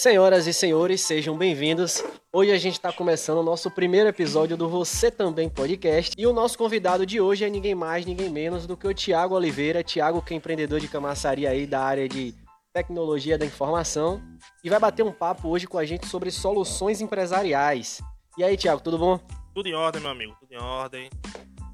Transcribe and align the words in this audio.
Senhoras 0.00 0.46
e 0.46 0.54
senhores, 0.54 1.02
sejam 1.02 1.36
bem-vindos. 1.36 2.02
Hoje 2.32 2.50
a 2.52 2.56
gente 2.56 2.72
está 2.72 2.90
começando 2.90 3.36
o 3.36 3.42
nosso 3.42 3.70
primeiro 3.70 4.08
episódio 4.08 4.56
do 4.56 4.66
Você 4.66 5.10
Também 5.10 5.46
Podcast. 5.46 6.14
E 6.16 6.26
o 6.26 6.32
nosso 6.32 6.56
convidado 6.56 7.04
de 7.04 7.20
hoje 7.20 7.44
é 7.44 7.50
ninguém 7.50 7.74
mais, 7.74 8.06
ninguém 8.06 8.30
menos 8.30 8.66
do 8.66 8.78
que 8.78 8.88
o 8.88 8.94
Tiago 8.94 9.34
Oliveira. 9.34 9.84
Tiago, 9.84 10.22
que 10.22 10.32
é 10.32 10.38
empreendedor 10.38 10.80
de 10.80 10.88
camaçaria 10.88 11.50
aí 11.50 11.66
da 11.66 11.82
área 11.82 12.08
de 12.08 12.34
tecnologia 12.72 13.36
da 13.36 13.44
informação. 13.44 14.22
E 14.64 14.70
vai 14.70 14.80
bater 14.80 15.02
um 15.02 15.12
papo 15.12 15.48
hoje 15.48 15.66
com 15.66 15.76
a 15.76 15.84
gente 15.84 16.06
sobre 16.06 16.30
soluções 16.30 17.02
empresariais. 17.02 18.00
E 18.38 18.42
aí, 18.42 18.56
Tiago, 18.56 18.80
tudo 18.80 18.96
bom? 18.96 19.20
Tudo 19.54 19.68
em 19.68 19.74
ordem, 19.74 20.00
meu 20.00 20.12
amigo, 20.12 20.34
tudo 20.40 20.50
em 20.50 20.58
ordem. 20.58 21.10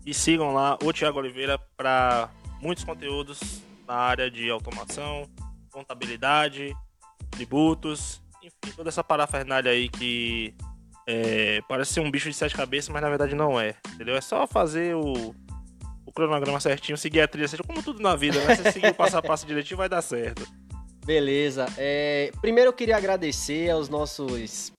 E 0.05 0.13
sigam 0.13 0.53
lá 0.53 0.77
o 0.83 0.93
Tiago 0.93 1.21
Oliveira 1.21 1.61
para 1.77 2.29
muitos 2.61 2.83
conteúdos 2.83 3.39
na 3.87 3.95
área 3.95 4.29
de 4.29 4.51
automação, 4.51 5.31
contabilidade, 5.71 6.75
tributos, 7.37 8.21
enfim, 8.43 8.75
toda 8.77 8.89
essa 8.89 9.05
parafernália 9.05 9.71
aí 9.71 9.89
que 9.89 10.55
é, 11.07 11.61
parece 11.69 11.95
ser 11.95 12.01
um 12.01 12.11
bicho 12.11 12.29
de 12.29 12.35
sete 12.35 12.55
cabeças, 12.55 12.89
mas 12.89 13.03
na 13.03 13.09
verdade 13.09 13.35
não 13.35 13.61
é, 13.61 13.77
entendeu? 13.95 14.17
É 14.17 14.21
só 14.21 14.47
fazer 14.47 14.97
o, 14.97 15.35
o 16.05 16.13
cronograma 16.13 16.59
certinho, 16.61 16.99
seguir 16.99 17.21
a 17.21 17.29
trilha 17.29 17.47
certinho, 17.47 17.67
como 17.67 17.83
tudo 17.83 18.01
na 18.01 18.17
vida, 18.17 18.43
né? 18.45 18.57
Se 18.57 18.73
seguir 18.73 18.89
o 18.89 18.95
passo 18.95 19.17
a 19.17 19.23
passo 19.23 19.47
direitinho 19.47 19.79
vai 19.79 19.89
dar 19.89 20.03
certo. 20.03 20.47
Beleza. 21.05 21.67
É, 21.79 22.33
primeiro 22.41 22.71
eu 22.71 22.73
queria 22.73 22.97
agradecer 22.97 23.71
aos 23.71 23.89
nossos 23.89 24.73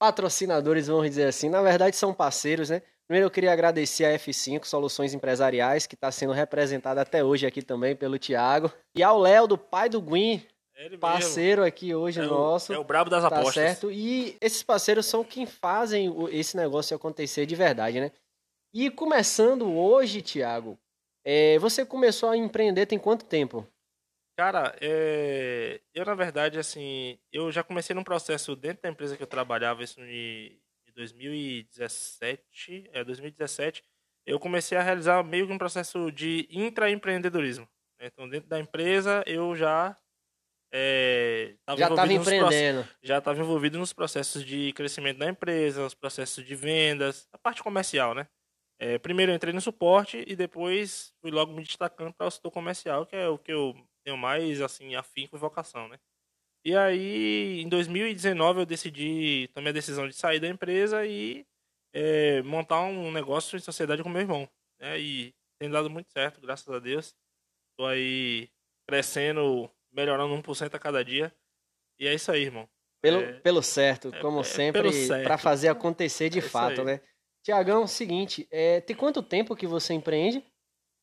patrocinadores, 0.00 0.88
vamos 0.88 1.08
dizer 1.08 1.28
assim. 1.28 1.48
Na 1.48 1.62
verdade, 1.62 1.94
são 1.94 2.12
parceiros, 2.12 2.70
né? 2.70 2.82
Primeiro 3.06 3.26
eu 3.26 3.30
queria 3.30 3.52
agradecer 3.52 4.04
a 4.04 4.18
F5 4.18 4.64
Soluções 4.64 5.14
Empresariais, 5.14 5.86
que 5.86 5.94
está 5.94 6.10
sendo 6.10 6.32
representada 6.32 7.00
até 7.00 7.22
hoje 7.22 7.46
aqui 7.46 7.62
também 7.62 7.94
pelo 7.94 8.18
Thiago. 8.18 8.72
E 8.96 9.02
ao 9.02 9.20
Léo, 9.20 9.46
do 9.46 9.56
pai 9.56 9.88
do 9.88 10.00
Gwyn, 10.00 10.42
parceiro 10.98 11.64
aqui 11.64 11.94
hoje 11.94 12.20
é 12.20 12.24
nosso. 12.24 12.72
O, 12.72 12.74
é 12.74 12.78
o 12.78 12.84
brabo 12.84 13.10
das 13.10 13.22
tá 13.22 13.28
apostas. 13.28 13.54
certo? 13.54 13.90
E 13.90 14.36
esses 14.40 14.62
parceiros 14.62 15.06
são 15.06 15.24
quem 15.24 15.46
fazem 15.46 16.12
esse 16.30 16.56
negócio 16.56 16.96
acontecer 16.96 17.46
de 17.46 17.54
verdade, 17.54 18.00
né? 18.00 18.10
E 18.74 18.90
começando 18.90 19.70
hoje, 19.70 20.22
Thiago, 20.22 20.78
é, 21.24 21.58
você 21.58 21.84
começou 21.84 22.30
a 22.30 22.36
empreender 22.36 22.86
tem 22.86 22.98
quanto 22.98 23.24
tempo? 23.24 23.66
Cara, 24.36 24.74
é, 24.80 25.80
eu 25.94 26.04
na 26.06 26.14
verdade, 26.14 26.58
assim, 26.58 27.18
eu 27.30 27.52
já 27.52 27.62
comecei 27.62 27.94
num 27.94 28.02
processo 28.02 28.56
dentro 28.56 28.82
da 28.82 28.88
empresa 28.88 29.16
que 29.16 29.22
eu 29.22 29.26
trabalhava, 29.26 29.84
isso 29.84 30.00
em 30.00 30.58
2017, 30.94 32.90
é 32.92 33.04
2017, 33.04 33.84
eu 34.24 34.40
comecei 34.40 34.78
a 34.78 34.82
realizar 34.82 35.22
meio 35.22 35.46
que 35.46 35.52
um 35.52 35.58
processo 35.58 36.10
de 36.10 36.48
intraempreendedorismo. 36.50 37.68
Né? 38.00 38.06
Então, 38.06 38.28
dentro 38.28 38.48
da 38.48 38.58
empresa, 38.58 39.22
eu 39.26 39.54
já 39.54 39.96
é, 40.72 41.54
já 41.76 41.88
estava 41.88 42.12
empreendendo. 42.12 42.88
Já 43.02 43.18
estava 43.18 43.38
envolvido 43.38 43.78
nos 43.78 43.92
processos 43.92 44.44
de 44.44 44.72
crescimento 44.72 45.18
da 45.18 45.28
empresa, 45.28 45.82
nos 45.82 45.94
processos 45.94 46.44
de 46.44 46.54
vendas, 46.54 47.28
a 47.32 47.38
parte 47.38 47.62
comercial, 47.62 48.14
né? 48.14 48.26
É, 48.78 48.98
primeiro 48.98 49.30
eu 49.30 49.36
entrei 49.36 49.52
no 49.52 49.60
suporte 49.60 50.24
e 50.26 50.34
depois 50.34 51.12
fui 51.20 51.30
logo 51.30 51.52
me 51.52 51.62
destacando 51.62 52.12
para 52.12 52.26
o 52.26 52.30
setor 52.30 52.50
comercial, 52.50 53.06
que 53.06 53.14
é 53.14 53.28
o 53.28 53.38
que 53.38 53.52
eu 53.52 53.76
tenho 54.02 54.16
mais 54.16 54.60
assim 54.60 54.94
afinco 54.94 55.36
e 55.36 55.38
vocação, 55.38 55.88
né? 55.88 55.98
E 56.64 56.76
aí, 56.76 57.60
em 57.60 57.68
2019, 57.68 58.60
eu 58.60 58.66
decidi, 58.66 59.48
tomei 59.52 59.70
a 59.70 59.74
decisão 59.74 60.06
de 60.08 60.14
sair 60.14 60.38
da 60.38 60.48
empresa 60.48 61.04
e 61.04 61.44
é, 61.92 62.40
montar 62.42 62.80
um 62.82 63.10
negócio 63.10 63.56
em 63.56 63.60
sociedade 63.60 64.02
com 64.02 64.08
meu 64.08 64.22
irmão. 64.22 64.48
Né? 64.80 65.00
E 65.00 65.34
tem 65.58 65.68
dado 65.68 65.90
muito 65.90 66.10
certo, 66.12 66.40
graças 66.40 66.68
a 66.68 66.78
Deus. 66.78 67.16
Estou 67.70 67.86
aí 67.86 68.48
crescendo, 68.88 69.68
melhorando 69.92 70.34
1% 70.34 70.74
a 70.74 70.78
cada 70.78 71.04
dia. 71.04 71.32
E 71.98 72.06
é 72.06 72.14
isso 72.14 72.32
aí, 72.32 72.42
irmão. 72.42 72.68
Pelo, 73.00 73.20
é, 73.20 73.32
pelo 73.40 73.62
certo, 73.62 74.12
como 74.20 74.40
é, 74.40 74.44
sempre, 74.44 75.08
para 75.24 75.36
fazer 75.36 75.68
acontecer 75.68 76.28
de 76.28 76.38
é 76.38 76.42
fato, 76.42 76.84
né? 76.84 77.00
Tiagão, 77.42 77.86
seguinte, 77.86 78.46
é, 78.50 78.80
tem 78.80 78.94
quanto 78.94 79.22
tempo 79.22 79.56
que 79.56 79.66
você 79.66 79.92
empreende? 79.92 80.44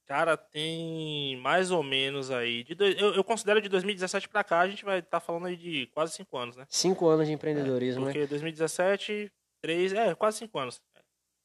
Cara, 0.07 0.35
tem 0.37 1.37
mais 1.37 1.69
ou 1.69 1.83
menos 1.83 2.31
aí. 2.31 2.63
De 2.63 2.73
dois, 2.73 2.99
eu, 2.99 3.13
eu, 3.13 3.23
considero 3.23 3.61
de 3.61 3.69
2017 3.69 4.27
para 4.29 4.43
cá, 4.43 4.61
a 4.61 4.67
gente 4.67 4.83
vai 4.83 4.99
estar 4.99 5.19
tá 5.19 5.19
falando 5.19 5.45
aí 5.45 5.55
de 5.55 5.87
quase 5.87 6.13
cinco 6.13 6.37
anos, 6.37 6.55
né? 6.55 6.65
Cinco 6.69 7.07
anos 7.07 7.27
de 7.27 7.33
empreendedorismo, 7.33 8.03
é, 8.03 8.05
porque 8.05 8.19
né? 8.19 8.25
Porque 8.25 8.35
2017, 8.35 9.31
três. 9.61 9.93
É, 9.93 10.15
quase 10.15 10.37
cinco 10.37 10.57
anos. 10.57 10.81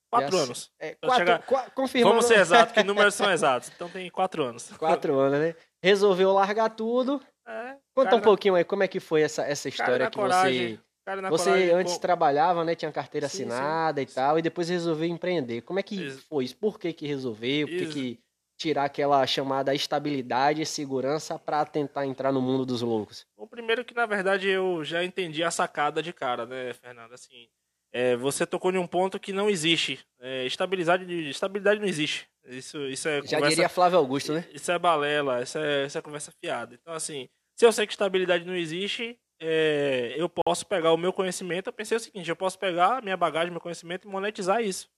Quatro 0.09 0.37
anos. 0.39 0.73
É, 0.79 0.95
quatro, 0.95 1.19
chegar... 1.19 1.43
qu 1.43 1.71
confirmando. 1.73 2.15
Vamos 2.15 2.27
ser 2.27 2.39
exatos, 2.39 2.73
que 2.73 2.83
números 2.85 3.15
são 3.15 3.31
exatos. 3.31 3.71
Então 3.75 3.89
tem 3.91 4.09
quatro 4.11 4.45
anos. 4.45 4.71
Quatro 4.79 5.19
anos, 5.19 5.41
né? 5.41 5.55
Resolveu 5.83 6.33
largar 6.33 6.71
tudo. 6.71 7.21
É, 7.47 7.77
Conta 7.95 8.15
um 8.15 8.19
na... 8.19 8.25
pouquinho 8.25 8.55
aí 8.55 8.65
como 8.65 8.83
é 8.83 8.89
que 8.89 9.01
foi 9.01 9.23
essa, 9.23 9.43
essa 9.43 9.69
história 9.69 10.11
que 10.11 10.19
coragem. 10.19 10.77
você. 10.77 10.85
Você 11.29 11.51
coragem, 11.51 11.71
antes 11.71 11.99
trabalhava, 11.99 12.65
né? 12.65 12.75
Tinha 12.75 12.91
carteira 12.91 13.29
sim, 13.29 13.43
assinada 13.43 14.01
sim, 14.01 14.07
e 14.11 14.15
tal, 14.15 14.39
e 14.39 14.43
depois 14.43 14.71
resolveu 14.71 15.07
empreender. 15.07 15.61
Como 15.61 15.79
é 15.79 15.83
que 15.83 16.11
foi 16.13 16.45
isso? 16.45 16.57
Por 16.57 16.79
que 16.79 16.95
que 16.95 17.07
resolveu? 17.07 17.69
Por 17.69 17.77
que, 17.77 17.87
que 17.87 18.21
tirar 18.57 18.85
aquela 18.85 19.27
chamada 19.27 19.75
estabilidade 19.75 20.63
e 20.63 20.67
segurança 20.67 21.39
para 21.39 21.65
tentar 21.67 22.07
entrar 22.07 22.33
no 22.33 22.41
mundo 22.41 22.65
dos 22.65 22.81
loucos? 22.81 23.27
O 23.37 23.47
primeiro 23.47 23.85
que 23.85 23.95
na 23.95 24.07
verdade 24.07 24.49
eu 24.49 24.83
já 24.85 25.05
entendi 25.05 25.43
a 25.43 25.51
sacada 25.51 26.03
de 26.03 26.13
cara, 26.13 26.47
né, 26.47 26.73
Fernando? 26.73 27.13
Assim, 27.13 27.49
é, 27.95 28.17
você 28.17 28.45
tocou 28.45 28.73
em 28.73 28.77
um 28.77 28.89
ponto 28.89 29.21
que 29.21 29.33
não 29.33 29.49
existe. 29.49 30.05
É, 30.19 30.45
estabilidade, 30.45 31.31
estabilidade 31.31 31.81
não 31.81 31.87
existe. 31.87 32.29
Isso, 32.45 32.85
isso 32.89 33.09
é 33.09 33.23
já 33.23 33.41
diria 33.41 33.69
Flávio 33.69 33.99
Augusto, 33.99 34.33
né? 34.33 34.45
Isso 34.53 34.73
é 34.73 34.79
balela, 34.79 35.41
isso 35.43 35.57
é, 35.57 35.87
isso 35.87 35.97
é 35.97 36.03
conversa 36.03 36.33
fiada. 36.43 36.75
Então 36.75 36.93
assim, 36.93 37.29
se 37.57 37.65
eu 37.65 37.73
sei 37.73 37.87
que 37.87 37.93
estabilidade 37.93 38.45
não 38.45 38.57
existe, 38.57 39.17
é, 39.41 40.13
eu 40.17 40.29
posso 40.29 40.67
pegar 40.67 40.93
o 40.93 40.97
meu 40.97 41.13
conhecimento. 41.13 41.69
Eu 41.69 41.73
pensei 41.73 41.97
o 41.97 42.01
seguinte: 42.01 42.29
eu 42.29 42.35
posso 42.35 42.59
pegar 42.59 42.99
a 42.99 43.01
minha 43.01 43.17
bagagem, 43.17 43.53
meu 43.53 43.61
conhecimento 43.61 44.09
e 44.09 44.11
monetizar 44.11 44.61
isso, 44.61 44.91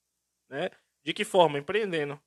né? 0.48 0.70
De 1.04 1.12
que 1.12 1.22
forma? 1.22 1.58
Empreendendo. 1.58 2.18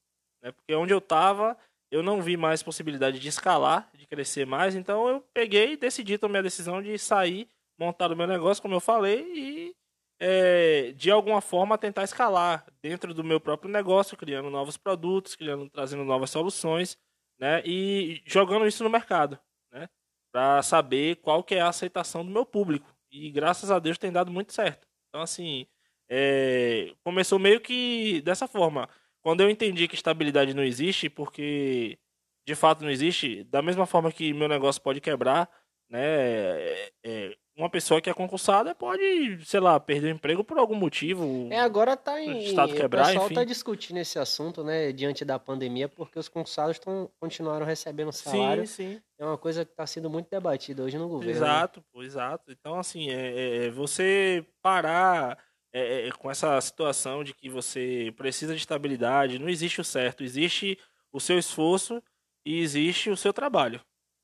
Né? 0.44 0.52
Porque 0.52 0.76
onde 0.76 0.94
eu 0.94 1.00
estava, 1.00 1.58
eu 1.90 2.04
não 2.04 2.22
vi 2.22 2.38
mais 2.38 2.62
possibilidade 2.62 3.20
de 3.20 3.28
escalar, 3.28 3.90
de 3.96 4.06
crescer 4.06 4.46
mais. 4.46 4.76
Então 4.76 5.08
eu 5.10 5.22
peguei 5.34 5.74
e 5.74 5.78
decidi, 5.78 6.20
tomei 6.20 6.40
a 6.40 6.44
decisão 6.44 6.80
de 6.80 6.96
sair, 7.00 7.50
montar 7.78 8.12
o 8.12 8.16
meu 8.16 8.28
negócio, 8.28 8.62
como 8.62 8.76
eu 8.76 8.80
falei, 8.80 9.26
e 9.36 9.76
é, 10.20 10.92
de 10.94 11.10
alguma 11.10 11.42
forma 11.42 11.78
tentar 11.78 12.04
escalar 12.04 12.66
dentro 12.82 13.14
do 13.14 13.24
meu 13.24 13.40
próprio 13.40 13.72
negócio, 13.72 14.18
criando 14.18 14.50
novos 14.50 14.78
produtos, 14.78 15.36
criando, 15.36 15.70
trazendo 15.70 16.04
novas 16.04 16.30
soluções, 16.30 16.98
né? 17.40 17.62
E 17.66 18.22
jogando 18.26 18.68
isso 18.68 18.84
no 18.84 18.90
mercado, 18.90 19.40
né? 19.72 19.88
Para 20.32 20.62
saber 20.62 21.18
qual 21.18 21.44
que 21.44 21.56
é 21.56 21.62
a 21.62 21.70
aceitação 21.70 22.26
do 22.26 22.32
meu 22.32 22.46
público. 22.46 22.94
E 23.12 23.32
graças 23.32 23.72
a 23.72 23.80
Deus 23.80 23.98
tem 23.98 24.12
dado 24.12 24.32
muito 24.32 24.54
certo. 24.54 24.88
Então 25.08 25.22
assim, 25.22 25.66
é, 26.10 26.94
começou 27.04 27.40
meio 27.40 27.62
que 27.62 28.22
dessa 28.22 28.48
forma. 28.48 28.90
Quando 29.22 29.42
eu 29.42 29.50
entendi 29.50 29.88
que 29.88 29.96
estabilidade 29.96 30.54
não 30.54 30.64
existe, 30.64 31.10
porque 31.10 31.98
de 32.46 32.56
fato 32.56 32.84
não 32.84 32.90
existe, 32.90 33.44
da 33.46 33.62
mesma 33.62 33.86
forma 33.86 34.12
que 34.12 34.34
meu 34.34 34.48
negócio 34.48 34.82
pode 34.82 35.00
quebrar, 35.02 35.50
né? 35.90 36.02
É, 36.02 36.92
é, 37.04 37.38
uma 37.60 37.70
pessoa 37.70 38.02
que 38.02 38.10
é 38.10 38.14
concursada 38.14 38.74
pode, 38.74 39.40
sei 39.46 39.60
lá, 39.60 39.80
perder 39.80 40.08
o 40.08 40.16
emprego 40.16 40.44
por 40.44 40.58
algum 40.58 40.76
motivo. 40.76 41.48
É, 41.52 41.60
agora 41.60 41.98
tá 41.98 42.20
em. 42.22 42.46
Estado 42.46 42.74
quebrar, 42.74 43.04
o 43.04 43.08
pessoal 43.08 43.26
enfim. 43.26 43.36
tá 43.36 43.44
discutindo 43.44 43.98
esse 43.98 44.18
assunto, 44.18 44.64
né, 44.64 44.92
diante 44.92 45.26
da 45.26 45.38
pandemia, 45.38 45.90
porque 45.90 46.18
os 46.18 46.30
concursados 46.30 46.80
tão, 46.80 47.10
continuaram 47.20 47.66
recebendo 47.66 48.12
salário. 48.12 48.66
Sim, 48.66 48.94
sim. 48.94 49.02
É 49.18 49.26
uma 49.26 49.38
coisa 49.38 49.66
que 49.66 49.72
está 49.72 49.86
sendo 49.86 50.10
muito 50.10 50.30
debatida 50.30 50.84
hoje 50.84 50.98
no 50.98 51.10
governo. 51.10 51.34
Né? 51.34 51.38
Exato, 51.38 51.84
né? 51.94 52.06
exato. 52.06 52.52
Então, 52.52 52.80
assim, 52.80 53.10
é, 53.10 53.66
é, 53.66 53.70
você 53.70 54.46
parar 54.62 55.38
é, 55.74 55.82
é, 55.82 56.08
é, 56.08 56.12
com 56.12 56.32
essa 56.32 56.60
situação 56.62 57.24
de 57.24 57.34
que 57.34 57.50
você 57.50 58.14
precisa 58.16 58.54
de 58.54 58.60
estabilidade, 58.60 59.38
não 59.38 59.50
existe 59.50 59.82
o 59.82 59.84
certo, 59.84 60.24
existe 60.24 60.80
o 61.12 61.20
seu 61.20 61.38
esforço 61.38 62.02
e 62.46 62.60
existe 62.60 63.10
o 63.10 63.18
seu 63.18 63.32
trabalho. 63.32 63.82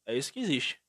É 0.07 0.15
isso 0.15 0.31
que 0.31 0.39
existe. 0.39 0.79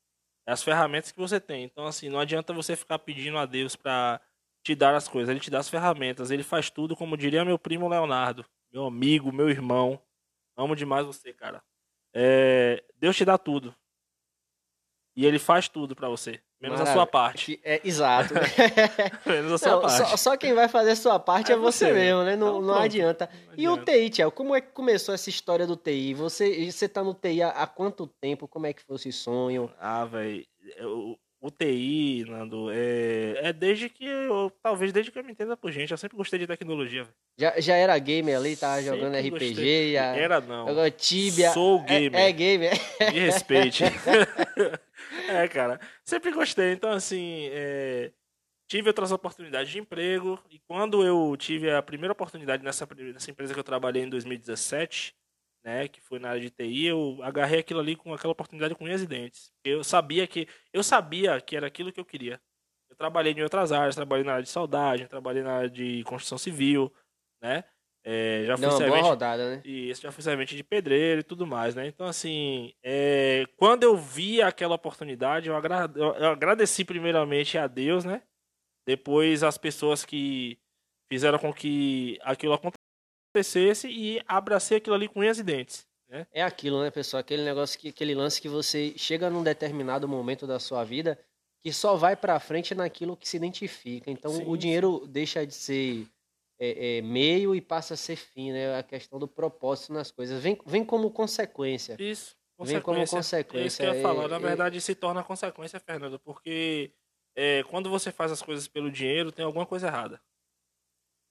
É 0.46 0.52
as 0.52 0.62
ferramentas 0.62 1.10
que 1.12 1.18
você 1.18 1.40
tem. 1.40 1.64
Então, 1.64 1.86
assim, 1.86 2.08
não 2.08 2.20
adianta 2.20 2.52
você 2.52 2.76
ficar 2.76 2.98
pedindo 3.00 3.38
a 3.38 3.46
Deus 3.46 3.74
para 3.76 4.20
te 4.64 4.74
dar 4.74 4.94
as 4.94 5.08
coisas. 5.08 5.28
Ele 5.30 5.40
te 5.40 5.50
dá 5.50 5.58
as 5.58 5.68
ferramentas. 5.68 6.30
Ele 6.30 6.42
faz 6.42 6.70
tudo, 6.70 6.96
como 6.96 7.16
diria 7.16 7.44
meu 7.44 7.58
primo 7.58 7.88
Leonardo, 7.88 8.44
meu 8.72 8.86
amigo, 8.86 9.32
meu 9.32 9.48
irmão. 9.50 10.00
Amo 10.56 10.76
demais 10.76 11.06
você, 11.06 11.32
cara. 11.32 11.62
É, 12.14 12.84
Deus 12.96 13.16
te 13.16 13.24
dá 13.24 13.38
tudo. 13.38 13.74
E 15.16 15.26
ele 15.26 15.38
faz 15.38 15.68
tudo 15.68 15.96
para 15.96 16.08
você. 16.08 16.40
Menos 16.60 16.78
Maravilha. 16.78 16.90
a 16.90 16.94
sua 16.94 17.06
parte. 17.06 17.60
É, 17.62 17.80
exato. 17.84 18.32
Menos 19.26 19.52
a 19.52 19.58
sua 19.58 19.72
não, 19.72 19.80
parte. 19.82 19.96
Só, 19.96 20.16
só, 20.16 20.36
quem 20.38 20.54
vai 20.54 20.68
fazer 20.68 20.92
a 20.92 20.96
sua 20.96 21.18
parte 21.18 21.52
é, 21.52 21.54
é 21.54 21.58
você, 21.58 21.92
mesmo, 21.92 22.22
né? 22.24 22.34
Não, 22.34 22.48
então, 22.48 22.62
não, 22.62 22.74
adianta. 22.74 23.28
não, 23.30 23.52
adianta. 23.52 23.60
E 23.60 23.68
o 23.68 23.76
TI, 23.84 24.10
Tiago, 24.10 24.32
como 24.32 24.54
é 24.54 24.60
que 24.62 24.72
começou 24.72 25.14
essa 25.14 25.28
história 25.28 25.66
do 25.66 25.76
TI? 25.76 26.14
Você, 26.14 26.70
você 26.70 26.88
tá 26.88 27.04
no 27.04 27.12
TI 27.12 27.42
há, 27.42 27.50
há 27.50 27.66
quanto 27.66 28.06
tempo? 28.06 28.48
Como 28.48 28.66
é 28.66 28.72
que 28.72 28.82
foi 28.82 28.96
esse 28.96 29.12
sonho? 29.12 29.70
Ah, 29.78 30.06
velho. 30.06 30.46
O, 31.42 31.50
TI, 31.50 32.24
Nando, 32.26 32.70
é, 32.72 33.48
é 33.48 33.52
desde 33.52 33.90
que 33.90 34.06
eu. 34.06 34.50
Talvez 34.62 34.92
desde 34.92 35.12
que 35.12 35.18
eu 35.18 35.24
me 35.24 35.32
entenda 35.32 35.58
por 35.58 35.70
gente. 35.70 35.90
Eu 35.90 35.98
sempre 35.98 36.16
gostei 36.16 36.38
de 36.38 36.46
tecnologia. 36.46 37.06
Já, 37.38 37.60
já 37.60 37.76
era 37.76 37.96
gamer 37.98 38.36
ali, 38.36 38.56
tava 38.56 38.80
sempre 38.80 38.98
jogando 38.98 39.18
RPG? 39.18 39.92
Já, 39.92 40.16
era 40.16 40.40
não. 40.40 40.66
Jogando 40.66 40.90
Tibia. 40.92 41.52
Sou 41.52 41.82
gamer. 41.84 42.14
É, 42.14 42.28
é 42.30 42.32
gamer. 42.32 42.72
Me 43.12 43.20
respeite. 43.20 43.84
é, 45.28 45.48
cara. 45.48 45.80
Sempre 46.04 46.30
gostei. 46.32 46.72
Então, 46.72 46.90
assim, 46.90 47.48
é, 47.50 48.12
tive 48.68 48.88
outras 48.88 49.12
oportunidades 49.12 49.70
de 49.70 49.78
emprego. 49.78 50.42
E 50.50 50.58
quando 50.60 51.04
eu 51.04 51.36
tive 51.36 51.70
a 51.70 51.82
primeira 51.82 52.12
oportunidade 52.12 52.62
nessa, 52.64 52.86
nessa 53.12 53.30
empresa 53.30 53.54
que 53.54 53.60
eu 53.60 53.64
trabalhei 53.64 54.02
em 54.02 54.08
2017, 54.08 55.14
né, 55.64 55.88
que 55.88 56.00
foi 56.00 56.18
na 56.18 56.30
área 56.30 56.40
de 56.40 56.50
TI, 56.50 56.86
eu 56.86 57.18
agarrei 57.22 57.60
aquilo 57.60 57.80
ali 57.80 57.96
com 57.96 58.14
aquela 58.14 58.32
oportunidade 58.32 58.74
com 58.74 58.84
unhas 58.84 59.02
e 59.02 59.06
dentes. 59.06 59.52
Eu 59.64 59.82
sabia 59.82 60.26
que 60.26 60.46
eu 60.72 60.82
sabia 60.82 61.40
que 61.40 61.56
era 61.56 61.66
aquilo 61.66 61.92
que 61.92 61.98
eu 61.98 62.04
queria. 62.04 62.40
Eu 62.88 62.96
trabalhei 62.96 63.32
em 63.32 63.42
outras 63.42 63.72
áreas, 63.72 63.96
trabalhei 63.96 64.24
na 64.24 64.34
área 64.34 64.44
de 64.44 64.48
soldagem, 64.48 65.08
trabalhei 65.08 65.42
na 65.42 65.56
área 65.56 65.70
de 65.70 66.04
construção 66.04 66.38
civil, 66.38 66.92
né? 67.42 67.64
É, 68.08 68.44
já 68.46 68.56
fui 68.56 68.60
Deu 68.60 68.70
uma 68.70 68.78
boa 68.78 68.88
servente, 68.88 69.08
rodada, 69.08 69.50
né? 69.56 69.62
e 69.64 69.90
isso 69.90 70.00
já 70.02 70.12
fui 70.12 70.22
servente 70.22 70.54
de 70.54 70.62
pedreiro 70.62 71.20
e 71.22 71.24
tudo 71.24 71.44
mais, 71.44 71.74
né? 71.74 71.88
Então, 71.88 72.06
assim, 72.06 72.72
é, 72.80 73.44
quando 73.56 73.82
eu 73.82 73.96
vi 73.96 74.40
aquela 74.40 74.76
oportunidade, 74.76 75.48
eu, 75.48 75.56
agra- 75.56 75.90
eu- 75.96 76.26
agradeci 76.28 76.84
primeiramente 76.84 77.58
a 77.58 77.66
Deus, 77.66 78.04
né? 78.04 78.22
Depois 78.86 79.42
as 79.42 79.58
pessoas 79.58 80.04
que 80.04 80.56
fizeram 81.12 81.36
com 81.40 81.52
que 81.52 82.16
aquilo 82.22 82.52
acontecesse 83.34 83.88
e 83.88 84.22
abracei 84.28 84.76
aquilo 84.76 84.94
ali 84.94 85.08
com 85.08 85.18
unhas 85.18 85.40
e 85.40 85.42
dentes. 85.42 85.84
É 86.32 86.42
aquilo, 86.44 86.80
né, 86.82 86.90
pessoal? 86.92 87.20
Aquele 87.20 87.42
negócio 87.42 87.76
que 87.76 87.88
aquele 87.88 88.14
lance 88.14 88.40
que 88.40 88.48
você 88.48 88.94
chega 88.96 89.28
num 89.28 89.42
determinado 89.42 90.06
momento 90.06 90.46
da 90.46 90.60
sua 90.60 90.84
vida 90.84 91.18
que 91.60 91.72
só 91.72 91.96
vai 91.96 92.14
pra 92.14 92.38
frente 92.38 92.72
naquilo 92.76 93.16
que 93.16 93.28
se 93.28 93.36
identifica. 93.36 94.08
Então 94.08 94.30
Sim, 94.30 94.44
o 94.46 94.56
dinheiro 94.56 95.04
deixa 95.08 95.44
de 95.44 95.52
ser 95.52 96.06
é, 96.58 96.98
é, 96.98 97.02
meio 97.02 97.54
e 97.54 97.60
passa 97.60 97.94
a 97.94 97.96
ser 97.96 98.16
fim, 98.16 98.52
né? 98.52 98.78
A 98.78 98.82
questão 98.82 99.18
do 99.18 99.28
propósito 99.28 99.92
nas 99.92 100.10
coisas 100.10 100.42
vem, 100.42 100.58
vem 100.66 100.84
como 100.84 101.10
consequência. 101.10 101.96
Isso. 101.98 102.36
Vem 102.58 102.80
como 102.80 102.98
É 102.98 103.02
isso 103.02 103.10
que 103.10 103.16
consequência. 103.18 103.84
eu 103.84 103.94
ia 103.94 104.02
falar. 104.02 104.24
É- 104.24 104.28
Na 104.28 104.36
é- 104.36 104.40
verdade, 104.40 104.80
se 104.80 104.94
torna 104.94 105.22
consequência, 105.22 105.78
Fernando, 105.78 106.18
porque 106.18 106.92
é, 107.36 107.62
quando 107.64 107.90
você 107.90 108.10
faz 108.10 108.32
as 108.32 108.40
coisas 108.40 108.66
pelo 108.66 108.90
dinheiro, 108.90 109.30
tem 109.30 109.44
alguma 109.44 109.66
coisa 109.66 109.88
errada. 109.88 110.20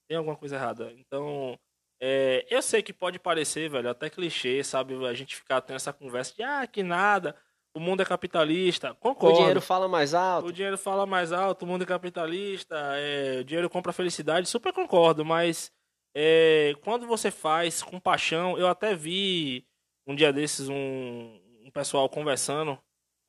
Tem 0.08 0.18
alguma 0.18 0.36
coisa 0.36 0.56
errada. 0.56 0.94
Então, 0.94 1.58
é, 2.00 2.46
eu 2.50 2.62
sei 2.62 2.84
que 2.84 2.94
pode 2.94 3.18
parecer, 3.18 3.70
velho, 3.70 3.90
até 3.90 4.10
clichê, 4.10 4.64
sabe? 4.64 4.94
A 5.06 5.14
gente 5.14 5.36
ficar 5.36 5.62
tendo 5.62 5.78
essa 5.78 5.92
conversa 5.92 6.34
de, 6.36 6.44
ah, 6.44 6.68
que 6.68 6.84
nada, 6.84 7.36
o 7.76 7.80
mundo 7.80 8.02
é 8.02 8.06
capitalista. 8.06 8.92
O 8.92 8.96
Concordo. 8.96 9.38
dinheiro 9.38 9.62
fala 9.62 9.88
mais 9.88 10.14
alto. 10.14 10.48
O 10.48 10.52
dinheiro 10.52 10.78
fala 10.78 11.06
mais 11.06 11.32
alto, 11.32 11.64
o 11.64 11.68
mundo 11.68 11.84
é 11.84 11.86
capitalista, 11.86 12.76
é, 12.96 13.40
o 13.42 13.44
dinheiro 13.44 13.70
compra 13.70 13.94
felicidade, 13.94 14.48
super 14.48 14.74
concordo, 14.74 15.24
mas 15.26 15.72
é, 16.16 16.74
quando 16.82 17.06
você 17.06 17.30
faz 17.30 17.84
com 17.84 18.00
paixão, 18.00 18.58
eu 18.58 18.68
até 18.68 18.96
vi 18.96 19.68
um 20.08 20.16
dia 20.16 20.32
desses 20.32 20.70
um, 20.70 21.40
um 21.64 21.72
pessoal 21.72 22.08
conversando 22.10 22.80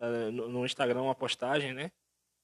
é, 0.00 0.31
no, 0.31 0.49
no 0.49 0.64
Instagram, 0.64 1.02
uma 1.02 1.14
postagem, 1.14 1.75
né? 1.75 1.90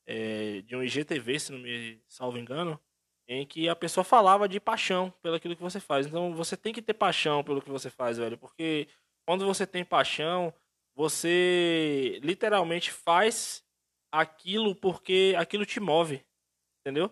é, 0.06 0.62
de 0.62 0.76
um 0.76 0.82
IGTV, 0.82 1.38
se 1.38 1.52
não 1.52 1.58
me 1.58 2.00
salvo 2.08 2.38
engano, 2.38 2.80
em 3.28 3.46
que 3.46 3.68
a 3.68 3.76
pessoa 3.76 4.04
falava 4.04 4.48
de 4.48 4.60
paixão 4.60 5.12
pelo 5.22 5.36
aquilo 5.36 5.56
que 5.56 5.62
você 5.62 5.80
faz. 5.80 6.06
Então 6.06 6.34
você 6.34 6.56
tem 6.56 6.72
que 6.72 6.82
ter 6.82 6.94
paixão 6.94 7.42
pelo 7.42 7.62
que 7.62 7.70
você 7.70 7.88
faz, 7.88 8.18
velho, 8.18 8.36
porque 8.36 8.88
quando 9.26 9.46
você 9.46 9.66
tem 9.66 9.84
paixão, 9.84 10.52
você 10.94 12.20
literalmente 12.22 12.90
faz 12.90 13.64
aquilo 14.12 14.74
porque 14.74 15.34
aquilo 15.38 15.64
te 15.64 15.80
move, 15.80 16.24
entendeu? 16.80 17.10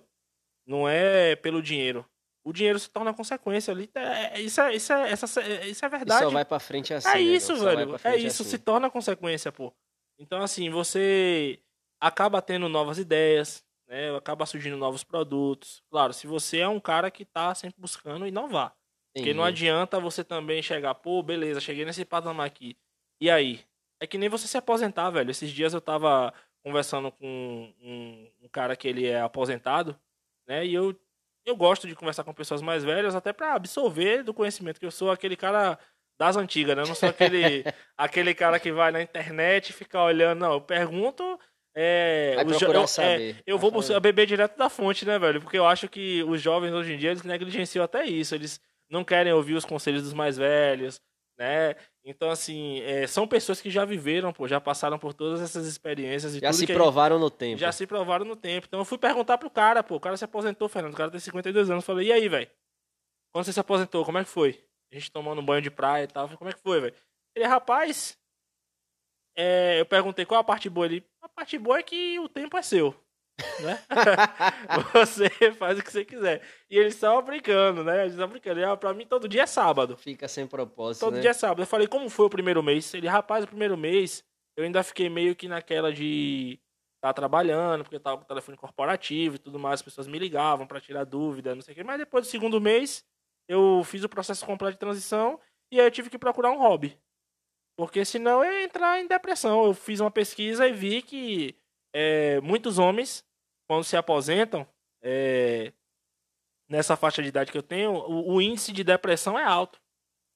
Não 0.66 0.88
é 0.88 1.34
pelo 1.36 1.62
dinheiro. 1.62 2.04
O 2.44 2.52
dinheiro 2.52 2.78
se 2.78 2.90
torna 2.90 3.12
consequência. 3.12 3.72
É, 3.94 4.36
é- 4.36 4.40
isso, 4.40 4.60
é, 4.60 4.74
isso, 4.74 4.92
é, 4.92 5.10
essa, 5.10 5.40
é- 5.42 5.68
isso 5.68 5.84
é 5.84 5.88
E 5.88 5.90
verdade. 5.90 6.24
só 6.24 6.30
vai 6.30 6.44
pra 6.44 6.58
frente 6.58 6.94
assim. 6.94 7.08
É 7.08 7.14
né, 7.14 7.20
isso, 7.20 7.56
vai 7.56 7.76
velho. 7.76 7.96
É 8.04 8.16
isso, 8.16 8.42
assim. 8.42 8.50
se 8.52 8.58
torna 8.58 8.90
consequência, 8.90 9.52
pô. 9.52 9.72
Então, 10.18 10.40
assim, 10.42 10.70
você 10.70 11.60
acaba 12.00 12.40
tendo 12.40 12.68
novas 12.68 12.98
ideias, 12.98 13.64
né? 13.86 14.14
Acaba 14.16 14.46
surgindo 14.46 14.76
novos 14.76 15.04
produtos. 15.04 15.82
Claro, 15.90 16.12
se 16.12 16.26
você 16.26 16.58
é 16.58 16.68
um 16.68 16.80
cara 16.80 17.10
que 17.10 17.24
tá 17.24 17.54
sempre 17.54 17.80
buscando 17.80 18.26
inovar. 18.26 18.74
Porque 19.14 19.34
não 19.34 19.42
adianta 19.42 19.98
você 19.98 20.22
também 20.22 20.62
chegar, 20.62 20.94
pô, 20.94 21.20
beleza, 21.22 21.60
cheguei 21.60 21.84
nesse 21.84 22.04
patamar 22.04 22.46
aqui. 22.46 22.76
E 23.20 23.28
aí? 23.28 23.60
É 24.00 24.06
que 24.06 24.18
nem 24.18 24.28
você 24.28 24.48
se 24.48 24.56
aposentar, 24.56 25.10
velho. 25.10 25.30
Esses 25.30 25.50
dias 25.50 25.74
eu 25.74 25.80
tava 25.80 26.32
conversando 26.62 27.12
com 27.12 27.72
um, 27.80 28.30
um 28.42 28.48
cara 28.48 28.74
que 28.74 28.88
ele 28.88 29.06
é 29.06 29.20
aposentado, 29.20 29.98
né? 30.46 30.64
E 30.64 30.74
eu, 30.74 30.98
eu 31.44 31.56
gosto 31.56 31.86
de 31.86 31.94
conversar 31.94 32.24
com 32.24 32.32
pessoas 32.32 32.62
mais 32.62 32.82
velhas, 32.82 33.14
até 33.14 33.32
pra 33.32 33.54
absorver 33.54 34.22
do 34.22 34.34
conhecimento, 34.34 34.80
que 34.80 34.86
eu 34.86 34.90
sou 34.90 35.10
aquele 35.10 35.36
cara 35.36 35.78
das 36.18 36.36
antigas, 36.36 36.76
né? 36.76 36.82
Eu 36.82 36.86
não 36.86 36.94
sou 36.94 37.08
aquele, 37.08 37.64
aquele 37.96 38.34
cara 38.34 38.58
que 38.58 38.72
vai 38.72 38.90
na 38.90 39.02
internet 39.02 39.70
e 39.70 39.72
fica 39.72 40.02
olhando, 40.02 40.40
não. 40.40 40.52
Eu 40.54 40.60
pergunto. 40.60 41.38
É, 41.74 42.34
Vai 42.34 42.44
os 42.46 42.60
eu, 42.60 43.04
é, 43.04 43.36
eu 43.46 43.56
vou 43.56 43.70
buscar 43.70 44.00
beber 44.00 44.26
direto 44.26 44.56
da 44.56 44.68
fonte, 44.68 45.06
né, 45.06 45.18
velho? 45.18 45.40
Porque 45.40 45.56
eu 45.56 45.64
acho 45.64 45.88
que 45.88 46.22
os 46.24 46.42
jovens 46.42 46.72
hoje 46.72 46.94
em 46.94 46.98
dia 46.98 47.10
eles 47.10 47.22
negligenciam 47.22 47.84
até 47.84 48.04
isso. 48.04 48.34
Eles 48.34 48.60
não 48.90 49.04
querem 49.04 49.32
ouvir 49.32 49.54
os 49.54 49.64
conselhos 49.64 50.02
dos 50.02 50.12
mais 50.12 50.36
velhos, 50.36 51.00
né? 51.38 51.76
Então, 52.04 52.30
assim, 52.30 52.80
é, 52.80 53.06
são 53.06 53.28
pessoas 53.28 53.60
que 53.60 53.70
já 53.70 53.84
viveram, 53.84 54.32
pô, 54.32 54.48
já 54.48 54.58
passaram 54.60 54.98
por 54.98 55.12
todas 55.12 55.40
essas 55.40 55.66
experiências 55.66 56.34
e 56.34 56.40
Já 56.40 56.52
se 56.52 56.66
provaram 56.66 57.18
no 57.18 57.30
tempo. 57.30 57.58
já 57.60 57.70
se 57.70 57.86
provaram 57.86 58.24
no 58.24 58.34
tempo. 58.34 58.66
Então 58.66 58.80
eu 58.80 58.84
fui 58.86 58.96
perguntar 58.96 59.36
pro 59.36 59.50
cara, 59.50 59.82
pô, 59.82 59.96
o 59.96 60.00
cara 60.00 60.16
se 60.16 60.24
aposentou, 60.24 60.68
Fernando, 60.68 60.94
o 60.94 60.96
cara 60.96 61.10
tem 61.10 61.20
52 61.20 61.68
anos. 61.70 61.82
Eu 61.82 61.86
falei, 61.86 62.08
e 62.08 62.12
aí, 62.12 62.28
velho? 62.28 62.50
Quando 63.32 63.44
você 63.44 63.52
se 63.52 63.60
aposentou, 63.60 64.04
como 64.04 64.18
é 64.18 64.24
que 64.24 64.30
foi? 64.30 64.64
A 64.90 64.94
gente 64.94 65.12
tomando 65.12 65.42
banho 65.42 65.62
de 65.62 65.70
praia 65.70 66.04
e 66.04 66.06
tal. 66.06 66.24
Eu 66.24 66.28
falei, 66.28 66.38
como 66.38 66.50
é 66.50 66.52
que 66.54 66.60
foi, 66.60 66.80
velho? 66.80 66.94
Ele, 67.36 67.46
rapaz, 67.46 68.18
é, 69.36 69.78
eu 69.80 69.86
perguntei 69.86 70.24
qual 70.24 70.40
a 70.40 70.44
parte 70.44 70.68
boa. 70.70 70.86
Ele, 70.86 71.06
a 71.20 71.28
parte 71.28 71.58
boa 71.58 71.78
é 71.78 71.82
que 71.82 72.18
o 72.18 72.28
tempo 72.28 72.56
é 72.56 72.62
seu. 72.62 72.94
Né? 73.60 73.78
você 74.92 75.30
faz 75.52 75.78
o 75.78 75.82
que 75.82 75.92
você 75.92 76.04
quiser. 76.04 76.42
E 76.70 76.78
eles 76.78 76.94
estavam 76.94 77.22
brincando, 77.22 77.84
né? 77.84 78.02
Eles 78.02 78.12
estavam 78.12 78.32
brincando. 78.32 78.60
Ele, 78.60 78.66
ah, 78.66 78.76
pra 78.76 78.94
mim, 78.94 79.06
todo 79.06 79.28
dia 79.28 79.42
é 79.42 79.46
sábado. 79.46 79.96
Fica 79.96 80.28
sem 80.28 80.46
propósito, 80.46 81.04
Todo 81.04 81.14
né? 81.14 81.20
dia 81.20 81.30
é 81.30 81.34
sábado. 81.34 81.62
Eu 81.62 81.66
falei, 81.66 81.86
como 81.86 82.08
foi 82.08 82.26
o 82.26 82.30
primeiro 82.30 82.62
mês? 82.62 82.92
Ele, 82.94 83.08
rapaz, 83.08 83.44
o 83.44 83.48
primeiro 83.48 83.76
mês, 83.76 84.24
eu 84.56 84.64
ainda 84.64 84.82
fiquei 84.82 85.08
meio 85.08 85.34
que 85.34 85.48
naquela 85.48 85.92
de 85.92 86.58
estar 86.96 87.14
trabalhando, 87.14 87.82
porque 87.82 87.96
eu 87.96 88.00
tava 88.00 88.18
com 88.18 88.24
o 88.24 88.26
telefone 88.28 88.58
corporativo 88.58 89.36
e 89.36 89.38
tudo 89.38 89.58
mais, 89.58 89.80
as 89.80 89.82
pessoas 89.82 90.06
me 90.06 90.18
ligavam 90.18 90.66
pra 90.66 90.80
tirar 90.80 91.04
dúvida, 91.04 91.54
não 91.54 91.62
sei 91.62 91.72
o 91.72 91.74
quê. 91.74 91.82
Mas 91.82 91.98
depois 91.98 92.26
do 92.26 92.30
segundo 92.30 92.60
mês, 92.60 93.04
eu 93.48 93.82
fiz 93.84 94.04
o 94.04 94.08
processo 94.08 94.44
completo 94.44 94.74
de 94.74 94.78
transição 94.78 95.40
e 95.72 95.80
aí 95.80 95.86
eu 95.86 95.90
tive 95.90 96.10
que 96.10 96.18
procurar 96.18 96.50
um 96.50 96.58
hobby. 96.58 96.98
Porque 97.76 98.04
senão 98.04 98.44
eu 98.44 98.52
ia 98.52 98.64
entrar 98.64 99.00
em 99.00 99.06
depressão. 99.06 99.64
Eu 99.64 99.72
fiz 99.72 100.00
uma 100.00 100.10
pesquisa 100.10 100.68
e 100.68 100.72
vi 100.72 101.00
que 101.00 101.56
é, 101.94 102.38
muitos 102.42 102.78
homens, 102.78 103.24
quando 103.70 103.84
se 103.84 103.96
aposentam, 103.96 104.66
é, 105.00 105.72
nessa 106.68 106.96
faixa 106.96 107.22
de 107.22 107.28
idade 107.28 107.52
que 107.52 107.56
eu 107.58 107.62
tenho, 107.62 107.92
o, 107.92 108.34
o 108.34 108.42
índice 108.42 108.72
de 108.72 108.82
depressão 108.82 109.38
é 109.38 109.44
alto. 109.44 109.80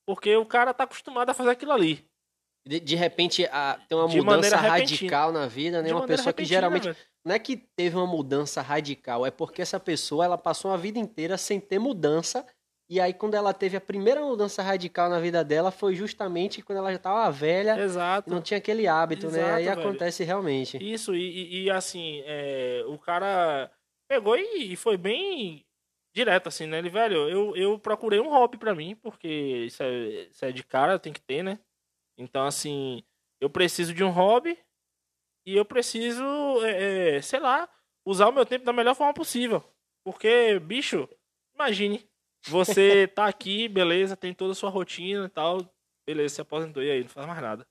Porque 0.07 0.37
o 0.37 0.47
cara 0.47 0.73
tá 0.73 0.85
acostumado 0.85 1.31
a 1.31 1.35
fazer 1.35 1.50
aquilo 1.50 1.73
ali. 1.73 2.07
De, 2.64 2.79
de 2.79 2.95
repente, 2.95 3.45
a- 3.47 3.81
tem 3.88 3.99
uma 3.99 4.07
De 4.07 4.21
mudança 4.21 4.57
radical 4.57 5.33
na 5.33 5.49
vida, 5.49 5.83
né? 5.83 5.88
De 5.88 5.95
Uma 5.95 6.07
pessoa 6.07 6.33
que 6.33 6.45
geralmente. 6.45 6.85
velho. 6.85 6.97
Não 7.26 7.35
é 7.35 7.38
que 7.41 7.57
teve 7.57 7.97
uma 7.97 8.07
mudança 8.07 8.62
radical, 8.62 9.26
é 9.26 9.33
porque 9.33 9.61
essa 9.62 9.81
pessoa 9.81 10.25
ela 10.25 10.38
passou 10.38 10.71
a 10.71 10.76
vida 10.76 11.00
inteira 11.00 11.37
sem 11.37 11.59
ter 11.59 11.81
mudança. 11.81 12.47
E 12.88 13.00
aí, 13.00 13.14
quando 13.14 13.35
ela 13.35 13.55
teve 13.55 13.76
a 13.76 13.81
primeira 13.81 14.21
mudança 14.21 14.62
radical 14.62 15.09
na 15.09 15.19
vida 15.19 15.43
dela, 15.43 15.71
foi 15.71 15.95
justamente 15.95 16.61
quando 16.62 16.79
ela 16.79 16.91
já 16.91 16.97
estava 16.97 17.31
velha 17.31 17.79
Exato. 17.81 18.29
não 18.31 18.43
tinha 18.43 18.59
aquele 18.59 18.87
hábito, 18.87 19.26
né? 19.31 19.38
Exato, 19.38 19.55
Aí 19.55 19.64
velho. 19.64 19.81
acontece 19.81 20.23
realmente. 20.23 20.76
Isso, 20.76 21.14
e, 21.14 21.64
e- 21.64 21.71
assim, 21.71 22.23
é, 22.26 22.85
o 22.87 22.99
cara 22.99 23.71
pegou 24.07 24.37
e, 24.37 24.76
foi 24.76 24.99
bem 24.99 25.64
direto, 26.14 26.49
assim, 26.49 26.67
né? 26.67 26.79
Ele, 26.79 26.91
velho, 26.91 27.29
eu, 27.29 27.57
eu 27.57 27.79
procurei 27.79 28.21
um 28.21 28.29
hobby 28.29 28.59
pra 28.59 28.75
mim, 28.75 28.95
porque 28.97 29.29
isso 29.67 29.83
é, 29.83 29.99
isso 30.31 30.45
é 30.45 30.53
de 30.53 30.62
cara, 30.62 30.99
tem 30.99 31.12
que 31.12 31.23
ter, 31.23 31.43
né? 31.43 31.59
Então, 32.19 32.45
assim, 32.45 33.03
eu 33.41 33.49
preciso 33.49 33.95
de 33.95 34.05
um 34.05 34.11
hobby 34.11 34.59
e 35.47 35.57
eu 35.57 35.64
preciso, 35.64 36.23
é, 36.64 37.17
é, 37.17 37.23
sei 37.23 37.41
lá, 37.41 37.69
usar 38.07 38.29
o 38.29 38.33
meu 38.33 38.45
tempo 38.45 38.64
da 38.64 38.73
melhor 38.75 38.95
forma 38.95 39.14
possível. 39.14 39.64
Porque, 40.05 40.59
bicho, 40.61 41.09
imagine, 41.55 42.07
você 42.51 43.07
tá 43.07 43.27
aqui, 43.27 43.69
beleza, 43.69 44.17
tem 44.17 44.35
toda 44.35 44.53
a 44.53 44.55
sua 44.55 44.71
rotina 44.71 45.27
e 45.27 45.29
tal, 45.29 45.59
beleza, 46.07 46.37
se 46.37 46.41
aposentou 46.41 46.83
e 46.83 46.91
aí, 46.91 47.03
não 47.03 47.09
faz 47.09 47.27
mais 47.27 47.41
nada. 47.41 47.67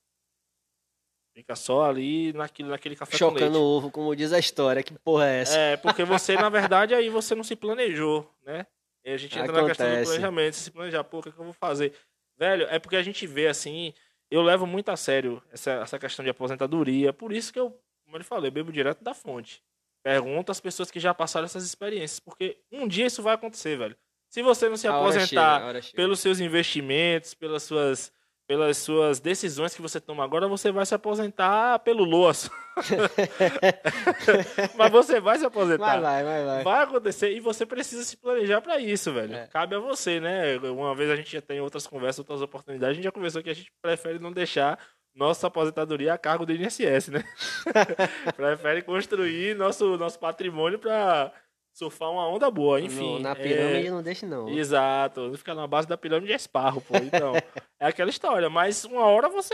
Fica 1.35 1.55
só 1.55 1.85
ali 1.85 2.31
naquilo, 2.33 2.69
naquele 2.69 2.95
café 2.95 3.13
com 3.13 3.17
Chocando 3.17 3.41
leite. 3.41 3.57
o 3.57 3.61
ovo, 3.61 3.89
como 3.89 4.15
diz 4.15 4.31
a 4.31 4.37
história. 4.37 4.83
Que 4.83 4.93
porra 4.99 5.27
é 5.27 5.41
essa? 5.41 5.57
É, 5.57 5.77
porque 5.77 6.03
você, 6.03 6.35
na 6.35 6.47
verdade, 6.47 6.93
aí 6.93 7.09
você 7.09 7.33
não 7.33 7.43
se 7.43 7.55
planejou, 7.55 8.31
né? 8.43 8.67
E 9.03 9.11
a 9.11 9.17
gente 9.17 9.37
entra 9.37 9.51
na 9.51 9.67
questão 9.67 9.85
do 9.85 9.91
Acontece. 9.91 10.11
planejamento, 10.11 10.53
se 10.55 10.71
planejar, 10.71 11.03
pô, 11.03 11.19
o 11.19 11.23
que, 11.23 11.29
é 11.29 11.31
que 11.31 11.39
eu 11.39 11.43
vou 11.43 11.53
fazer? 11.53 11.93
Velho, 12.37 12.67
é 12.69 12.77
porque 12.77 12.95
a 12.95 13.01
gente 13.01 13.25
vê 13.25 13.47
assim, 13.47 13.93
eu 14.29 14.41
levo 14.41 14.67
muito 14.67 14.89
a 14.89 14.97
sério 14.97 15.41
essa, 15.51 15.71
essa 15.71 15.99
questão 15.99 16.23
de 16.23 16.29
aposentadoria, 16.29 17.11
por 17.11 17.33
isso 17.33 17.51
que 17.51 17.59
eu, 17.59 17.77
como 18.05 18.15
ele 18.15 18.23
falou, 18.23 18.45
eu 18.45 18.51
bebo 18.51 18.71
direto 18.71 19.03
da 19.03 19.13
fonte. 19.13 19.63
Pergunta 20.03 20.51
às 20.51 20.59
pessoas 20.59 20.91
que 20.91 20.99
já 20.99 21.13
passaram 21.13 21.45
essas 21.45 21.63
experiências, 21.63 22.19
porque 22.19 22.61
um 22.71 22.87
dia 22.87 23.07
isso 23.07 23.23
vai 23.23 23.33
acontecer, 23.33 23.77
velho. 23.77 23.97
Se 24.33 24.41
você 24.41 24.67
não 24.67 24.75
se 24.75 24.87
aposentar 24.87 25.59
chega, 25.59 25.95
pelos 25.95 26.19
seus 26.19 26.39
investimentos, 26.39 27.35
pelas 27.35 27.61
suas 27.61 28.11
pelas 28.47 28.77
suas 28.79 29.19
decisões 29.19 29.75
que 29.75 29.81
você 29.81 30.01
toma 30.01 30.23
agora, 30.23 30.47
você 30.47 30.71
vai 30.71 30.83
se 30.87 30.95
aposentar 30.95 31.77
pelo 31.79 32.03
Loas. 32.03 32.49
Mas 34.75 34.91
você 34.91 35.19
vai 35.19 35.37
se 35.37 35.45
aposentar. 35.45 36.01
Vai, 36.01 36.23
vai, 36.23 36.23
vai, 36.23 36.45
vai. 36.45 36.63
Vai 36.63 36.83
acontecer 36.83 37.31
e 37.31 37.39
você 37.39 37.63
precisa 37.63 38.03
se 38.03 38.17
planejar 38.17 38.59
para 38.59 38.79
isso, 38.79 39.13
velho. 39.13 39.35
É. 39.35 39.45
Cabe 39.45 39.75
a 39.75 39.79
você, 39.79 40.19
né? 40.19 40.57
Uma 40.57 40.95
vez 40.95 41.11
a 41.11 41.15
gente 41.15 41.31
já 41.31 41.41
tem 41.41 41.61
outras 41.61 41.85
conversas, 41.85 42.17
outras 42.17 42.41
oportunidades, 42.41 42.93
a 42.93 42.95
gente 42.95 43.03
já 43.03 43.11
conversou 43.11 43.43
que 43.43 43.51
a 43.51 43.55
gente 43.55 43.71
prefere 43.83 44.17
não 44.17 44.31
deixar 44.31 44.79
nossa 45.13 45.45
aposentadoria 45.45 46.11
a 46.11 46.17
cargo 46.17 46.43
do 46.43 46.53
INSS, 46.53 47.09
né? 47.09 47.23
prefere 48.35 48.81
construir 48.81 49.55
nosso, 49.55 49.95
nosso 49.95 50.17
patrimônio 50.17 50.79
para 50.79 51.31
surfar 51.73 52.11
uma 52.11 52.27
onda 52.27 52.49
boa, 52.51 52.79
enfim. 52.79 53.13
No- 53.13 53.19
na 53.19 53.31
é- 53.31 53.35
pirâmide 53.35 53.89
não 53.89 54.03
deixa, 54.03 54.25
não. 54.27 54.47
Exato, 54.49 55.29
não 55.29 55.37
fica 55.37 55.53
na 55.55 55.67
base 55.67 55.87
da 55.87 55.97
pirâmide 55.97 56.27
de 56.27 56.33
esparro, 56.35 56.79
pô. 56.81 56.95
Então, 56.97 57.33
é 57.79 57.87
aquela 57.87 58.09
história. 58.09 58.49
Mas 58.49 58.85
uma 58.85 59.05
hora 59.05 59.27
você 59.29 59.53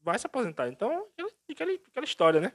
vai 0.00 0.18
se 0.18 0.26
aposentar. 0.26 0.68
Então, 0.68 1.06
fica 1.46 1.64
aquela 1.64 2.04
história, 2.04 2.40
né? 2.40 2.52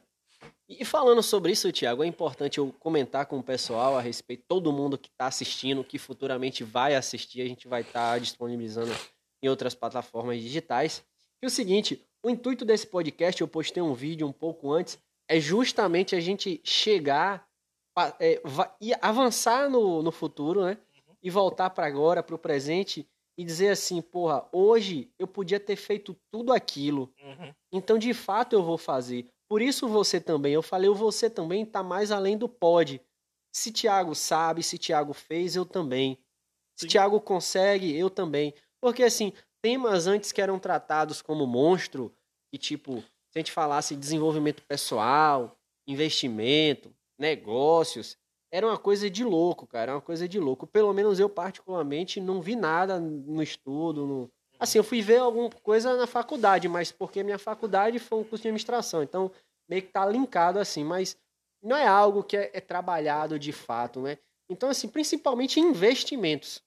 E 0.70 0.84
falando 0.86 1.24
sobre 1.24 1.52
isso, 1.52 1.72
Thiago, 1.72 2.04
é 2.04 2.08
importante 2.08 2.58
eu 2.58 2.76
comentar 2.80 3.26
com 3.26 3.40
o 3.40 3.44
pessoal 3.44 3.98
a 3.98 4.02
respeito, 4.02 4.44
todo 4.48 4.72
mundo 4.72 4.98
que 4.98 5.10
está 5.10 5.26
assistindo, 5.26 5.84
que 5.84 5.98
futuramente 5.98 6.64
vai 6.64 6.94
assistir, 6.94 7.42
a 7.42 7.48
gente 7.48 7.68
vai 7.68 7.82
estar 7.82 8.20
disponibilizando 8.20 8.94
em 9.42 9.48
outras 9.48 9.74
plataformas 9.74 10.40
digitais. 10.42 11.04
E 11.42 11.48
o 11.48 11.50
seguinte, 11.50 12.06
o 12.22 12.30
intuito 12.30 12.66
desse 12.66 12.86
podcast, 12.86 13.40
eu 13.42 13.48
postei 13.48 13.82
um 13.82 13.94
vídeo 13.94 14.28
um 14.28 14.32
pouco 14.34 14.72
antes, 14.72 15.00
é 15.30 15.40
justamente 15.40 16.16
a 16.16 16.20
gente 16.20 16.62
chegar 16.64 17.47
é, 18.20 18.42
va- 18.44 18.76
e 18.80 18.94
avançar 19.02 19.70
no, 19.70 20.02
no 20.04 20.12
futuro, 20.12 20.64
né? 20.66 20.78
E 21.22 21.30
voltar 21.30 21.70
para 21.72 21.86
agora, 21.88 22.22
para 22.22 22.36
o 22.36 22.40
presente, 22.40 23.08
e 23.38 23.44
dizer 23.44 23.70
assim, 23.70 24.02
porra, 24.02 24.48
hoje 24.52 25.12
eu 25.18 25.28
podia 25.28 25.60
ter 25.60 25.76
feito 25.76 26.16
tudo 26.32 26.54
aquilo, 26.54 27.12
Uhum. 27.22 27.54
então, 27.72 27.98
de 27.98 28.14
fato, 28.14 28.54
eu 28.54 28.64
vou 28.64 28.78
fazer. 28.78 29.28
Por 29.50 29.62
isso 29.62 29.88
você 29.88 30.20
também. 30.20 30.54
Eu 30.54 30.62
falei, 30.62 30.90
o 30.90 30.96
você 30.96 31.30
também 31.30 31.64
está 31.64 31.82
mais 31.84 32.12
além 32.12 32.38
do 32.38 32.50
pode. 32.50 33.02
Se 33.54 33.72
Thiago 33.72 34.14
sabe, 34.14 34.62
se 34.64 34.78
Thiago 34.78 35.14
fez, 35.14 35.56
eu 35.56 35.66
também. 35.66 36.18
Se 36.76 36.86
Sim. 36.86 36.90
Thiago 36.90 37.20
consegue, 37.22 37.96
eu 37.96 38.10
também. 38.10 38.54
Porque, 38.82 39.04
assim, 39.04 39.34
temas 39.62 40.06
antes 40.06 40.32
que 40.32 40.42
eram 40.42 40.60
tratados 40.60 41.22
como 41.22 41.48
monstro, 41.48 42.14
e 42.54 42.58
tipo, 42.58 43.02
se 43.02 43.38
a 43.38 43.40
gente 43.40 43.52
falasse 43.52 43.96
desenvolvimento 43.96 44.62
pessoal, 44.64 45.58
investimento, 45.88 46.94
negócios, 47.18 48.18
era 48.52 48.66
uma 48.66 48.78
coisa 48.78 49.10
de 49.10 49.24
louco, 49.24 49.68
cara. 49.68 49.84
Era 49.84 49.96
uma 49.96 50.02
coisa 50.02 50.28
de 50.28 50.40
louco. 50.40 50.66
Pelo 50.66 50.94
menos 50.94 51.20
eu, 51.20 51.30
particularmente, 51.30 52.22
não 52.22 52.42
vi 52.42 52.56
nada 52.56 53.00
no 53.00 53.42
estudo, 53.44 54.06
no, 54.06 54.32
Assim, 54.60 54.80
eu 54.80 54.84
fui 54.84 55.02
ver 55.02 55.18
alguma 55.18 55.50
coisa 55.50 55.96
na 55.96 56.08
faculdade, 56.08 56.68
mas 56.68 56.92
porque 56.92 57.24
minha 57.24 57.38
faculdade 57.38 58.00
foi 58.00 58.18
um 58.20 58.24
curso 58.24 58.42
de 58.42 58.48
administração, 58.48 59.04
então 59.04 59.32
meio 59.70 59.84
que 59.84 59.90
tá 59.90 60.06
linkado 60.06 60.58
assim, 60.60 60.84
mas 60.84 61.16
não 61.62 61.76
é 61.76 61.86
algo 61.86 62.24
que 62.24 62.36
é, 62.36 62.50
é 62.54 62.62
trabalhado 62.62 63.38
de 63.38 63.52
fato, 63.52 64.02
né? 64.02 64.18
Então, 64.50 64.70
assim, 64.70 64.88
principalmente 64.88 65.60
investimentos. 65.60 66.64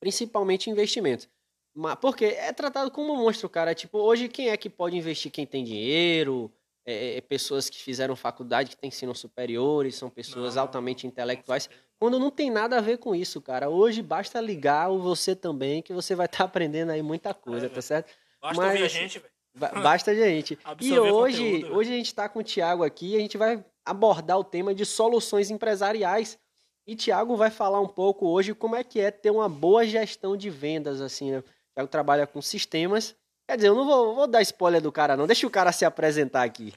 Principalmente 0.00 0.70
investimentos. 0.70 1.28
Mas, 1.74 1.96
porque 1.96 2.24
é 2.24 2.52
tratado 2.52 2.90
como 2.90 3.12
um 3.12 3.16
monstro, 3.16 3.48
cara. 3.48 3.74
Tipo, 3.74 3.98
hoje 3.98 4.28
quem 4.28 4.48
é 4.48 4.56
que 4.56 4.70
pode 4.70 4.96
investir? 4.96 5.30
Quem 5.30 5.46
tem 5.46 5.62
dinheiro, 5.62 6.50
é, 6.86 7.16
é, 7.16 7.20
pessoas 7.20 7.68
que 7.68 7.82
fizeram 7.82 8.14
faculdade, 8.14 8.70
que 8.70 8.76
têm 8.76 8.88
ensino 8.88 9.14
superiores, 9.14 9.96
são 9.96 10.08
pessoas 10.08 10.54
Não, 10.54 10.62
altamente 10.62 11.06
intelectuais. 11.06 11.68
Quando 11.98 12.18
não 12.18 12.30
tem 12.30 12.50
nada 12.50 12.78
a 12.78 12.80
ver 12.80 12.98
com 12.98 13.14
isso, 13.14 13.40
cara. 13.42 13.68
Hoje 13.68 14.02
basta 14.02 14.40
ligar 14.40 14.90
o 14.90 14.98
você 15.00 15.34
também, 15.34 15.82
que 15.82 15.92
você 15.92 16.14
vai 16.14 16.26
estar 16.26 16.44
aprendendo 16.44 16.90
aí 16.92 17.02
muita 17.02 17.34
coisa, 17.34 17.66
É, 17.66 17.68
tá 17.68 17.82
certo? 17.82 18.12
Basta 18.40 18.62
Mas- 18.62 18.72
ouvir 18.72 18.84
a 18.84 18.88
gente, 18.88 19.18
velho. 19.18 19.32
Ba- 19.58 19.72
Basta 19.80 20.14
gente. 20.14 20.58
E 20.80 20.98
hoje, 20.98 21.52
conteúdo, 21.62 21.76
hoje 21.78 21.92
a 21.92 21.96
gente 21.96 22.06
está 22.06 22.28
com 22.28 22.40
o 22.40 22.44
Thiago 22.44 22.84
aqui 22.84 23.12
e 23.14 23.16
a 23.16 23.20
gente 23.20 23.38
vai 23.38 23.64
abordar 23.84 24.38
o 24.38 24.44
tema 24.44 24.74
de 24.74 24.84
soluções 24.84 25.50
empresariais. 25.50 26.38
E 26.86 26.94
Thiago 26.94 27.36
vai 27.36 27.50
falar 27.50 27.80
um 27.80 27.88
pouco 27.88 28.28
hoje 28.28 28.54
como 28.54 28.76
é 28.76 28.84
que 28.84 29.00
é 29.00 29.10
ter 29.10 29.30
uma 29.30 29.48
boa 29.48 29.84
gestão 29.86 30.36
de 30.36 30.50
vendas, 30.50 31.00
assim, 31.00 31.30
né? 31.32 31.38
O 31.38 31.44
Thiago 31.74 31.90
trabalha 31.90 32.26
com 32.26 32.40
sistemas. 32.42 33.16
Quer 33.48 33.56
dizer, 33.56 33.68
eu 33.68 33.74
não 33.74 33.86
vou, 33.86 34.14
vou 34.14 34.26
dar 34.26 34.42
spoiler 34.42 34.82
do 34.82 34.90
cara, 34.90 35.16
não. 35.16 35.26
Deixa 35.26 35.46
o 35.46 35.50
cara 35.50 35.70
se 35.70 35.84
apresentar 35.84 36.42
aqui. 36.42 36.74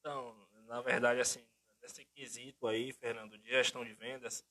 Então, 0.00 0.34
na 0.66 0.80
verdade, 0.80 1.20
assim, 1.20 1.40
nesse 1.82 2.04
quesito 2.06 2.66
aí, 2.66 2.92
Fernando, 2.92 3.36
de 3.36 3.48
gestão 3.48 3.84
de 3.84 3.92
vendas, 3.92 4.44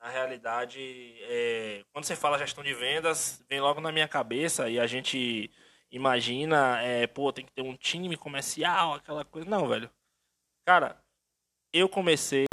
na 0.00 0.08
realidade, 0.08 0.80
é, 1.22 1.84
quando 1.92 2.04
você 2.04 2.16
fala 2.16 2.38
gestão 2.38 2.64
de 2.64 2.72
vendas, 2.72 3.44
vem 3.48 3.60
logo 3.60 3.80
na 3.80 3.92
minha 3.92 4.08
cabeça 4.08 4.70
e 4.70 4.78
a 4.78 4.86
gente 4.86 5.50
imagina, 5.90 6.80
é, 6.80 7.06
pô, 7.06 7.32
tem 7.32 7.44
que 7.44 7.52
ter 7.52 7.62
um 7.62 7.76
time 7.76 8.16
comercial, 8.16 8.94
aquela 8.94 9.24
coisa. 9.24 9.48
Não, 9.48 9.68
velho. 9.68 9.90
Cara, 10.64 11.02
eu 11.72 11.88
comecei, 11.88 12.46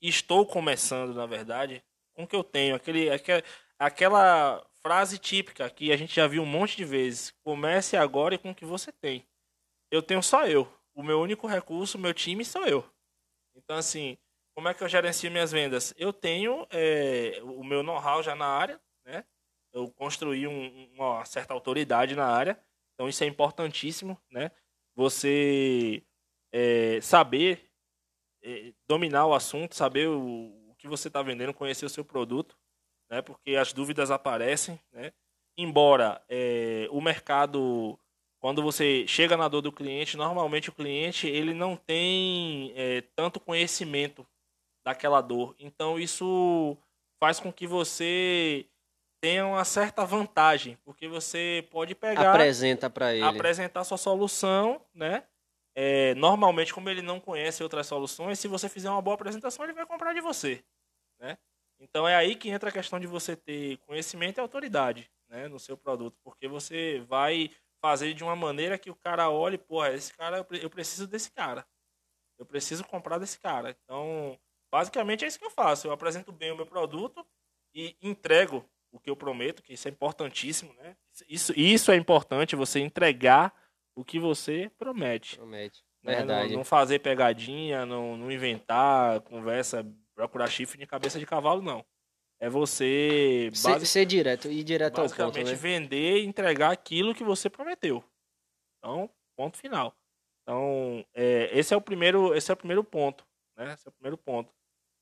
estou 0.00 0.46
começando, 0.46 1.14
na 1.14 1.26
verdade, 1.26 1.82
com 2.14 2.24
o 2.24 2.26
que 2.26 2.36
eu 2.36 2.44
tenho. 2.44 2.76
Aquele, 2.76 3.10
aquela, 3.10 3.42
aquela 3.78 4.66
frase 4.84 5.18
típica 5.18 5.68
que 5.70 5.92
a 5.92 5.96
gente 5.96 6.14
já 6.14 6.26
viu 6.26 6.42
um 6.42 6.46
monte 6.46 6.76
de 6.76 6.84
vezes. 6.84 7.32
Comece 7.44 7.96
agora 7.96 8.34
e 8.34 8.38
com 8.38 8.50
o 8.50 8.54
que 8.54 8.64
você 8.64 8.92
tem. 8.92 9.24
Eu 9.90 10.02
tenho 10.02 10.22
só 10.22 10.46
eu. 10.46 10.72
O 10.94 11.02
meu 11.02 11.20
único 11.20 11.46
recurso, 11.46 11.98
meu 11.98 12.14
time, 12.14 12.44
sou 12.44 12.66
eu. 12.66 12.84
Então, 13.56 13.76
assim, 13.76 14.18
como 14.54 14.68
é 14.68 14.74
que 14.74 14.82
eu 14.82 14.88
gerencio 14.88 15.30
minhas 15.30 15.52
vendas? 15.52 15.94
Eu 15.96 16.12
tenho 16.12 16.66
é, 16.70 17.40
o 17.42 17.64
meu 17.64 17.82
know-how 17.82 18.22
já 18.22 18.34
na 18.34 18.46
área, 18.46 18.80
né? 19.04 19.24
Eu 19.72 19.90
construí 19.92 20.46
um- 20.46 20.92
uma 20.94 21.24
certa 21.24 21.54
autoridade 21.54 22.14
na 22.14 22.26
área. 22.26 22.62
Então, 22.94 23.08
isso 23.08 23.24
é 23.24 23.26
importantíssimo, 23.26 24.20
né? 24.30 24.50
Você 24.94 26.02
é, 26.52 27.00
saber 27.00 27.70
é, 28.42 28.72
dominar 28.88 29.26
o 29.26 29.34
assunto, 29.34 29.74
saber 29.74 30.08
o, 30.08 30.70
o 30.70 30.74
que 30.76 30.88
você 30.88 31.08
está 31.08 31.22
vendendo, 31.22 31.54
conhecer 31.54 31.86
o 31.86 31.90
seu 31.90 32.04
produto, 32.04 32.56
né? 33.12 33.20
Porque 33.20 33.56
as 33.56 33.74
dúvidas 33.74 34.10
aparecem, 34.10 34.80
né? 34.90 35.12
Embora 35.54 36.22
é, 36.30 36.88
o 36.90 36.98
mercado, 36.98 37.98
quando 38.40 38.62
você 38.62 39.06
chega 39.06 39.36
na 39.36 39.48
dor 39.48 39.60
do 39.60 39.70
cliente, 39.70 40.16
normalmente 40.16 40.70
o 40.70 40.72
cliente 40.72 41.28
ele 41.28 41.52
não 41.52 41.76
tem 41.76 42.72
é, 42.74 43.02
tanto 43.14 43.38
conhecimento 43.38 44.26
daquela 44.82 45.20
dor. 45.20 45.54
Então 45.58 45.98
isso 45.98 46.74
faz 47.20 47.38
com 47.38 47.52
que 47.52 47.66
você 47.66 48.64
tenha 49.20 49.46
uma 49.46 49.64
certa 49.64 50.06
vantagem, 50.06 50.78
porque 50.82 51.06
você 51.06 51.68
pode 51.70 51.94
pegar 51.94 52.30
Apresenta 52.30 52.88
para 52.88 53.14
ele. 53.14 53.24
apresentar 53.24 53.84
sua 53.84 53.98
solução, 53.98 54.80
né? 54.94 55.22
É, 55.74 56.14
normalmente, 56.14 56.72
como 56.72 56.88
ele 56.90 57.02
não 57.02 57.20
conhece 57.20 57.62
outras 57.62 57.86
soluções, 57.86 58.38
se 58.38 58.48
você 58.48 58.68
fizer 58.68 58.90
uma 58.90 59.00
boa 59.00 59.14
apresentação, 59.14 59.64
ele 59.64 59.74
vai 59.74 59.86
comprar 59.86 60.12
de 60.12 60.20
você, 60.20 60.64
né? 61.20 61.38
Então 61.82 62.06
é 62.08 62.14
aí 62.14 62.34
que 62.36 62.48
entra 62.48 62.68
a 62.70 62.72
questão 62.72 62.98
de 63.00 63.06
você 63.06 63.34
ter 63.36 63.76
conhecimento 63.78 64.38
e 64.38 64.40
autoridade, 64.40 65.10
né, 65.28 65.48
no 65.48 65.58
seu 65.58 65.76
produto, 65.76 66.16
porque 66.22 66.46
você 66.48 67.00
vai 67.08 67.50
fazer 67.80 68.14
de 68.14 68.22
uma 68.22 68.36
maneira 68.36 68.78
que 68.78 68.90
o 68.90 68.94
cara 68.94 69.28
olhe, 69.28 69.58
porra, 69.58 69.92
esse 69.92 70.12
cara 70.14 70.36
eu 70.38 70.44
pre- 70.44 70.64
eu 70.64 70.70
preciso 70.70 71.06
desse 71.08 71.30
cara, 71.32 71.66
eu 72.38 72.46
preciso 72.46 72.84
comprar 72.84 73.18
desse 73.18 73.38
cara. 73.40 73.76
Então, 73.82 74.38
basicamente 74.70 75.24
é 75.24 75.28
isso 75.28 75.38
que 75.38 75.44
eu 75.44 75.50
faço. 75.50 75.86
Eu 75.86 75.92
apresento 75.92 76.30
bem 76.32 76.52
o 76.52 76.56
meu 76.56 76.66
produto 76.66 77.26
e 77.74 77.96
entrego 78.00 78.64
o 78.92 79.00
que 79.00 79.10
eu 79.10 79.16
prometo, 79.16 79.62
que 79.62 79.72
isso 79.72 79.88
é 79.88 79.90
importantíssimo, 79.90 80.72
né? 80.74 80.96
Isso, 81.28 81.52
isso 81.58 81.90
é 81.90 81.96
importante, 81.96 82.54
você 82.54 82.78
entregar 82.78 83.52
o 83.96 84.04
que 84.04 84.18
você 84.18 84.70
promete. 84.78 85.36
Promete. 85.36 85.82
né? 86.02 86.16
Verdade. 86.16 86.50
Não, 86.50 86.58
não 86.58 86.64
fazer 86.64 86.98
pegadinha, 87.00 87.84
não, 87.86 88.16
não 88.16 88.30
inventar 88.30 89.20
conversa, 89.22 89.84
procurar 90.28 90.48
chifre 90.48 90.78
de 90.78 90.86
cabeça 90.86 91.18
de 91.18 91.26
cavalo, 91.26 91.60
não. 91.62 91.84
É 92.40 92.48
você 92.48 93.50
Ser, 93.54 93.68
basi- 93.72 93.86
ser 93.86 94.04
direto, 94.06 94.48
ir 94.50 94.64
direto 94.64 94.98
ao 94.98 95.04
ponto, 95.08 95.16
basicamente 95.18 95.50
né? 95.50 95.54
vender 95.56 96.18
e 96.22 96.26
entregar 96.26 96.72
aquilo 96.72 97.14
que 97.14 97.22
você 97.22 97.48
prometeu. 97.48 98.02
Então, 98.78 99.08
ponto 99.36 99.56
final. 99.56 99.94
Então, 100.42 101.04
é, 101.14 101.56
esse 101.56 101.72
é 101.72 101.76
o 101.76 101.80
primeiro, 101.80 102.34
esse 102.34 102.50
é 102.50 102.54
o 102.54 102.56
primeiro 102.56 102.82
ponto, 102.82 103.24
né? 103.56 103.72
Esse 103.74 103.86
é 103.86 103.90
o 103.90 103.92
primeiro 103.92 104.18
ponto. 104.18 104.52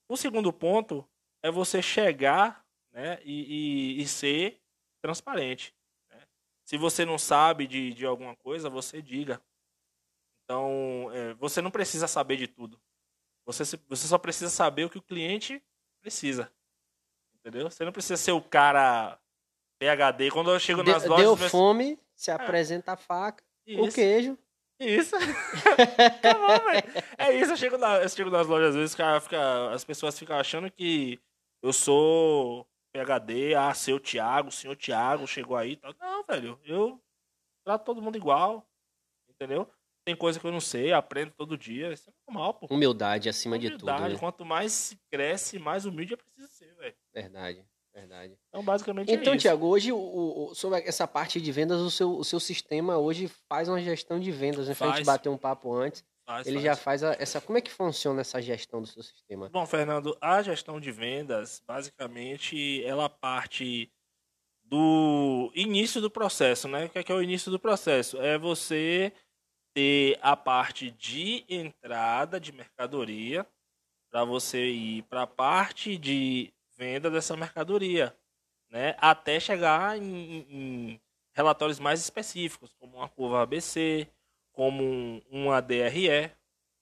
O 0.09 0.17
segundo 0.17 0.53
ponto 0.53 1.09
é 1.43 1.51
você 1.51 1.81
chegar, 1.81 2.63
né, 2.93 3.19
e, 3.25 3.97
e- 3.99 4.03
e 4.03 4.07
ser 4.07 4.61
transparente. 5.03 5.75
né? 6.11 6.21
Se 6.67 6.77
você 6.77 7.07
não 7.07 7.17
sabe 7.17 7.67
de, 7.67 7.95
de 7.95 8.05
alguma 8.05 8.37
coisa, 8.37 8.69
você 8.69 9.01
diga. 9.01 9.41
Então, 10.45 11.09
é, 11.13 11.33
você 11.35 11.63
não 11.63 11.71
precisa 11.71 12.07
saber 12.07 12.37
de 12.37 12.47
tudo. 12.49 12.79
Você, 13.53 13.79
você 13.89 14.07
só 14.07 14.19
precisa 14.19 14.51
saber 14.51 14.85
o 14.85 14.91
que 14.91 14.99
o 14.99 15.03
cliente 15.03 15.63
precisa. 16.01 16.51
Entendeu? 17.35 17.71
Você 17.71 17.85
não 17.85 17.93
precisa 17.93 18.17
ser 18.17 18.33
o 18.33 18.43
cara 18.43 19.19
PHD. 19.79 20.31
Quando 20.31 20.51
eu 20.51 20.61
chego 20.61 20.83
nas 20.83 21.05
lojas. 21.05 21.25
deu 21.25 21.37
fome, 21.49 21.99
se 22.15 22.31
apresenta 22.31 22.93
a 22.93 22.97
faca, 22.97 23.43
o 23.67 23.87
Isso. 23.87 23.95
queijo. 23.95 24.39
Isso. 24.79 25.15
Acabou, 26.19 26.71
velho. 26.71 27.05
É 27.19 27.33
isso, 27.33 27.53
eu 27.53 27.57
chego, 27.57 27.77
na, 27.77 27.99
eu 27.99 28.09
chego 28.09 28.31
nas 28.31 28.47
lojas, 28.47 28.71
às 28.71 28.77
vezes 28.77 28.95
cara 28.95 29.21
fica, 29.21 29.71
as 29.71 29.85
pessoas 29.85 30.19
ficam 30.19 30.39
achando 30.39 30.71
que 30.71 31.21
eu 31.63 31.71
sou 31.71 32.67
PHD, 32.93 33.55
ah, 33.55 33.75
seu 33.75 34.01
Thiago, 34.01 34.51
senhor 34.51 34.75
Thiago 34.77 35.27
chegou 35.27 35.57
aí 35.57 35.73
e 35.73 35.77
tal. 35.77 35.95
Não, 36.01 36.25
velho, 36.25 36.59
eu 36.65 36.99
trato 37.63 37.85
todo 37.85 38.01
mundo 38.01 38.17
igual, 38.17 38.67
entendeu? 39.29 39.71
Tem 40.05 40.17
coisa 40.17 40.41
que 40.41 40.47
eu 40.47 40.51
não 40.53 40.61
sei, 40.61 40.93
aprendo 40.93 41.33
todo 41.37 41.57
dia, 41.59 41.93
isso 41.93 42.09
é 42.09 42.13
normal, 42.27 42.55
pô. 42.55 42.67
Humildade 42.71 43.29
acima 43.29 43.57
Humildade, 43.57 43.79
de 43.79 43.79
tudo. 43.85 44.09
Né? 44.13 44.19
quanto 44.19 44.45
mais 44.45 44.73
se 44.73 44.99
cresce, 45.11 45.59
mais 45.59 45.85
humilde 45.85 46.15
é 46.15 46.17
preciso 46.17 46.49
ser, 46.49 46.75
velho. 46.77 46.95
Verdade, 47.13 47.65
verdade. 47.95 48.39
Então, 48.49 48.65
basicamente 48.65 49.13
Então, 49.13 49.35
é. 49.35 49.37
Tiago, 49.37 49.67
hoje, 49.67 49.93
o, 49.93 49.99
o- 50.51 50.55
sobre 50.55 50.81
essa 50.81 51.07
parte 51.07 51.41
de 51.41 51.53
vendas, 51.53 51.81
o 51.81 51.91
seu, 51.91 52.17
o 52.17 52.25
seu 52.25 52.41
sistema 52.41 52.97
hoje 52.97 53.29
faz 53.49 53.69
uma 53.69 53.81
gestão 53.81 54.19
de 54.19 54.33
vendas, 54.33 54.67
né? 54.69 54.73
A 54.73 54.85
gente 54.87 54.95
Faz. 54.95 55.07
bater 55.07 55.29
um 55.29 55.37
papo 55.37 55.73
antes. 55.75 56.03
Faz, 56.27 56.47
Ele 56.47 56.57
faz. 56.57 56.65
já 56.65 56.77
faz 56.77 57.03
a- 57.05 57.17
essa. 57.19 57.41
Como 57.41 57.59
é 57.59 57.61
que 57.61 57.71
funciona 57.71 58.21
essa 58.23 58.41
gestão 58.41 58.81
do 58.81 58.87
seu 58.89 59.03
sistema? 59.03 59.49
Bom, 59.51 59.67
Fernando, 59.67 60.17
a 60.21 60.41
gestão 60.43 60.81
de 60.81 60.91
vendas, 60.93 61.61
basicamente, 61.67 62.83
ela 62.85 63.09
parte 63.09 63.93
do 64.65 65.51
início 65.55 66.01
do 66.01 66.11
processo, 66.11 66.69
né? 66.69 66.87
O 66.87 66.89
que 66.89 66.99
é, 66.99 67.03
que 67.03 67.11
é 67.13 67.15
o 67.15 67.23
início 67.23 67.51
do 67.51 67.59
processo? 67.59 68.17
É 68.21 68.39
você 68.39 69.13
ter 69.75 70.19
a 70.23 70.37
parte 70.37 70.91
de 70.91 71.45
entrada 71.49 72.39
de 72.41 72.53
mercadoria 72.53 73.47
para 74.11 74.25
você 74.25 74.69
ir 74.71 75.03
para 75.05 75.23
a 75.23 75.27
parte 75.27 75.97
de 75.97 76.53
venda 76.77 77.11
dessa 77.11 77.37
mercadoria, 77.37 78.17
né? 78.69 78.95
Até 78.99 79.39
chegar 79.39 79.97
em, 79.99 80.47
em- 80.51 81.01
relatórios 81.33 81.79
mais 81.79 82.01
específicos, 82.01 82.75
como 82.79 82.97
uma 82.97 83.09
curva 83.09 83.43
ABC, 83.43 84.09
como 84.53 84.83
um, 84.83 85.23
uma 85.31 85.61
DRE, 85.63 86.31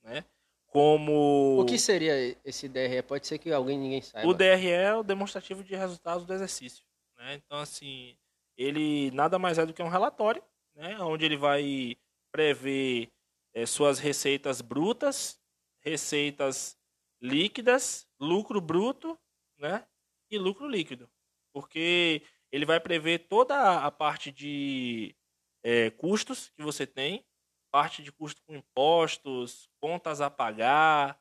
né? 0.02 0.24
Como 0.66 1.60
O 1.60 1.64
que 1.66 1.78
seria 1.78 2.36
esse 2.44 2.68
DRE? 2.68 3.02
Pode 3.02 3.26
ser 3.26 3.38
que 3.38 3.50
alguém 3.52 3.78
ninguém 3.78 4.02
saiba. 4.02 4.28
o 4.28 4.34
DRE 4.34 4.68
é 4.70 4.94
o 4.94 5.02
demonstrativo 5.02 5.62
de 5.64 5.74
resultados 5.74 6.24
do 6.24 6.32
exercício. 6.32 6.84
Né? 7.16 7.34
Então, 7.34 7.58
assim, 7.58 8.16
ele 8.56 9.10
nada 9.12 9.38
mais 9.38 9.58
é 9.58 9.66
do 9.66 9.72
que 9.72 9.82
um 9.82 9.88
relatório, 9.88 10.42
né? 10.74 10.98
onde 11.00 11.24
ele 11.24 11.36
vai 11.36 11.96
prever 12.30 13.12
eh, 13.54 13.66
suas 13.66 13.98
receitas 13.98 14.60
brutas, 14.60 15.40
receitas 15.80 16.78
líquidas, 17.20 18.08
lucro 18.20 18.60
bruto 18.60 19.18
né? 19.58 19.86
e 20.30 20.38
lucro 20.38 20.68
líquido. 20.68 21.10
Porque 21.52 22.22
ele 22.52 22.64
vai 22.64 22.78
prever 22.80 23.26
toda 23.28 23.84
a 23.84 23.90
parte 23.90 24.30
de 24.30 25.14
eh, 25.62 25.90
custos 25.90 26.50
que 26.50 26.62
você 26.62 26.86
tem, 26.86 27.24
parte 27.70 28.02
de 28.02 28.12
custo 28.12 28.42
com 28.46 28.54
impostos, 28.54 29.68
contas 29.80 30.20
a 30.20 30.30
pagar, 30.30 31.20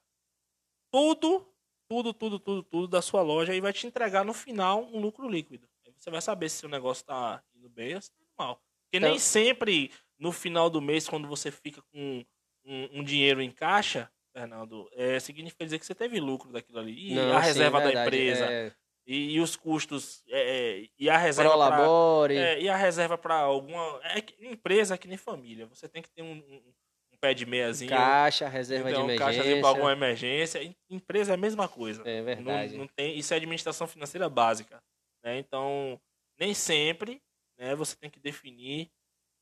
tudo 0.92 1.46
tudo, 1.88 2.14
tudo, 2.14 2.40
tudo, 2.40 2.64
tudo 2.64 2.88
da 2.88 3.02
sua 3.02 3.22
loja 3.22 3.56
e 3.56 3.62
vai 3.62 3.72
te 3.72 3.88
entregar 3.88 4.26
no 4.26 4.34
final 4.34 4.84
um 4.86 5.00
lucro 5.00 5.30
líquido. 5.30 5.68
Aí 5.86 5.94
você 5.98 6.12
vai 6.12 6.22
saber 6.22 6.50
se 6.50 6.66
o 6.66 6.70
negócio 6.70 7.02
está 7.02 7.42
indo 7.56 7.70
bem 7.70 7.96
ou 7.96 8.02
se 8.02 8.10
está 8.10 8.22
indo 8.22 8.32
mal. 8.38 8.56
Porque 8.58 8.98
Então- 8.98 9.10
nem 9.10 9.20
sempre 9.20 9.92
no 10.20 10.32
final 10.32 10.70
do 10.70 10.82
mês, 10.82 11.08
quando 11.08 11.28
você 11.28 11.52
fica 11.52 11.82
com 11.92 12.26
um, 12.66 13.00
um 13.00 13.04
dinheiro 13.04 13.42
em 13.42 13.52
caixa, 13.52 14.12
Fernando, 14.34 14.90
é, 14.94 15.20
significa 15.20 15.64
dizer 15.66 15.80
que 15.80 15.86
você 15.86 15.96
teve 15.96 16.20
lucro 16.20 16.52
daquilo 16.52 16.80
ali. 16.80 17.12
E 17.12 17.16
Não, 17.16 17.36
a 17.36 17.42
sim, 17.42 17.48
reserva 17.48 17.80
da 17.80 17.86
verdade, 17.86 18.08
empresa, 18.08 18.46
É, 18.52 18.72
e, 19.06 19.32
e 19.36 19.40
os 19.40 19.56
custos, 19.56 20.24
é, 20.28 20.82
é, 20.84 20.88
e 21.00 21.10
a 21.10 21.18
reserva 21.18 21.52
pra- 21.58 21.68
Prolabore. 21.68 22.38
é, 22.38 22.60
e 22.62 22.70
a 22.70 22.76
reserva 22.76 23.18
para 23.18 23.36
alguma. 23.36 24.00
É 24.04 24.24
empresa 24.46 24.96
é 24.96 24.98
que 24.98 25.08
nem 25.08 25.18
família. 25.18 25.66
Você 25.68 25.88
tem 25.88 26.02
que 26.02 26.10
ter 26.12 26.22
um, 26.22 26.34
um- 26.34 26.74
um 27.14 27.18
pé 27.20 27.34
de 27.34 27.46
meiazinho. 27.46 27.90
Caixa, 27.90 28.48
reserva 28.48 28.90
então, 28.92 29.02
de 29.08 29.12
emergência. 29.14 29.26
caixazinho 29.34 29.60
para 29.62 29.70
alguma 29.70 29.92
emergência. 29.92 30.62
Em- 30.64 30.76
Empresa 30.90 31.32
é 31.32 31.36
a 31.36 31.38
mesma 31.38 31.68
coisa. 31.68 32.04
É 32.06 32.22
verdade. 32.22 32.74
Não, 32.74 32.80
não 32.82 32.88
tem, 32.88 33.18
isso 33.18 33.34
é 33.34 33.38
administração 33.38 33.88
financeira 33.88 34.30
básica. 34.30 34.82
né? 35.24 35.38
Então, 35.40 36.00
nem 36.40 36.54
sempre 36.54 37.22
né, 37.58 37.74
você 37.76 37.96
tem 37.96 38.10
que 38.10 38.20
definir 38.20 38.92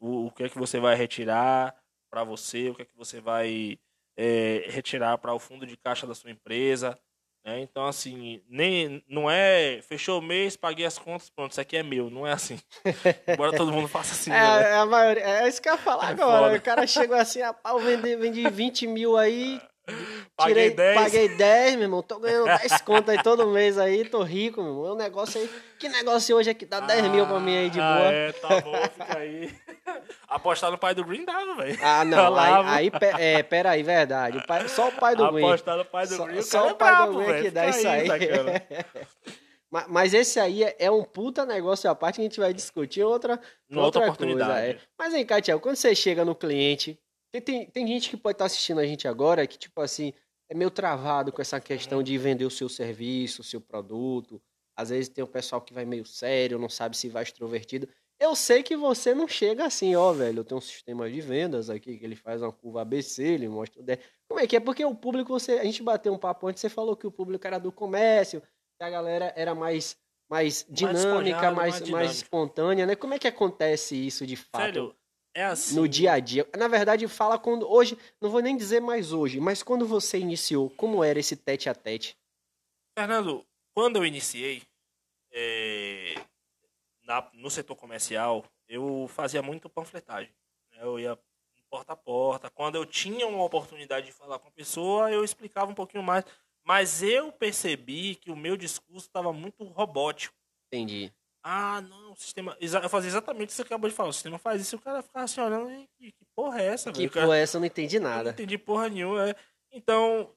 o, 0.05 0.27
o 0.27 0.31
que 0.31 0.43
é 0.43 0.49
que 0.49 0.57
você 0.57 0.79
vai 0.79 0.95
retirar 0.95 1.75
para 2.11 2.23
você, 2.23 2.69
o 2.69 2.75
que 2.75 2.81
é 2.83 2.85
que 2.85 2.95
você 2.95 3.19
vai 3.19 3.77
é, 4.17 4.65
retirar 4.69 5.17
para 5.17 5.33
o 5.33 5.39
fundo 5.39 5.65
de 5.65 5.75
caixa 5.75 6.07
da 6.07 6.15
sua 6.15 6.31
empresa. 6.31 6.97
né? 7.45 7.59
Então, 7.59 7.85
assim, 7.85 8.41
nem, 8.47 9.03
não 9.07 9.29
é 9.29 9.81
fechou 9.81 10.19
o 10.19 10.21
mês, 10.23 10.55
paguei 10.55 10.85
as 10.85 10.97
contas, 10.97 11.29
pronto, 11.29 11.51
isso 11.51 11.61
aqui 11.61 11.75
é 11.77 11.83
meu. 11.83 12.09
Não 12.09 12.25
é 12.25 12.31
assim. 12.31 12.57
Embora 13.27 13.55
todo 13.57 13.71
mundo 13.73 13.87
faça 13.87 14.13
assim. 14.13 14.31
É, 14.31 14.33
né? 14.33 14.69
é 14.71 14.75
a 14.77 14.85
maioria, 14.85 15.23
é 15.23 15.47
isso 15.47 15.61
que 15.61 15.67
eu 15.69 15.73
ia 15.73 15.77
falar 15.79 16.09
É 16.09 16.11
agora. 16.13 16.43
foda. 16.45 16.57
O 16.57 16.61
cara 16.61 16.87
chegou 16.87 17.17
assim, 17.17 17.41
rapaz, 17.41 17.75
eu 17.75 17.81
vendi, 17.81 18.15
vendi 18.15 18.49
20 18.49 18.87
mil 18.87 19.17
aí, 19.17 19.61
Paguei 20.37 20.53
tirei, 20.53 20.69
10. 20.71 20.95
paguei 21.01 21.29
10, 21.29 21.73
meu 21.75 21.83
irmão. 21.83 22.01
Tô 22.03 22.19
ganhando 22.19 22.45
10 22.45 22.81
conto 22.81 23.09
aí 23.09 23.23
todo 23.23 23.47
mês 23.47 23.77
aí, 23.77 24.03
tô 24.03 24.21
rico, 24.21 24.61
meu 24.61 24.71
irmão. 24.71 24.87
É 24.87 24.91
um 24.91 24.95
negócio 24.97 25.39
aí. 25.39 25.49
Que 25.79 25.87
negócio 25.87 26.35
hoje 26.35 26.49
é 26.49 26.53
que 26.53 26.65
dá 26.65 26.81
10 26.81 27.07
mil 27.09 27.25
pra 27.25 27.39
mim 27.39 27.55
aí 27.55 27.69
de 27.69 27.79
Ah, 27.79 27.95
boa? 27.97 28.11
É, 28.13 28.31
tá 28.33 28.61
bom, 28.61 28.73
fica 28.83 29.17
aí. 29.17 29.53
Apostar 30.27 30.71
no 30.71 30.77
pai 30.77 30.93
do 30.93 31.05
Green 31.05 31.23
dava, 31.23 31.55
velho. 31.55 31.79
Ah, 31.81 32.03
não. 32.03 32.29
Lavo. 32.29 32.67
Aí, 32.69 32.91
aí 32.91 33.11
é, 33.19 33.43
pera 33.43 33.71
aí, 33.71 33.83
verdade. 33.83 34.37
O 34.39 34.45
pai- 34.45 34.67
só 34.67 34.89
o 34.89 34.91
pai 34.91 35.15
do 35.15 35.31
Green. 35.31 35.45
Apostar 35.45 35.77
no 35.77 35.85
pai 35.85 36.05
do 36.07 36.15
Só, 36.15 36.25
Green, 36.25 36.37
o 36.39 36.43
só 36.43 36.57
cara 36.59 36.67
é 36.69 36.71
o 36.73 36.75
pai 36.75 36.91
brabo, 36.91 37.11
do 37.13 37.17
Green 37.19 37.27
velho. 37.31 37.43
que 37.45 37.51
dá 37.51 37.67
isso 37.67 37.87
aí. 37.87 38.07
sacana. 38.07 38.63
Ma- 39.71 39.85
Mas 39.87 40.13
esse 40.13 40.39
aí 40.39 40.63
é, 40.63 40.75
é 40.79 40.91
um 40.91 41.03
puta 41.03 41.45
negócio 41.45 41.89
à 41.89 41.95
parte 41.95 42.15
que 42.15 42.21
a 42.21 42.23
gente 42.25 42.39
vai 42.39 42.53
discutir 42.53 43.03
outra, 43.03 43.39
Numa 43.69 43.85
outra 43.85 44.01
oportunidade. 44.03 44.51
Coisa, 44.73 44.79
é. 44.79 44.79
Mas 44.97 45.25
cá, 45.25 45.41
Tiago, 45.41 45.61
quando 45.61 45.75
você 45.75 45.95
chega 45.95 46.23
no 46.25 46.35
cliente, 46.35 46.99
tem, 47.31 47.41
tem, 47.41 47.65
tem 47.65 47.87
gente 47.87 48.09
que 48.09 48.17
pode 48.17 48.35
estar 48.35 48.45
assistindo 48.45 48.79
a 48.79 48.85
gente 48.85 49.07
agora 49.07 49.45
que, 49.45 49.57
tipo 49.57 49.81
assim, 49.81 50.13
é 50.49 50.55
meio 50.55 50.69
travado 50.69 51.31
com 51.31 51.41
essa 51.41 51.59
questão 51.59 52.03
de 52.03 52.17
vender 52.17 52.45
o 52.45 52.51
seu 52.51 52.69
serviço, 52.69 53.41
o 53.41 53.45
seu 53.45 53.59
produto. 53.59 54.41
Às 54.75 54.89
vezes 54.89 55.09
tem 55.09 55.23
o 55.23 55.27
pessoal 55.27 55.61
que 55.61 55.73
vai 55.73 55.85
meio 55.85 56.05
sério, 56.05 56.59
não 56.59 56.69
sabe 56.69 56.97
se 56.97 57.09
vai 57.09 57.23
extrovertido. 57.23 57.87
Eu 58.19 58.35
sei 58.35 58.63
que 58.63 58.77
você 58.77 59.13
não 59.13 59.27
chega 59.27 59.65
assim, 59.65 59.95
ó, 59.95 60.13
velho. 60.13 60.39
Eu 60.39 60.43
tenho 60.45 60.57
um 60.57 60.61
sistema 60.61 61.09
de 61.09 61.19
vendas 61.19 61.69
aqui, 61.69 61.97
que 61.97 62.05
ele 62.05 62.15
faz 62.15 62.41
uma 62.41 62.51
curva 62.51 62.81
ABC, 62.81 63.23
ele 63.23 63.49
mostra 63.49 63.81
o 63.81 63.83
10. 63.83 63.99
Como 64.27 64.39
é 64.39 64.47
que 64.47 64.55
é? 64.55 64.59
Porque 64.59 64.85
o 64.85 64.95
público, 64.95 65.33
você, 65.33 65.53
a 65.53 65.63
gente 65.63 65.83
bateu 65.83 66.13
um 66.13 66.17
papo 66.17 66.47
antes, 66.47 66.61
você 66.61 66.69
falou 66.69 66.95
que 66.95 67.05
o 67.05 67.11
público 67.11 67.45
era 67.45 67.59
do 67.59 67.71
comércio, 67.71 68.41
que 68.41 68.83
a 68.83 68.89
galera 68.89 69.33
era 69.35 69.53
mais, 69.53 69.97
mais 70.29 70.65
dinâmica, 70.69 71.51
mais, 71.51 71.53
mais 71.53 71.55
mais, 71.55 71.83
dinâmica. 71.83 72.13
espontânea, 72.13 72.85
né? 72.85 72.95
Como 72.95 73.13
é 73.13 73.19
que 73.19 73.27
acontece 73.27 73.95
isso 73.95 74.25
de 74.25 74.35
fato 74.37 74.63
Velho, 74.63 74.95
é 75.35 75.43
assim. 75.43 75.75
no 75.75 75.87
dia 75.87 76.13
a 76.13 76.19
dia? 76.19 76.49
Na 76.57 76.67
verdade, 76.67 77.07
fala 77.07 77.37
quando. 77.37 77.69
Hoje, 77.69 77.95
não 78.19 78.29
vou 78.31 78.41
nem 78.41 78.57
dizer 78.57 78.79
mais 78.79 79.11
hoje, 79.11 79.39
mas 79.39 79.61
quando 79.61 79.85
você 79.85 80.17
iniciou, 80.17 80.69
como 80.71 81.03
era 81.03 81.19
esse 81.19 81.35
tete 81.35 81.69
a 81.69 81.75
tete? 81.75 82.17
Fernando, 82.97 83.45
quando 83.75 83.97
eu 83.97 84.05
iniciei 84.05 84.63
é, 85.31 86.15
na- 87.03 87.29
no 87.33 87.49
setor 87.51 87.75
comercial, 87.75 88.45
eu 88.67 89.07
fazia 89.09 89.41
muito 89.41 89.69
panfletagem. 89.69 90.33
né? 90.71 90.79
Eu 90.81 90.99
ia 90.99 91.19
porta 91.69 91.93
a 91.93 91.95
porta. 91.97 92.49
Quando 92.49 92.75
eu 92.75 92.85
tinha 92.85 93.27
uma 93.27 93.43
oportunidade 93.43 94.05
de 94.05 94.11
falar 94.13 94.39
com 94.39 94.47
a 94.47 94.51
pessoa, 94.51 95.11
eu 95.11 95.23
explicava 95.23 95.69
um 95.69 95.75
pouquinho 95.75 96.03
mais. 96.03 96.23
Mas 96.63 97.03
eu 97.03 97.31
percebi 97.31 98.15
que 98.15 98.31
o 98.31 98.35
meu 98.35 98.55
discurso 98.55 99.07
estava 99.07 99.33
muito 99.33 99.63
robótico. 99.65 100.35
Entendi. 100.67 101.13
Ah, 101.47 101.79
não, 101.81 102.13
o 102.13 102.15
sistema. 102.15 102.57
Eu 102.59 102.89
fazia 102.89 103.07
exatamente 103.09 103.49
isso 103.49 103.61
que 103.61 103.67
você 103.67 103.73
acabou 103.73 103.87
de 103.87 103.95
falar. 103.95 104.09
O 104.09 104.13
sistema 104.13 104.39
faz 104.39 104.59
isso 104.61 104.75
e 104.75 104.77
o 104.77 104.81
cara 104.81 105.03
ficava 105.03 105.25
assim 105.25 105.39
olhando. 105.39 105.69
"Ih, 105.69 105.87
Que, 105.95 106.11
que 106.11 106.25
porra 106.35 106.59
é 106.59 106.65
essa, 106.65 106.91
Que 106.91 106.97
velho?" 107.07 107.09
O 107.09 107.13
porra, 107.13 107.37
essa 107.37 107.57
eu 107.57 107.59
não 107.59 107.67
entendi 107.67 107.97
eu 107.97 108.01
Não 108.01 108.09
nada. 108.09 108.29
entendi 108.31 108.57
porra 108.57 108.89
nenhuma. 108.89 109.29
é. 109.29 109.35
Então, 109.71 110.31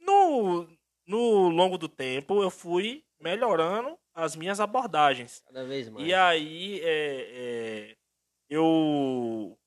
no, 0.00 0.66
no 1.06 1.48
longo 1.50 1.76
do 1.76 1.86
tempo, 1.88 2.42
eu 2.42 2.50
fui 2.50 3.04
melhorando 3.20 3.98
as 4.14 4.34
minhas 4.34 4.58
abordagens. 4.58 5.42
Cada 5.46 5.64
vez 5.64 5.88
mais. 5.90 6.06
E 6.06 6.14
aí, 6.14 6.80
é, 6.82 7.90
é, 7.90 7.96
eu 8.48 9.58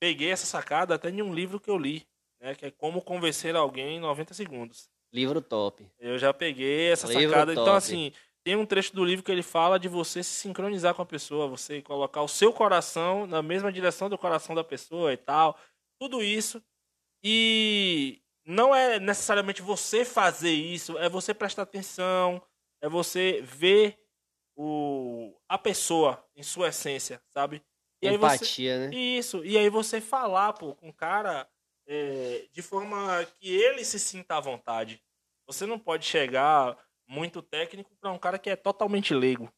peguei 0.00 0.30
essa 0.32 0.46
sacada 0.46 0.94
até 0.96 1.08
em 1.10 1.22
um 1.22 1.32
livro 1.34 1.60
que 1.60 1.70
eu 1.70 1.78
li, 1.78 2.04
né, 2.40 2.54
que 2.54 2.66
é 2.66 2.70
Como 2.70 3.00
Convencer 3.02 3.54
Alguém 3.54 3.96
em 3.96 4.00
90 4.00 4.34
Segundos. 4.34 4.88
Livro 5.12 5.40
top. 5.40 5.86
Eu 5.98 6.18
já 6.18 6.34
peguei 6.34 6.90
essa 6.90 7.06
Livro 7.06 7.30
sacada. 7.30 7.54
top. 7.54 7.62
Então, 7.62 7.74
assim, 7.74 8.12
tem 8.46 8.54
um 8.54 8.64
trecho 8.64 8.94
do 8.94 9.04
livro 9.04 9.24
que 9.24 9.32
ele 9.32 9.42
fala 9.42 9.76
de 9.76 9.88
você 9.88 10.22
se 10.22 10.30
sincronizar 10.30 10.94
com 10.94 11.02
a 11.02 11.06
pessoa, 11.06 11.48
você 11.48 11.82
colocar 11.82 12.22
o 12.22 12.28
seu 12.28 12.52
coração 12.52 13.26
na 13.26 13.42
mesma 13.42 13.72
direção 13.72 14.08
do 14.08 14.16
coração 14.16 14.54
da 14.54 14.62
pessoa 14.62 15.12
e 15.12 15.16
tal. 15.16 15.58
Tudo 15.98 16.22
isso. 16.22 16.62
E 17.24 18.22
não 18.44 18.72
é 18.72 19.00
necessariamente 19.00 19.62
você 19.62 20.04
fazer 20.04 20.52
isso, 20.52 20.96
é 20.96 21.08
você 21.08 21.34
prestar 21.34 21.62
atenção, 21.62 22.40
é 22.80 22.88
você 22.88 23.40
ver 23.42 23.98
o, 24.56 25.36
a 25.48 25.58
pessoa 25.58 26.24
em 26.36 26.44
sua 26.44 26.68
essência, 26.68 27.20
sabe? 27.28 27.60
E 28.00 28.06
aí 28.06 28.16
você, 28.16 28.36
Empatia, 28.36 28.78
né? 28.78 28.94
isso. 28.94 29.44
E 29.44 29.58
aí 29.58 29.68
você 29.68 30.00
falar, 30.00 30.52
pô, 30.52 30.72
com 30.72 30.90
o 30.90 30.94
cara 30.94 31.48
é, 31.84 32.46
de 32.52 32.62
forma 32.62 33.26
que 33.40 33.52
ele 33.52 33.84
se 33.84 33.98
sinta 33.98 34.36
à 34.36 34.40
vontade. 34.40 35.02
Você 35.48 35.66
não 35.66 35.80
pode 35.80 36.06
chegar 36.06 36.78
muito 37.06 37.42
técnico 37.42 37.94
para 37.96 38.10
um 38.10 38.18
cara 38.18 38.38
que 38.38 38.50
é 38.50 38.56
totalmente 38.56 39.14
leigo. 39.14 39.52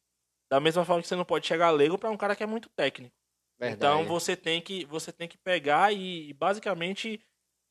Da 0.50 0.60
mesma 0.60 0.84
forma 0.84 1.02
que 1.02 1.08
você 1.08 1.16
não 1.16 1.24
pode 1.24 1.46
chegar 1.46 1.70
leigo 1.70 1.98
para 1.98 2.10
um 2.10 2.16
cara 2.16 2.34
que 2.34 2.42
é 2.42 2.46
muito 2.46 2.68
técnico. 2.70 3.14
Verdade. 3.58 3.76
Então 3.76 4.04
você 4.04 4.36
tem 4.36 4.60
que 4.60 4.84
você 4.84 5.12
tem 5.12 5.28
que 5.28 5.36
pegar 5.36 5.92
e, 5.92 6.30
e 6.30 6.32
basicamente 6.32 7.20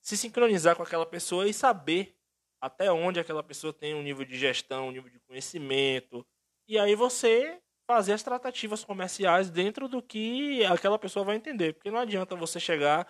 se 0.01 0.17
sincronizar 0.17 0.75
com 0.75 0.83
aquela 0.83 1.05
pessoa 1.05 1.47
e 1.47 1.53
saber 1.53 2.15
até 2.61 2.91
onde 2.91 3.19
aquela 3.19 3.43
pessoa 3.43 3.71
tem 3.71 3.93
um 3.93 4.03
nível 4.03 4.25
de 4.25 4.37
gestão, 4.37 4.87
um 4.87 4.91
nível 4.91 5.09
de 5.09 5.19
conhecimento. 5.21 6.25
E 6.67 6.77
aí 6.77 6.95
você 6.95 7.61
fazer 7.87 8.13
as 8.13 8.23
tratativas 8.23 8.83
comerciais 8.83 9.49
dentro 9.49 9.87
do 9.87 10.01
que 10.01 10.63
aquela 10.65 10.99
pessoa 10.99 11.23
vai 11.23 11.37
entender. 11.37 11.73
Porque 11.73 11.89
não 11.89 11.99
adianta 11.99 12.35
você 12.35 12.59
chegar 12.59 13.07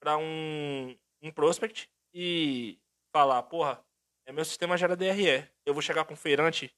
para 0.00 0.18
um, 0.18 0.96
um 1.22 1.30
prospect 1.30 1.88
e 2.12 2.78
falar, 3.12 3.42
porra, 3.44 3.84
é 4.26 4.32
meu 4.32 4.44
sistema 4.44 4.76
gera 4.76 4.96
DRE. 4.96 5.48
Eu 5.66 5.74
vou 5.74 5.82
chegar 5.82 6.04
com 6.04 6.14
um 6.14 6.16
feirante 6.16 6.72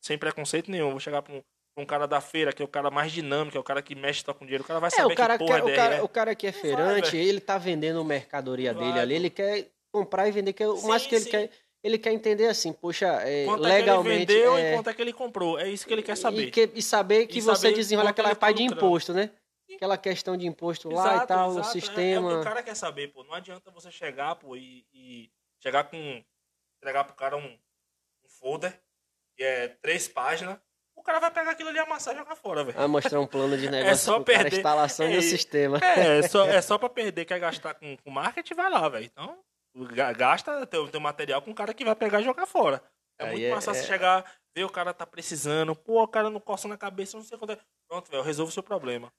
sem 0.00 0.18
preconceito 0.18 0.70
nenhum. 0.70 0.90
Vou 0.90 1.00
chegar 1.00 1.22
para 1.22 1.32
um, 1.34 1.40
pra 1.74 1.82
um 1.82 1.86
cara 1.86 2.06
da 2.06 2.20
feira, 2.20 2.52
que 2.52 2.62
é 2.62 2.64
o 2.64 2.68
cara 2.68 2.90
mais 2.90 3.10
dinâmico, 3.10 3.56
é 3.56 3.60
o 3.60 3.64
cara 3.64 3.80
que 3.82 3.94
mexe 3.94 4.22
tá 4.24 4.34
com 4.34 4.44
dinheiro. 4.44 4.62
O 4.62 4.66
cara 4.66 4.78
vai 4.78 4.88
É, 4.88 4.90
saber 4.90 5.14
o 5.14 5.16
cara, 5.16 5.38
que 5.38 5.44
porra 5.44 5.60
quer, 5.62 5.68
é 5.68 5.72
o, 5.72 5.76
cara, 5.76 5.94
DRE. 5.96 6.04
o 6.04 6.08
cara 6.08 6.34
que 6.34 6.46
é 6.46 6.52
Vai, 6.52 6.60
feirante, 6.60 7.10
velho. 7.12 7.28
ele 7.28 7.40
tá 7.40 7.56
vendendo 7.58 8.04
mercadoria 8.04 8.74
Vai, 8.74 8.84
dele 8.84 9.00
ali, 9.00 9.14
ele 9.14 9.30
quer 9.30 9.70
comprar 9.90 10.28
e 10.28 10.32
vender, 10.32 10.52
que 10.52 10.62
é 10.62 10.68
o 10.68 10.86
mais 10.86 11.06
que 11.06 11.14
ele 11.14 11.24
sim. 11.24 11.30
quer. 11.30 11.50
Ele 11.82 11.98
quer 11.98 12.12
entender 12.12 12.48
assim, 12.48 12.72
poxa, 12.72 13.06
é, 13.22 13.44
Quanto 13.44 13.62
legalmente. 13.62 14.22
é 14.22 14.26
que 14.26 14.32
ele 14.32 14.42
vendeu 14.42 14.56
é, 14.56 14.72
e 14.72 14.74
quanto 14.74 14.90
é 14.90 14.94
que 14.94 15.02
ele 15.02 15.12
comprou. 15.12 15.58
É 15.58 15.68
isso 15.68 15.86
que 15.86 15.92
ele 15.94 16.02
quer 16.02 16.16
saber. 16.16 16.48
E, 16.48 16.50
que- 16.50 16.70
e 16.74 16.82
saber 16.82 17.26
que 17.26 17.38
E 17.38 17.40
você 17.40 17.62
saber 17.68 17.74
desenrola 17.76 18.10
aquela 18.10 18.30
tá 18.30 18.34
parte 18.36 18.56
de 18.56 18.64
imposto, 18.64 19.14
né? 19.14 19.30
Aquela 19.74 19.96
questão 19.96 20.36
de 20.36 20.46
imposto 20.46 20.88
lá 20.90 21.22
e 21.22 21.26
tal, 21.26 21.50
o 21.52 21.54
É- 21.54 21.58
É, 21.58 21.60
o 21.60 21.64
sistema. 21.64 22.28
que 22.30 22.36
o 22.36 22.42
cara 22.42 22.62
quer 22.62 22.74
saber, 22.74 23.12
pô. 23.12 23.22
Não 23.22 23.34
adianta 23.34 23.70
você 23.70 23.90
chegar, 23.92 24.34
pô, 24.36 24.56
e, 24.56 24.84
e 24.92 25.30
chegar 25.62 25.84
com. 25.84 25.96
entregar 26.82 27.04
pro 27.04 27.14
cara 27.14 27.36
um 27.36 27.56
folder, 28.38 28.80
que 29.36 29.42
é 29.42 29.68
três 29.68 30.08
páginas. 30.08 30.58
O 30.94 31.02
cara 31.02 31.20
vai 31.20 31.30
pegar 31.30 31.50
aquilo 31.52 31.68
ali, 31.68 31.78
amassar 31.78 32.14
e 32.14 32.18
jogar 32.18 32.34
fora, 32.36 32.64
velho. 32.64 32.80
Ah, 32.80 32.88
mostrar 32.88 33.20
um 33.20 33.26
plano 33.26 33.56
de 33.56 33.68
negócio 33.70 33.96
só 34.04 34.14
pro 34.16 34.24
cara, 34.32 34.38
perder. 34.44 34.56
instalação 34.56 35.06
É 35.06 35.16
do 35.16 35.22
sistema. 35.22 35.78
É, 35.82 36.18
é 36.18 36.22
só, 36.28 36.46
é 36.48 36.60
só 36.62 36.78
pra 36.78 36.88
perder, 36.88 37.24
quer 37.24 37.38
gastar 37.38 37.74
com, 37.74 37.96
com 37.98 38.10
marketing, 38.10 38.54
vai 38.54 38.70
lá, 38.70 38.88
velho. 38.88 39.04
Então, 39.04 39.38
ga- 39.92 40.12
gasta 40.12 40.66
teu, 40.66 40.88
teu 40.88 41.00
material 41.00 41.42
com 41.42 41.50
o 41.50 41.54
cara 41.54 41.74
que 41.74 41.84
vai 41.84 41.94
pegar 41.94 42.20
e 42.20 42.24
jogar 42.24 42.46
fora. 42.46 42.82
É 43.18 43.24
Aí 43.26 43.30
muito 43.32 43.44
é- 43.46 43.50
mais 43.50 43.64
fácil 43.64 43.82
é- 43.82 43.86
chegar, 43.86 44.32
ver 44.56 44.64
o 44.64 44.70
cara 44.70 44.92
tá 44.94 45.06
precisando, 45.06 45.76
pô, 45.76 46.02
o 46.02 46.08
cara 46.08 46.30
não 46.30 46.40
coça 46.40 46.66
na 46.66 46.76
cabeça, 46.78 47.16
não 47.16 47.24
sei 47.24 47.36
quanto 47.38 47.52
é. 47.52 47.58
Pronto, 47.88 48.10
velho, 48.10 48.20
eu 48.20 48.24
resolvo 48.24 48.50
o 48.50 48.52
seu 48.54 48.62
problema. 48.62 49.12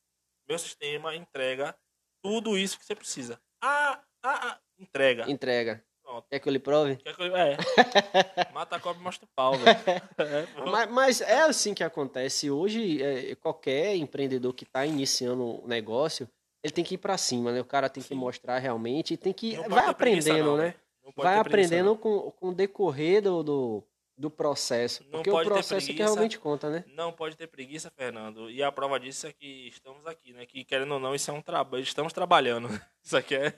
Meu 0.50 0.58
sistema 0.58 1.16
entrega 1.16 1.76
tudo 2.24 2.58
isso 2.58 2.78
que 2.80 2.86
você 2.86 2.96
precisa. 2.96 3.40
Ah, 3.62 4.02
ah, 4.24 4.48
ah, 4.50 4.60
entrega. 4.80 5.30
Entrega. 5.30 5.84
Pronto. 6.18 6.28
Quer 6.30 6.40
que 6.40 6.50
eu 6.50 6.54
lhe 6.54 6.60
prove? 6.60 6.96
Quer 6.98 7.16
que 7.16 7.22
eu- 7.22 7.36
É. 7.36 7.58
Mata 8.54 8.76
a 8.76 8.80
cobra 8.80 9.00
e 9.00 9.04
mostra 9.04 9.26
o 9.26 9.30
pau, 9.36 9.54
velho. 9.56 9.78
É. 9.88 10.48
Mas, 10.66 10.90
mas 10.92 11.22
é 11.22 11.42
assim 11.42 11.74
que 11.74 11.84
acontece. 11.84 12.50
Hoje, 12.50 13.02
é, 13.02 13.36
qualquer 13.36 13.96
empreendedor 13.96 14.54
que 14.54 14.64
está 14.64 14.86
iniciando 14.86 15.64
um 15.64 15.68
negócio, 15.68 16.28
ele 16.64 16.74
tem 16.74 16.84
que 16.84 16.96
ir 16.96 16.98
para 16.98 17.18
cima, 17.18 17.52
né? 17.52 17.62
O 17.62 17.66
cara 17.66 17.90
tem 17.90 18.02
que 18.02 18.10
Sim. 18.10 18.16
mostrar 18.16 18.58
realmente 18.58 19.14
e 19.14 19.18
tem 19.18 19.32
que. 19.34 19.56
Vai 19.56 19.94
preguiça, 19.94 20.32
aprendendo, 20.32 20.46
não, 20.52 20.58
né? 20.58 20.74
Não 21.04 21.12
pode 21.12 21.28
Vai 21.28 21.44
preguiça, 21.44 21.68
aprendendo 21.76 21.90
não. 21.90 21.98
com, 21.98 22.32
com 22.32 22.50
o 22.50 22.54
decorrer 22.54 23.22
do, 23.22 23.44
do, 23.44 23.84
do 24.18 24.32
processo. 24.32 25.04
Não 25.04 25.12
Porque 25.12 25.30
o 25.30 25.34
pode 25.34 25.48
ter 25.50 25.54
processo 25.54 25.86
que 25.86 25.94
preguiça. 25.94 26.04
realmente 26.14 26.40
conta, 26.40 26.70
né? 26.70 26.84
Não 26.88 27.12
pode 27.14 27.36
ter 27.38 27.46
preguiça, 27.48 27.92
Fernando. 27.96 28.50
E 28.50 28.64
a 28.64 28.72
prova 28.72 29.00
disso 29.00 29.28
é 29.28 29.32
que 29.34 29.68
estamos 29.68 30.06
aqui, 30.08 30.34
né? 30.34 30.46
Que 30.46 30.64
querendo 30.64 30.94
ou 30.96 31.00
não, 31.00 31.14
isso 31.14 31.30
é 31.30 31.34
um 31.34 31.42
trabalho. 31.42 31.84
Estamos 31.84 32.12
trabalhando. 32.14 32.68
Isso 33.04 33.16
aqui 33.16 33.36
é, 33.36 33.54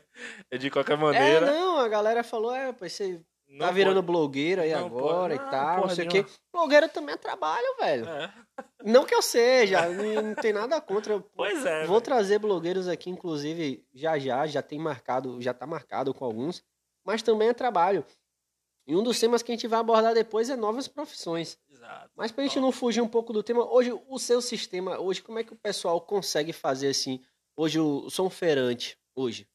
é 0.51 0.57
de 0.57 0.69
qualquer 0.69 0.93
É, 0.93 0.97
maneira. 0.97 1.45
não, 1.51 1.79
a 1.79 1.87
galera 1.87 2.23
falou, 2.23 2.53
é, 2.53 2.71
pô, 2.71 2.87
você 2.87 3.19
não 3.47 3.65
tá 3.65 3.71
virando 3.71 3.95
pode- 3.95 4.05
blogueiro 4.07 4.61
aí 4.61 4.71
não 4.73 4.85
agora 4.85 5.35
pode. 5.35 5.41
e 5.41 5.45
Não, 5.45 5.49
tal, 5.51 5.75
não 5.75 5.81
porra 5.83 5.95
sei 5.95 6.05
o 6.05 6.07
nenhuma. 6.11 6.29
quê. 6.29 6.35
Blogueiro 6.53 6.89
também 6.89 7.15
é 7.15 7.17
trabalho, 7.17 7.75
velho. 7.79 8.07
É. 8.07 8.33
Não 8.85 9.05
que 9.05 9.15
eu 9.15 9.21
seja, 9.21 9.81
não, 9.89 10.21
não 10.21 10.35
tem 10.35 10.53
nada 10.53 10.79
contra. 10.81 11.13
Eu 11.13 11.21
Pois 11.35 11.65
é. 11.65 11.79
Vou 11.85 11.95
velho. 11.95 12.01
trazer 12.01 12.37
blogueiros 12.39 12.87
aqui, 12.87 13.09
inclusive, 13.09 13.83
já 13.93 14.19
já, 14.19 14.45
já 14.45 14.61
tem 14.61 14.77
marcado, 14.77 15.41
já 15.41 15.53
tá 15.53 15.65
marcado 15.65 16.13
com 16.13 16.23
alguns, 16.25 16.63
mas 17.05 17.21
também 17.23 17.47
é 17.49 17.53
trabalho. 17.53 18.05
E 18.89 18.95
um 18.95 19.03
dos 19.03 19.19
temas 19.19 19.43
que 19.43 19.51
a 19.51 19.55
gente 19.55 19.67
vai 19.67 19.79
abordar 19.79 20.15
depois 20.15 20.49
é 20.49 20.55
novas 20.55 20.87
profissões. 20.87 21.59
Exato. 21.69 22.09
Mas 22.15 22.31
pra 22.31 22.43
gente 22.43 22.59
não 22.59 22.71
fugir 22.71 23.01
um 23.01 23.07
pouco 23.07 23.31
do 23.31 23.43
tema, 23.43 23.63
hoje 23.71 23.91
o 24.07 24.17
seu 24.17 24.41
sistema, 24.41 24.99
hoje 24.99 25.21
como 25.21 25.37
é 25.37 25.43
que 25.43 25.53
o 25.53 25.55
pessoal 25.55 26.01
consegue 26.01 26.51
fazer 26.51 26.87
assim? 26.89 27.23
Hoje 27.55 27.77
eu 27.77 28.09
sou 28.09 28.25
um 28.25 28.29
feirante, 28.31 28.97
hoje. 29.15 29.47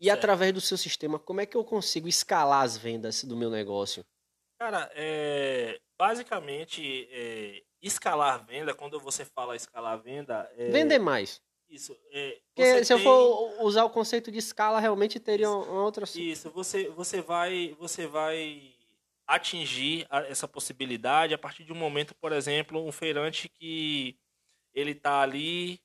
E 0.00 0.06
Certo. 0.06 0.18
através 0.18 0.52
do 0.52 0.60
seu 0.60 0.76
sistema, 0.76 1.20
como 1.20 1.40
é 1.40 1.46
que 1.46 1.56
eu 1.56 1.62
consigo 1.62 2.08
escalar 2.08 2.64
as 2.64 2.76
vendas 2.76 3.22
do 3.22 3.36
meu 3.36 3.48
negócio? 3.48 4.04
Cara, 4.58 4.90
é, 4.94 5.78
basicamente, 5.96 7.08
é, 7.12 7.62
escalar 7.80 8.34
a 8.34 8.38
venda, 8.38 8.74
quando 8.74 8.98
você 8.98 9.24
fala 9.24 9.54
escalar 9.54 9.92
a 9.92 9.96
venda, 9.96 10.50
é 10.56 10.68
Vender 10.70 10.98
mais. 10.98 11.40
isso. 11.68 11.96
É, 12.10 12.38
Porque 12.54 12.84
se 12.84 12.92
eu 12.92 12.96
tem- 12.96 13.04
for 13.04 13.62
usar 13.64 13.84
o 13.84 13.90
conceito 13.90 14.30
de 14.32 14.38
escala, 14.38 14.80
realmente 14.80 15.20
teria 15.20 15.48
um- 15.50 15.62
uma 15.62 15.84
outra. 15.84 16.04
Isso, 16.16 16.50
você, 16.50 16.88
você 16.88 17.20
vai 17.20 17.76
você 17.78 18.06
vai 18.06 18.69
atingir 19.34 20.06
essa 20.28 20.48
possibilidade 20.48 21.32
a 21.32 21.38
partir 21.38 21.64
de 21.64 21.72
um 21.72 21.76
momento, 21.76 22.14
por 22.16 22.32
exemplo, 22.32 22.84
um 22.84 22.90
feirante 22.90 23.48
que 23.48 24.18
ele 24.74 24.94
tá 24.94 25.20
ali 25.20 25.80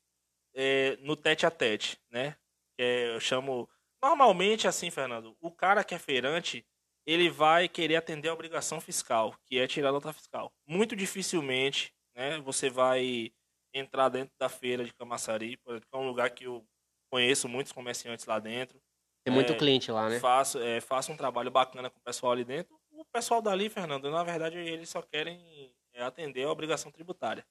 é, 0.56 0.98
no 1.02 1.16
tete 1.16 1.46
a 1.46 1.52
tete, 1.52 2.00
né? 2.10 2.36
É, 2.78 3.16
eu 3.16 3.20
chamo 3.20 3.70
normalmente 4.02 4.68
assim, 4.68 4.90
Fernando, 4.90 5.38
o 5.40 5.52
cara 5.52 5.84
que 5.84 5.94
é 5.94 6.00
feirante 6.00 6.66
ele 7.06 7.30
vai 7.30 7.70
querer 7.70 7.98
atender 7.98 8.30
a 8.30 8.34
obrigação 8.34 8.82
fiscal, 8.82 9.36
que 9.46 9.60
é 9.60 9.68
tirar 9.68 9.90
a 9.90 9.92
nota 9.92 10.12
fiscal. 10.12 10.52
Muito 10.68 10.96
dificilmente, 10.96 11.94
né? 12.16 12.40
Você 12.40 12.68
vai 12.68 13.32
entrar 13.72 14.10
dentro 14.10 14.34
da 14.40 14.50
feira 14.50 14.84
de 14.84 14.94
Camaçari, 14.94 15.58
que 15.58 15.72
é 15.94 15.98
um 15.98 16.08
lugar 16.08 16.32
que 16.32 16.46
eu 16.46 16.66
conheço 17.12 17.48
muitos 17.48 17.72
comerciantes 17.72 18.26
lá 18.26 18.40
dentro 18.40 18.82
Tem 19.24 19.34
muito 19.34 19.54
é, 19.54 19.56
cliente 19.56 19.92
lá, 19.92 20.10
né? 20.10 20.20
faço, 20.20 20.60
é, 20.60 20.82
faço 20.82 21.12
um 21.12 21.18
trabalho 21.18 21.52
bacana 21.52 21.90
com 21.90 22.00
o 22.00 22.04
pessoal 22.04 22.32
ali 22.32 22.44
dentro. 22.44 22.76
O 22.98 23.06
pessoal 23.06 23.42
dali, 23.42 23.70
Fernando, 23.70 24.10
na 24.10 24.24
verdade, 24.24 24.58
eles 24.58 24.90
só 24.90 25.02
querem 25.02 25.74
é, 25.94 26.04
atender 26.04 26.44
a 26.46 26.52
obrigação 26.52 26.92
tributária. 26.92 27.46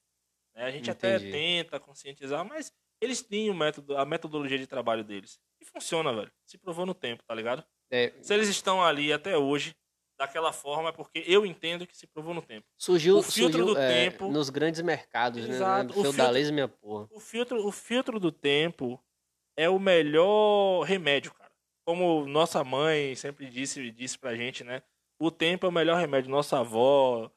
né? 0.55 0.65
A 0.65 0.71
gente 0.71 0.91
até 0.91 1.17
Entendi. 1.17 1.33
tenta 1.33 1.81
conscientizar, 1.81 2.45
mas 2.45 2.73
eles 3.01 3.21
têm 3.23 3.51
o 3.51 3.55
método, 3.55 3.97
a 3.97 4.05
metodologia 4.05 4.59
de 4.59 4.67
trabalho 4.67 5.05
deles. 5.05 5.39
E 5.61 5.65
funciona, 5.65 6.13
velho. 6.15 6.33
Se 6.47 6.57
provou 6.59 6.87
no 6.87 6.95
tempo, 6.95 7.23
tá 7.27 7.35
ligado? 7.35 7.65
É, 7.91 8.13
Se 8.23 8.33
eles 8.33 8.49
estão 8.49 8.83
ali 8.83 9.13
até 9.13 9.37
hoje, 9.37 9.75
daquela 10.19 10.53
forma, 10.53 10.89
é 10.91 10.93
porque 10.93 11.25
eu 11.27 11.45
entendo 11.45 11.87
que 11.87 11.97
se 11.97 12.07
provou 12.07 12.33
no 12.33 12.41
tempo. 12.43 12.67
surgiu, 12.79 13.19
O 13.19 13.23
filtro 13.23 13.59
surgiu 13.59 13.75
do 13.75 13.79
é, 13.81 13.89
tempo- 14.11 14.31
nos 14.31 14.49
grandes 14.49 14.81
mercados, 14.81 15.45
Exato. 15.47 15.93
né? 15.95 16.01
O 16.01 16.03
Feudalismo, 16.03 16.55
minha 16.55 16.69
porra. 16.69 17.09
O 17.11 17.19
filtro, 17.21 17.67
o 17.67 17.73
filtro 17.73 18.19
do 18.21 18.31
tempo 18.33 19.03
é 19.57 19.69
o 19.69 19.79
melhor 19.79 20.83
remédio, 20.83 21.35
cara. 21.35 21.53
Como 21.87 22.25
nossa 22.27 22.63
mãe 22.65 23.15
sempre 23.17 23.47
disse, 23.51 23.91
disse 23.91 24.19
pra 24.19 24.35
gente, 24.35 24.63
né? 24.65 24.83
O 25.25 25.31
tempo 25.31 25.65
é 25.65 25.69
o 25.69 25.73
melhor 25.73 25.99
remédio. 25.99 26.31
Nossa 26.31 26.59
avó, 26.59 27.31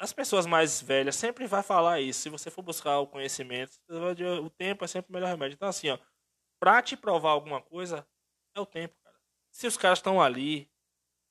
as 0.00 0.12
pessoas 0.12 0.44
mais 0.44 0.82
velhas 0.82 1.14
sempre 1.14 1.46
vai 1.46 1.62
falar 1.62 2.00
isso. 2.00 2.20
Se 2.22 2.28
você 2.28 2.50
for 2.50 2.62
buscar 2.62 2.98
o 2.98 3.06
conhecimento, 3.06 3.72
o 4.42 4.50
tempo 4.50 4.84
é 4.84 4.88
sempre 4.88 5.10
o 5.10 5.14
melhor 5.14 5.28
remédio. 5.28 5.54
Então, 5.54 5.68
assim, 5.68 5.88
ó, 5.88 5.98
pra 6.60 6.82
te 6.82 6.96
provar 6.96 7.30
alguma 7.30 7.62
coisa, 7.62 8.04
é 8.56 8.60
o 8.60 8.66
tempo, 8.66 8.96
cara. 9.04 9.16
Se 9.52 9.66
os 9.66 9.76
caras 9.76 9.98
estão 9.98 10.20
ali 10.20 10.68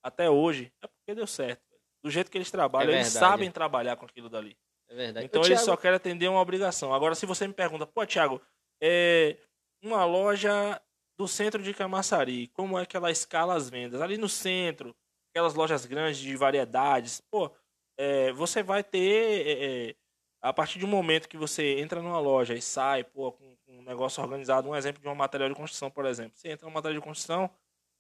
até 0.02 0.30
hoje, 0.30 0.72
é 0.82 0.88
porque 0.88 1.13
deu 1.13 1.28
certo. 1.28 1.62
velho. 1.70 1.82
Do 2.02 2.10
jeito 2.10 2.32
que 2.32 2.38
eles 2.38 2.50
trabalham, 2.50 2.93
É 2.93 2.96
eles 2.96 3.08
sabem 3.08 3.52
trabalhar 3.52 3.98
com 3.98 4.06
aquilo 4.06 4.30
dali. 4.30 4.58
É 4.89 4.96
verdade. 4.96 5.26
Então 5.26 5.41
Ô, 5.41 5.46
ele 5.46 5.56
Thiago, 5.56 5.65
só 5.65 5.76
quer 5.76 5.93
atender 5.93 6.30
uma 6.30 6.39
obrigação. 6.39 6.93
Agora, 6.93 7.15
se 7.15 7.26
você 7.26 7.46
me 7.46 7.54
pergunta, 7.54 7.86
pô, 7.86 8.06
Thiago, 8.06 8.41
é 8.82 9.38
uma 9.84 10.06
loja 10.06 10.82
do 11.17 11.28
centro 11.28 11.62
de 11.62 11.74
Camaçari, 11.74 12.48
como 12.50 12.80
é 12.80 12.86
que 12.86 12.96
ela 12.96 13.12
escala 13.12 13.56
as 13.56 13.70
vendas? 13.70 14.02
Ali 14.02 14.17
no 14.17 14.30
centro, 14.30 14.96
aquelas 15.38 15.54
lojas 15.54 15.86
grandes 15.86 16.19
de 16.19 16.36
variedades, 16.36 17.21
pô, 17.30 17.52
é, 17.95 18.32
você 18.34 18.63
vai 18.63 18.84
ter, 18.84 19.47
é, 19.47 19.89
é, 19.89 19.95
a 20.41 20.52
partir 20.52 20.84
um 20.84 20.88
momento 20.88 21.30
que 21.30 21.38
você 21.38 21.80
entra 21.80 22.02
numa 22.02 22.19
loja 22.19 22.56
e 22.56 22.62
sai, 22.62 23.04
pô, 23.04 23.32
com, 23.32 23.56
com 23.58 23.78
um 23.78 23.84
negócio 23.84 24.21
organizado, 24.23 24.67
um 24.67 24.76
exemplo 24.76 25.00
de 25.00 25.08
um 25.08 25.13
material 25.13 25.47
de 25.47 25.56
construção, 25.56 25.91
por 25.91 26.06
exemplo. 26.06 26.36
Você 26.36 26.50
entra 26.50 26.65
num 26.65 26.73
material 26.73 27.00
de 27.00 27.06
construção, 27.06 27.52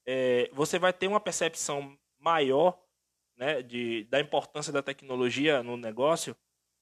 é, 0.03 0.49
você 0.51 0.79
vai 0.79 0.91
ter 0.91 1.07
uma 1.07 1.19
percepção 1.19 1.95
maior 2.19 2.75
né, 3.35 3.61
de, 3.61 4.05
da 4.05 4.19
importância 4.19 4.73
da 4.73 4.81
tecnologia 4.81 5.61
no 5.61 5.77
negócio 5.77 6.35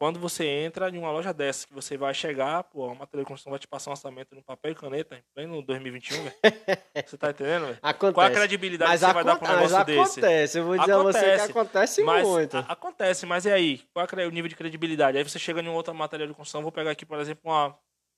quando 0.06 0.20
você 0.20 0.46
entra 0.46 0.88
em 0.90 1.00
uma 1.00 1.12
loja 1.12 1.34
dessa, 1.34 1.66
que 1.66 1.74
você 1.74 1.98
vai 1.98 2.14
chegar, 2.14 2.64
pô, 2.66 2.86
a 2.86 2.94
material 2.94 3.24
de 3.24 3.28
construção 3.28 3.50
vai 3.50 3.58
te 3.60 3.68
passar 3.68 3.90
um 3.90 3.94
orçamento 3.94 4.36
no 4.36 4.44
papel 4.44 4.72
e 4.72 4.76
caneta, 4.76 5.16
em 5.16 5.24
pleno 5.34 5.62
2021, 5.64 6.24
velho. 6.24 6.36
Você 7.08 7.18
tá 7.18 7.32
entendendo, 7.32 7.66
velho? 7.66 7.80
Acontece. 7.82 8.14
Qual 8.14 8.28
a 8.28 8.30
credibilidade 8.30 8.92
mas 8.92 9.00
que 9.02 9.06
você 9.08 9.14
vai 9.14 9.24
dar 9.24 9.36
pra 9.38 9.50
um 9.52 9.56
negócio 9.56 9.86
desse? 9.86 10.20
acontece, 10.20 10.60
eu 10.60 10.64
vou 10.66 10.78
dizer 10.78 10.92
a 10.92 10.98
você 11.00 11.20
que 11.20 11.26
Acontece. 11.26 11.52
acontece 11.52 12.04
Mas 12.04 12.28
muito. 12.28 12.58
acontece, 12.58 13.26
mas 13.26 13.46
e 13.46 13.52
aí? 13.52 13.82
Qual 13.94 14.08
é 14.18 14.28
o 14.28 14.30
nível 14.32 14.48
de 14.48 14.56
credibilidade? 14.56 15.18
Aí 15.18 15.24
você 15.24 15.40
chega 15.40 15.60
em 15.60 15.68
outra 15.70 15.92
material 15.94 16.28
de 16.28 16.36
construção, 16.36 16.62
vou 16.62 16.72
pegar 16.72 16.92
aqui, 16.92 17.04
por 17.06 17.20
exemplo, 17.20 17.42
uma, 17.46 17.76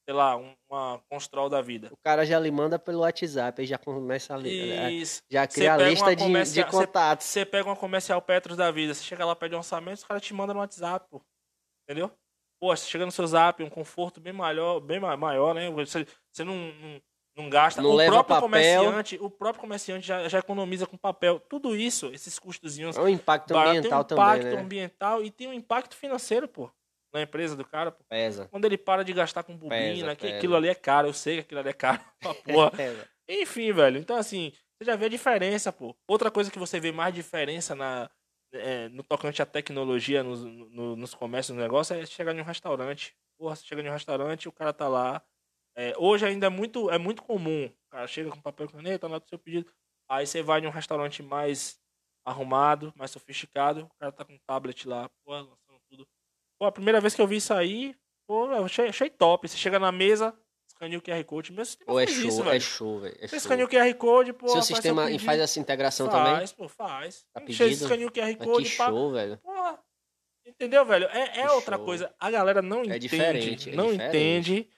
sei 0.07 0.13
lá, 0.13 0.35
um- 0.35 0.53
uma 0.69 1.01
Constrol 1.09 1.47
da 1.49 1.61
vida. 1.61 1.87
O 1.91 1.97
cara 2.03 2.25
já 2.25 2.37
lhe 2.37 2.51
manda 2.51 2.77
pelo 2.77 2.99
WhatsApp, 2.99 3.61
aí 3.61 3.65
já 3.65 3.77
começa 3.77 4.33
a 4.33 4.37
ler. 4.37 4.67
né? 4.67 4.91
Isso. 4.91 5.21
Já 5.31 5.47
cria 5.47 5.73
a 5.73 5.77
lista 5.77 6.05
uma 6.05 6.15
de, 6.15 6.53
de 6.53 6.63
contatos. 6.65 7.25
Você 7.27 7.45
pega 7.45 7.69
uma 7.69 7.75
comercial 7.75 8.21
Petros 8.21 8.57
da 8.57 8.69
vida, 8.71 8.93
você 8.93 9.03
chega 9.03 9.25
lá, 9.25 9.33
pede 9.35 9.55
um 9.55 9.59
orçamento, 9.59 9.99
os 9.99 10.03
caras 10.03 10.21
te 10.21 10.33
mandam 10.33 10.53
no 10.53 10.59
WhatsApp, 10.59 11.05
pô. 11.09 11.21
Entendeu? 11.87 12.11
Pô, 12.59 12.75
você 12.75 12.85
chega 12.89 13.05
no 13.05 13.11
seu 13.11 13.25
zap, 13.25 13.63
um 13.63 13.69
conforto 13.69 14.19
bem 14.19 14.33
maior, 14.33 14.79
bem 14.79 14.99
ma- 14.99 15.15
maior, 15.15 15.53
né? 15.53 15.69
Você, 15.69 16.05
você 16.31 16.43
não, 16.43 16.55
não, 16.55 17.01
não 17.37 17.49
gasta. 17.49 17.81
Não 17.81 17.91
o 17.91 17.95
leva 17.95 18.11
próprio 18.15 18.35
papel. 18.35 18.41
comerciante, 18.49 19.17
o 19.21 19.29
próprio 19.29 19.61
comerciante 19.61 20.05
já, 20.07 20.27
já 20.27 20.39
economiza 20.39 20.85
com 20.87 20.97
papel. 20.97 21.39
Tudo 21.39 21.75
isso, 21.75 22.07
esses 22.13 22.37
custozinhos 22.39 22.97
É 22.97 23.01
um 23.01 23.07
impacto 23.07 23.53
barato, 23.53 23.77
ambiental 23.77 24.03
tem 24.03 24.17
um 24.17 24.19
impacto 24.19 24.41
também, 24.41 24.55
né? 24.57 24.61
ambiental 24.63 25.23
e 25.23 25.31
tem 25.31 25.47
um 25.47 25.53
impacto 25.53 25.95
financeiro, 25.95 26.47
pô. 26.47 26.69
na 27.13 27.21
empresa 27.21 27.55
do 27.55 27.63
cara, 27.63 27.91
pô. 27.91 28.03
Pesa. 28.09 28.47
Quando 28.47 28.65
ele 28.65 28.77
para 28.77 29.03
de 29.03 29.13
gastar 29.13 29.43
com 29.43 29.55
bobina, 29.55 30.07
Pesa, 30.07 30.15
que 30.15 30.21
pesa. 30.25 30.37
aquilo 30.37 30.55
ali 30.55 30.67
é 30.67 30.75
caro, 30.75 31.07
eu 31.07 31.13
sei 31.13 31.35
que 31.35 31.41
aquilo 31.41 31.59
ali 31.59 31.69
é 31.69 31.73
caro 31.73 32.01
pra 32.19 32.33
porra. 32.43 32.71
Enfim, 33.29 33.71
velho. 33.71 33.99
Então, 33.99 34.15
assim, 34.17 34.51
você 34.77 34.85
já 34.85 34.95
vê 34.95 35.05
a 35.05 35.09
diferença, 35.09 35.71
pô. 35.71 35.95
Outra 36.07 36.31
coisa 36.31 36.49
que 36.49 36.57
você 36.59 36.79
vê 36.79 36.91
mais 36.91 37.13
diferença 37.13 37.75
na, 37.75 38.09
é, 38.57 38.89
no 38.89 39.03
tocante 39.03 39.41
à 39.41 39.45
tecnologia 39.45 40.23
nos, 40.23 40.43
no- 40.43 40.95
nos 40.95 41.13
comércios, 41.13 41.55
no 41.55 41.61
negócio, 41.61 41.95
é 41.95 42.05
chegar 42.05 42.35
em 42.35 42.41
um 42.41 42.43
restaurante. 42.43 43.15
Porra, 43.39 43.55
você 43.55 43.65
chega 43.65 43.81
em 43.81 43.89
um 43.89 43.93
restaurante, 43.93 44.47
o 44.47 44.51
cara 44.51 44.73
tá 44.73 44.87
lá. 44.87 45.21
É, 45.75 45.93
hoje 45.97 46.25
ainda 46.25 46.47
é 46.47 46.49
muito, 46.49 46.89
é 46.89 46.97
muito 46.97 47.23
comum. 47.23 47.65
O 47.67 47.89
cara 47.91 48.07
chega 48.07 48.29
com 48.31 48.41
papel 48.41 48.67
e 48.67 48.71
caneta, 48.71 49.05
anota 49.07 49.25
o 49.25 49.29
seu 49.29 49.39
pedido. 49.39 49.71
Aí 50.09 50.25
você 50.25 50.41
vai 50.41 50.61
em 50.61 50.67
um 50.67 50.71
restaurante 50.71 51.21
mais 51.23 51.79
arrumado, 52.25 52.93
mais 52.95 53.11
sofisticado, 53.11 53.85
o 53.85 53.89
cara 53.99 54.11
tá 54.11 54.25
com 54.25 54.33
um 54.33 54.39
tablet 54.45 54.87
lá, 54.87 55.09
pô, 55.23 55.31
lançando 55.33 55.79
tudo. 55.89 56.07
Pô, 56.59 56.65
a 56.65 56.71
primeira 56.71 56.99
vez 57.01 57.15
que 57.15 57.21
eu 57.21 57.27
vi 57.27 57.37
isso 57.37 57.53
aí, 57.53 57.95
pô, 58.27 58.51
eu 58.51 58.65
achei, 58.65 58.87
achei 58.89 59.09
top. 59.09 59.47
Você 59.47 59.57
chega 59.57 59.79
na 59.79 59.91
mesa, 59.91 60.37
escaneia 60.77 60.99
o 60.99 61.01
QR 61.01 61.23
Code. 61.25 61.51
Meu 61.51 61.65
sistema 61.65 61.91
Ou 61.91 61.99
é 61.99 62.05
faz 62.05 62.17
show, 62.17 62.27
isso, 62.29 62.41
é 62.41 62.45
velho. 62.45 62.61
show, 62.61 62.99
velho. 62.99 63.15
É 63.15 63.21
Você 63.21 63.27
show. 63.29 63.37
escaneia 63.37 63.65
o 63.65 63.69
QR 63.69 63.93
Code, 63.95 64.33
pô. 64.33 64.47
Seu 64.47 64.55
faz 64.55 64.67
seu 64.67 64.75
sistema 64.75 65.05
pedido. 65.05 65.23
faz 65.25 65.39
essa 65.41 65.59
integração 65.59 66.09
faz, 66.09 66.51
também? 66.51 66.55
pô, 66.55 66.69
faz. 66.69 67.25
Tá 67.33 67.41
pedido? 67.41 67.65
escaneia 67.65 68.07
o 68.07 68.11
QR 68.11 68.35
Mas 68.39 68.47
Code, 68.47 68.69
que 68.69 68.77
pá. 68.77 68.85
show, 68.87 69.11
velho. 69.11 69.37
Porra. 69.39 69.79
Entendeu, 70.45 70.85
velho? 70.85 71.05
É, 71.07 71.41
é 71.41 71.51
outra 71.51 71.75
show. 71.75 71.85
coisa. 71.85 72.13
A 72.19 72.31
galera 72.31 72.61
não 72.61 72.83
entende. 72.83 72.99
diferente, 72.99 73.69
é 73.69 73.75
não 73.75 73.91
diferente. 73.91 74.09
entende 74.09 74.69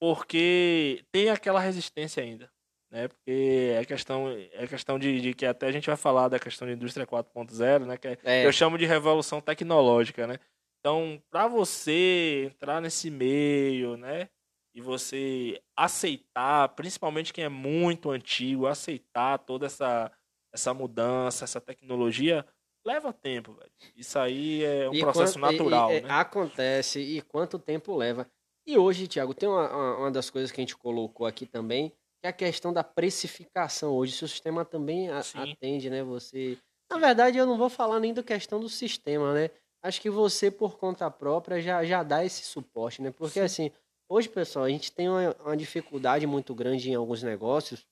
porque 0.00 1.04
tem 1.12 1.30
aquela 1.30 1.60
resistência 1.60 2.22
ainda. 2.22 2.50
Né? 2.90 3.08
Porque 3.08 3.72
é 3.76 3.84
questão, 3.84 4.28
é 4.52 4.66
questão 4.66 4.98
de, 4.98 5.20
de 5.20 5.34
que 5.34 5.44
até 5.44 5.66
a 5.66 5.72
gente 5.72 5.86
vai 5.86 5.96
falar 5.96 6.28
da 6.28 6.38
questão 6.38 6.66
de 6.68 6.74
indústria 6.74 7.06
4.0, 7.06 7.84
né? 7.84 7.96
Que 7.96 8.08
é- 8.08 8.18
É, 8.24 8.46
eu 8.46 8.52
chamo 8.52 8.78
de 8.78 8.86
revolução 8.86 9.40
tecnológica, 9.40 10.26
né? 10.26 10.38
Então, 10.80 11.20
para 11.30 11.48
você 11.48 12.44
entrar 12.52 12.80
nesse 12.80 13.10
meio, 13.10 13.96
né? 13.96 14.28
E 14.76 14.80
você 14.82 15.58
aceitar, 15.74 16.68
principalmente 16.76 17.32
quem 17.32 17.44
é 17.44 17.48
muito 17.48 18.10
antigo, 18.10 18.66
aceitar 18.66 19.38
toda 19.38 19.64
essa, 19.64 20.12
essa 20.52 20.74
mudança, 20.74 21.44
essa 21.44 21.58
tecnologia, 21.58 22.46
leva 22.86 23.10
tempo, 23.10 23.54
velho. 23.54 23.70
Isso 23.96 24.18
aí 24.18 24.62
é 24.62 24.86
um 24.90 24.92
e 24.94 25.00
processo 25.00 25.38
quanto- 25.40 25.62
e- 25.62 25.70
natural, 25.70 25.90
e- 25.92 26.00
né? 26.02 26.08
Acontece. 26.10 27.00
E 27.00 27.22
quanto 27.22 27.58
tempo 27.58 27.96
leva? 27.96 28.30
E 28.66 28.76
hoje, 28.76 29.08
Thiago, 29.08 29.32
tem 29.32 29.48
uma, 29.48 29.96
uma- 29.96 30.10
das 30.10 30.28
coisas 30.28 30.52
que 30.52 30.60
a 30.60 30.62
gente 30.62 30.76
colocou 30.76 31.26
aqui 31.26 31.46
também, 31.46 31.88
que 32.20 32.26
é 32.26 32.28
a 32.28 32.32
questão 32.32 32.70
da 32.70 32.84
precificação. 32.84 33.94
Hoje, 33.94 34.12
o 34.12 34.16
seu 34.16 34.28
sistema 34.28 34.62
também 34.62 35.08
a- 35.08 35.20
atende, 35.34 35.88
né? 35.88 36.02
Você. 36.02 36.58
Na 36.92 36.98
verdade, 36.98 37.38
eu 37.38 37.46
não 37.46 37.56
vou 37.56 37.70
falar 37.70 37.98
nem 37.98 38.12
da 38.12 38.22
questão 38.22 38.60
do 38.60 38.68
sistema, 38.68 39.32
né? 39.32 39.50
Acho 39.82 40.02
que 40.02 40.10
você, 40.10 40.50
por 40.50 40.76
conta 40.76 41.10
própria, 41.10 41.62
já, 41.62 41.82
já 41.84 42.02
dá 42.02 42.22
esse 42.24 42.44
suporte, 42.44 43.00
né? 43.00 43.10
Porque, 43.10 43.38
Sim. 43.38 43.40
assim, 43.40 43.70
hoje, 44.08 44.28
pessoal, 44.28 44.64
a 44.64 44.68
gente 44.68 44.92
tem 44.92 45.08
uma, 45.08 45.34
uma 45.44 45.56
dificuldade 45.56 46.26
muito 46.26 46.54
grande 46.54 46.90
em 46.90 46.94
alguns 46.94 47.22
negócios 47.22 47.86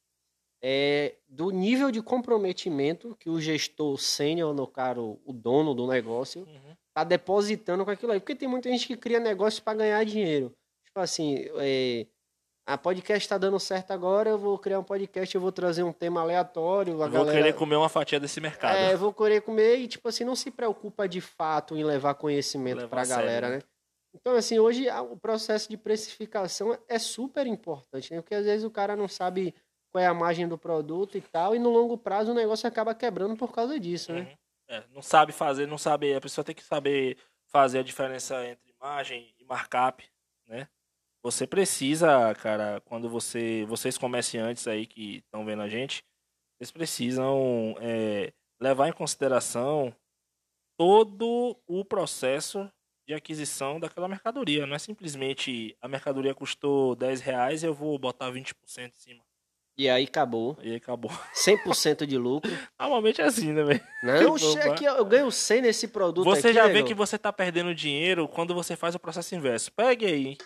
é, 0.62 1.14
do 1.29 1.50
nível 1.50 1.90
de 1.90 2.00
comprometimento 2.00 3.14
que 3.20 3.29
o 3.29 3.38
gestor 3.40 3.98
sênior, 3.98 4.55
no 4.55 4.66
caro, 4.66 5.20
o 5.27 5.33
dono 5.33 5.74
do 5.74 5.87
negócio, 5.87 6.42
Uhum. 6.42 6.77
tá 6.94 7.05
depositando 7.05 7.85
com 7.85 7.90
aquilo 7.90 8.12
aí. 8.12 8.20
Porque 8.20 8.35
tem 8.35 8.48
muita 8.48 8.70
gente 8.70 8.87
que 8.87 8.96
cria 8.96 9.20
negócio 9.20 9.62
para 9.62 9.77
ganhar 9.79 10.03
dinheiro. 10.05 10.55
Tipo 10.87 11.00
assim, 11.00 11.46
é, 11.59 12.07
a 12.66 12.79
podcast 12.79 13.29
tá 13.29 13.37
dando 13.37 13.61
certo 13.61 13.90
agora, 13.90 14.31
eu 14.31 14.38
vou 14.38 14.59
criar 14.59 14.79
um 14.79 14.85
podcast, 14.85 15.35
eu 15.35 15.40
vou 15.40 15.53
trazer 15.53 15.83
um 15.83 15.92
tema 15.92 16.22
aleatório, 16.22 16.96
vou 16.96 17.09
galera... 17.11 17.37
querer 17.37 17.53
comer 17.53 17.77
uma 17.77 17.90
fatia 17.90 18.18
desse 18.18 18.40
mercado. 18.40 18.74
É, 18.74 18.96
vou 18.96 19.12
querer 19.12 19.42
comer 19.42 19.77
e, 19.81 19.87
tipo 19.87 20.09
assim, 20.09 20.24
não 20.24 20.35
se 20.35 20.50
preocupa 20.50 21.07
de 21.07 21.20
fato 21.20 21.77
em 21.77 21.85
levar 21.85 22.14
conhecimento 22.14 22.88
pra 22.88 23.03
a 23.03 23.05
sério, 23.05 23.22
galera, 23.22 23.48
né? 23.50 23.57
né? 23.57 23.62
Então, 24.14 24.35
assim, 24.37 24.59
hoje 24.59 24.88
o 24.90 25.16
processo 25.16 25.68
de 25.68 25.77
precificação 25.77 26.79
é 26.88 26.98
super 26.98 27.46
importante, 27.46 28.14
né? 28.14 28.20
Porque 28.20 28.35
às 28.35 28.44
vezes 28.44 28.64
o 28.64 28.70
cara 28.70 28.94
não 28.94 29.09
sabe 29.09 29.55
qual 29.90 30.03
é 30.03 30.07
a 30.07 30.14
margem 30.14 30.46
do 30.46 30.57
produto 30.57 31.18
e 31.18 31.20
tal, 31.20 31.55
e 31.55 31.59
no 31.59 31.70
longo 31.70 31.98
prazo 31.98 32.31
o 32.31 32.35
negócio 32.35 32.66
acaba 32.66 32.94
quebrando 32.94 33.37
por 33.37 33.53
causa 33.53 33.79
disso, 33.79 34.12
né? 34.12 34.20
Uhum. 34.20 34.37
É, 34.77 34.85
não 34.92 35.03
sabe 35.03 35.33
fazer, 35.33 35.66
não 35.66 35.77
sabe. 35.77 36.14
A 36.14 36.20
pessoa 36.20 36.44
tem 36.44 36.55
que 36.55 36.62
saber 36.62 37.18
fazer 37.46 37.81
a 37.81 37.83
diferença 37.83 38.46
entre 38.46 38.72
margem 38.81 39.35
e 39.38 39.44
markup, 39.44 40.05
né? 40.46 40.68
Você 41.22 41.46
precisa, 41.46 42.35
cara, 42.35 42.83
quando 42.85 43.09
você. 43.09 43.64
Vocês 43.66 43.96
comerciantes 43.96 44.66
aí 44.66 44.87
que 44.87 45.18
estão 45.18 45.44
vendo 45.44 45.62
a 45.62 45.68
gente, 45.68 46.05
vocês 46.57 46.70
precisam 46.70 47.74
é, 47.81 48.33
levar 48.61 48.88
em 48.88 48.92
consideração 48.92 49.94
todo 50.77 51.59
o 51.66 51.85
processo 51.85 52.70
de 53.07 53.14
aquisição 53.14 53.79
daquela 53.79 54.09
mercadoria. 54.09 54.67
Não 54.67 54.75
é 54.75 54.79
simplesmente 54.79 55.77
a 55.81 55.88
mercadoria 55.88 56.35
custou 56.35 56.95
10 56.95 57.21
reais 57.21 57.62
eu 57.62 57.75
vou 57.75 57.99
botar 57.99 58.31
20% 58.31 58.55
em 58.88 58.90
cima. 58.95 59.25
E 59.77 59.88
aí 59.88 60.05
acabou. 60.05 60.57
E 60.62 60.71
aí 60.71 60.77
acabou. 60.77 61.11
100% 61.35 62.07
de 62.07 62.17
lucro. 62.17 62.49
Normalmente 62.79 63.21
é 63.21 63.25
assim, 63.25 63.53
né, 63.53 63.64
velho? 63.64 63.81
Não, 64.05 64.35
Opa. 64.35 64.38
che- 64.38 64.59
aqui 64.61 64.85
eu 64.85 65.05
ganho 65.05 65.31
100 65.31 65.62
nesse 65.62 65.88
produto 65.88 66.25
Você 66.25 66.49
aqui, 66.49 66.55
já 66.55 66.69
vê 66.69 66.83
que 66.85 66.95
você 66.95 67.19
tá 67.19 67.33
perdendo 67.33 67.75
dinheiro 67.75 68.29
quando 68.29 68.55
você 68.55 68.77
faz 68.77 68.95
o 68.95 69.01
processo 69.01 69.35
inverso. 69.35 69.73
Pegue 69.73 70.07
aí, 70.07 70.38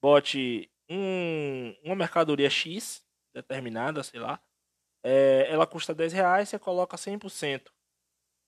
bote 0.00 0.70
um, 0.88 1.74
uma 1.82 1.96
mercadoria 1.96 2.48
X, 2.48 3.04
determinada, 3.34 4.02
sei 4.04 4.20
lá. 4.20 4.40
É, 5.04 5.48
ela 5.50 5.66
custa 5.66 5.92
10 5.92 6.12
reais, 6.12 6.48
você 6.48 6.58
coloca 6.58 6.96
100%. 6.96 7.72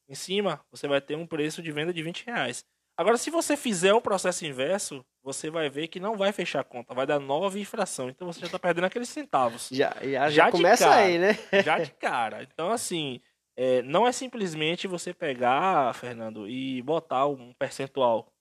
Em 0.08 0.14
cima, 0.14 0.64
você 0.70 0.86
vai 0.86 1.00
ter 1.00 1.16
um 1.16 1.26
preço 1.26 1.60
de 1.60 1.72
venda 1.72 1.92
de 1.92 2.00
20 2.02 2.24
reais. 2.26 2.64
Agora, 2.98 3.18
se 3.18 3.30
você 3.30 3.56
fizer 3.56 3.92
o 3.92 4.00
processo 4.00 4.46
inverso, 4.46 5.04
você 5.22 5.50
vai 5.50 5.68
ver 5.68 5.88
que 5.88 6.00
não 6.00 6.16
vai 6.16 6.32
fechar 6.32 6.60
a 6.60 6.64
conta, 6.64 6.94
vai 6.94 7.06
dar 7.06 7.18
9 7.18 7.60
infração. 7.60 8.08
Então 8.08 8.26
você 8.26 8.40
já 8.40 8.48
tá 8.48 8.58
perdendo 8.58 8.84
aqueles 8.84 9.08
centavos. 9.08 9.68
Já, 9.70 9.94
já, 10.02 10.08
já, 10.08 10.30
Já 10.30 10.50
começa 10.50 10.88
cara. 10.88 11.02
aí, 11.02 11.18
né? 11.18 11.32
já 11.62 11.78
de 11.78 11.90
cara. 12.00 12.42
Então, 12.42 12.70
assim, 12.70 13.20
é, 13.54 13.82
não 13.82 14.06
é 14.06 14.12
simplesmente 14.12 14.86
você 14.86 15.12
pegar, 15.12 15.94
Fernando, 15.94 16.48
e 16.48 16.80
botar 16.80 17.26
um 17.26 17.52
percentual, 17.52 18.32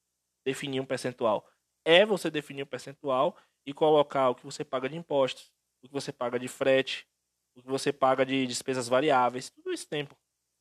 definir 0.45 0.79
um 0.79 0.85
percentual. 0.85 1.45
É 1.83 2.05
você 2.05 2.31
definir 2.31 2.63
um 2.63 2.67
percentual 2.67 3.35
e 3.65 3.73
colocar 3.73 4.29
o 4.29 4.35
que 4.35 4.45
você 4.45 4.63
paga 4.63 4.87
de 4.87 4.95
impostos, 4.95 5.51
o 5.83 5.87
que 5.87 5.93
você 5.93 6.13
paga 6.13 6.39
de 6.39 6.47
frete, 6.47 7.05
o 7.57 7.61
que 7.61 7.67
você 7.67 7.91
paga 7.91 8.25
de 8.25 8.47
despesas 8.47 8.87
variáveis, 8.87 9.49
tudo 9.49 9.73
isso 9.73 9.87
tem. 9.87 10.07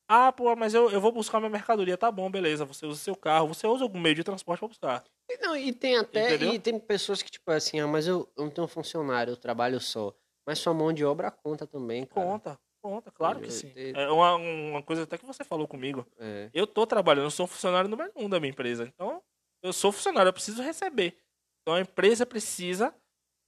Ah, 0.07 0.31
pô, 0.31 0.55
mas 0.55 0.73
eu, 0.73 0.89
eu 0.91 1.01
vou 1.01 1.11
buscar 1.11 1.39
minha 1.39 1.49
mercadoria. 1.49 1.97
Tá 1.97 2.11
bom, 2.11 2.29
beleza. 2.29 2.63
Você 2.65 2.85
usa 2.85 2.99
seu 2.99 3.15
carro, 3.15 3.47
você 3.47 3.65
usa 3.65 3.83
algum 3.83 3.99
meio 3.99 4.15
de 4.15 4.23
transporte 4.23 4.59
pra 4.59 4.67
buscar. 4.67 5.03
E 5.29 5.37
Não, 5.37 5.55
e 5.57 5.73
tem 5.73 5.97
até. 5.97 6.35
Entendeu? 6.35 6.53
E 6.53 6.59
tem 6.59 6.79
pessoas 6.79 7.21
que, 7.21 7.31
tipo 7.31 7.49
assim, 7.51 7.79
ah, 7.79 7.87
mas 7.87 8.07
eu, 8.07 8.31
eu 8.37 8.43
não 8.43 8.51
tenho 8.51 8.67
funcionário, 8.67 9.31
eu 9.31 9.37
trabalho 9.37 9.79
só. 9.79 10.13
Mas 10.47 10.59
sua 10.59 10.73
mão 10.73 10.93
de 10.93 11.03
obra 11.03 11.31
conta 11.31 11.65
também, 11.65 12.05
cara. 12.05 12.27
Conta, 12.27 12.59
conta, 12.83 13.11
claro 13.11 13.39
que 13.39 13.51
sim. 13.51 13.73
É 13.75 14.07
uma, 14.11 14.35
uma 14.35 14.83
coisa 14.83 15.03
até 15.03 15.17
que 15.17 15.25
você 15.25 15.43
falou 15.43 15.67
comigo. 15.67 16.05
É. 16.19 16.51
Eu 16.53 16.67
tô 16.67 16.85
trabalhando, 16.85 17.25
eu 17.25 17.31
sou 17.31 17.47
funcionário 17.47 17.89
número 17.89 18.11
um 18.15 18.29
da 18.29 18.39
minha 18.39 18.51
empresa. 18.51 18.87
Então, 18.93 19.23
eu 19.63 19.73
sou 19.73 19.91
funcionário, 19.91 20.29
eu 20.29 20.33
preciso 20.33 20.61
receber. 20.61 21.17
Então, 21.61 21.73
a 21.73 21.81
empresa 21.81 22.27
precisa 22.27 22.93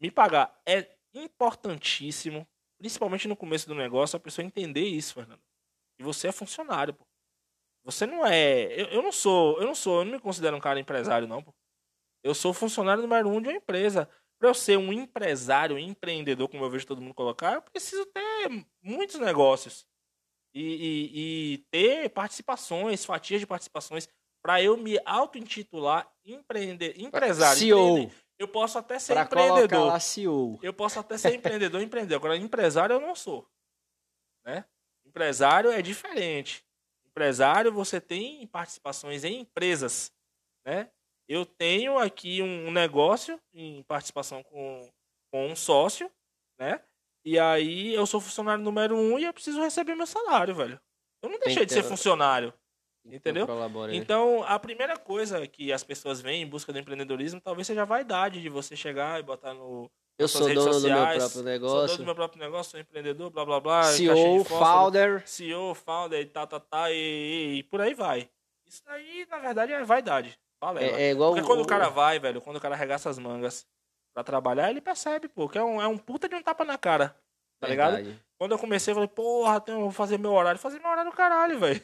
me 0.01 0.09
pagar. 0.09 0.59
É 0.67 0.87
importantíssimo, 1.13 2.47
principalmente 2.79 3.27
no 3.27 3.35
começo 3.35 3.67
do 3.67 3.75
negócio, 3.75 4.17
a 4.17 4.19
pessoa 4.19 4.43
entender 4.43 4.85
isso, 4.85 5.13
Fernando. 5.13 5.41
E 5.99 6.03
você 6.03 6.27
é 6.27 6.31
funcionário, 6.31 6.93
pô. 6.93 7.05
Você 7.83 8.05
não 8.05 8.25
é. 8.25 8.65
Eu, 8.79 8.85
eu 8.87 9.01
não 9.01 9.11
sou. 9.11 9.59
Eu 9.59 9.65
não 9.67 9.75
sou. 9.75 9.99
Eu 9.99 10.05
não 10.05 10.11
me 10.13 10.19
considero 10.19 10.55
um 10.57 10.59
cara 10.59 10.79
empresário, 10.79 11.27
não, 11.27 11.41
pô. 11.41 11.53
Eu 12.23 12.33
sou 12.35 12.53
funcionário 12.53 13.01
número 13.01 13.29
um 13.29 13.41
de 13.41 13.47
uma 13.47 13.55
empresa. 13.57 14.09
Para 14.39 14.49
eu 14.49 14.53
ser 14.53 14.77
um 14.77 14.93
empresário, 14.93 15.75
um 15.75 15.79
empreendedor, 15.79 16.47
como 16.47 16.63
eu 16.63 16.69
vejo 16.69 16.85
todo 16.85 17.01
mundo 17.01 17.13
colocar, 17.15 17.53
eu 17.55 17.61
preciso 17.61 18.05
ter 18.07 18.49
muitos 18.83 19.15
negócios 19.19 19.87
e, 20.53 20.61
e- 20.61 21.53
e 21.53 21.57
ter 21.71 22.09
participações, 22.09 23.03
fatias 23.03 23.39
de 23.39 23.47
participações, 23.47 24.07
para 24.43 24.61
eu 24.61 24.77
me 24.77 24.99
auto-intitular 25.05 26.07
empreender, 26.23 26.99
empresário. 27.01 27.57
CEO. 27.57 27.97
Empreender- 27.97 28.15
Eu 28.37 28.47
posso 28.47 28.77
até 28.77 28.99
ser 28.99 29.13
Pra 29.13 29.23
empreendedor. 29.23 29.87
lá 29.87 29.99
CEO. 29.99 30.59
Eu 30.61 30.71
posso 30.73 30.99
até 30.99 31.17
ser 31.17 31.33
empreendedor 31.57 31.81
e 31.81 31.85
empreender. 31.85 32.13
Agora, 32.13 32.37
empresário 32.37 32.93
eu 32.93 32.99
não 32.99 33.15
sou. 33.15 33.49
Né? 34.45 34.63
Empresário 35.17 35.71
é 35.71 35.81
diferente. 35.81 36.63
Empresário, 37.05 37.71
você 37.71 37.99
tem 37.99 38.45
participações 38.47 39.23
em 39.23 39.41
empresas. 39.41 40.13
Né? 40.65 40.89
Eu 41.27 41.45
tenho 41.45 41.97
aqui 41.97 42.41
um 42.41 42.71
negócio 42.71 43.41
em 43.53 43.83
participação 43.83 44.43
com, 44.43 44.89
com 45.31 45.47
um 45.47 45.55
sócio, 45.55 46.11
né? 46.59 46.81
E 47.25 47.37
aí 47.37 47.93
eu 47.93 48.05
sou 48.05 48.21
funcionário 48.21 48.63
número 48.63 48.95
um 48.95 49.19
e 49.19 49.25
eu 49.25 49.33
preciso 49.33 49.59
receber 49.59 49.95
meu 49.95 50.07
salário, 50.07 50.55
velho. 50.55 50.79
Eu 51.21 51.29
não 51.29 51.39
deixei 51.39 51.65
de 51.65 51.73
ser 51.73 51.83
funcionário. 51.83 52.53
Entendeu? 53.03 53.47
Aí. 53.85 53.97
Então, 53.97 54.43
a 54.43 54.59
primeira 54.59 54.97
coisa 54.97 55.47
que 55.47 55.71
as 55.71 55.83
pessoas 55.83 56.21
veem 56.21 56.43
em 56.43 56.47
busca 56.47 56.71
do 56.71 56.79
empreendedorismo 56.79 57.41
talvez 57.41 57.65
seja 57.65 57.81
a 57.81 57.85
vaidade 57.85 58.41
de 58.41 58.49
você 58.49 58.75
chegar 58.75 59.19
e 59.19 59.23
botar 59.23 59.53
no, 59.53 59.89
eu 60.17 60.27
sou 60.27 60.41
dono 60.41 60.55
do 60.55 60.63
meu 60.65 60.73
sociais, 60.73 61.17
próprio 61.17 61.29
Sou 61.29 61.43
dono 61.43 61.51
negócio. 61.51 61.97
do 61.97 62.05
meu 62.05 62.15
próprio 62.15 62.39
negócio, 62.39 62.71
sou 62.71 62.79
empreendedor, 62.79 63.29
blá 63.29 63.45
blá 63.45 63.59
blá. 63.59 63.83
CEO, 63.83 64.43
fósforo, 64.43 64.65
founder. 64.65 65.27
CEO, 65.27 65.75
founder, 65.75 66.21
e 66.21 66.25
tá, 66.25 66.47
tá, 66.47 66.59
tá, 66.59 66.91
e, 66.91 67.57
e- 67.59 67.63
por 67.63 67.81
aí 67.81 67.93
vai. 67.93 68.29
Isso 68.65 68.81
aí, 68.87 69.25
na 69.29 69.37
verdade, 69.39 69.71
é 69.73 69.83
vaidade. 69.83 70.39
Balela. 70.59 70.97
É, 70.97 71.03
é 71.03 71.11
igual 71.11 71.33
Porque 71.33 71.45
quando 71.45 71.61
o 71.61 71.67
cara 71.67 71.89
vai, 71.89 72.19
velho, 72.19 72.41
quando 72.41 72.57
o 72.57 72.59
cara 72.59 72.75
arregaça 72.75 73.09
as 73.09 73.19
mangas 73.19 73.65
pra 74.13 74.23
trabalhar, 74.23 74.69
ele 74.69 74.81
percebe, 74.81 75.27
pô, 75.27 75.47
que 75.47 75.57
é 75.57 75.63
um, 75.63 75.81
é 75.81 75.87
um 75.87 75.97
puta 75.97 76.27
de 76.27 76.35
um 76.35 76.41
tapa 76.41 76.65
na 76.65 76.77
cara. 76.77 77.15
Tá 77.59 77.67
ligado? 77.67 77.95
Verdade. 77.95 78.19
Quando 78.37 78.51
eu 78.51 78.59
comecei, 78.59 78.91
eu 78.91 78.95
falei, 78.95 79.07
porra, 79.07 79.59
tenho, 79.61 79.79
vou 79.79 79.91
fazer 79.91 80.17
meu 80.17 80.33
horário. 80.33 80.59
Fazer 80.59 80.79
meu 80.79 80.89
horário 80.89 81.09
do 81.09 81.15
caralho, 81.15 81.59
velho. 81.59 81.81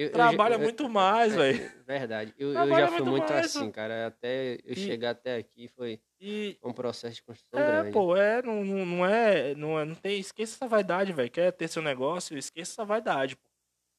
Eu- 0.00 0.06
eu- 0.06 0.12
Trabalha 0.12 0.54
eu- 0.54 0.60
muito 0.60 0.88
mais, 0.88 1.34
é, 1.34 1.36
velho. 1.36 1.62
é 1.62 1.82
Verdade. 1.98 2.34
Eu, 2.38 2.48
eu 2.54 2.68
já 2.68 2.88
fui 2.88 2.96
muito 3.00 3.10
muito 3.10 3.32
mais, 3.32 3.46
assim, 3.54 3.70
cara. 3.70 4.06
Até 4.06 4.54
eu 4.64 4.72
E- 4.72 4.76
chegar 4.76 5.10
até 5.10 5.36
aqui 5.36 5.68
foi 5.68 6.00
E, 6.18 6.56
um 6.64 6.72
processo 6.72 7.16
de 7.16 7.22
construção 7.22 7.60
É, 7.60 7.66
grande. 7.66 7.92
pô, 7.92 8.16
é, 8.16 8.40
não, 8.42 8.64
não, 8.64 8.86
não 8.86 9.06
é, 9.06 9.54
não 9.54 9.78
é, 9.78 9.84
não 9.84 9.94
tem, 9.94 10.18
esqueça 10.18 10.54
essa 10.56 10.66
vaidade, 10.68 11.12
velho. 11.12 11.30
Quer 11.30 11.52
ter 11.52 11.68
seu 11.68 11.82
negócio, 11.82 12.38
esqueça 12.38 12.72
essa 12.72 12.84
vaidade, 12.84 13.36
pô. 13.36 13.42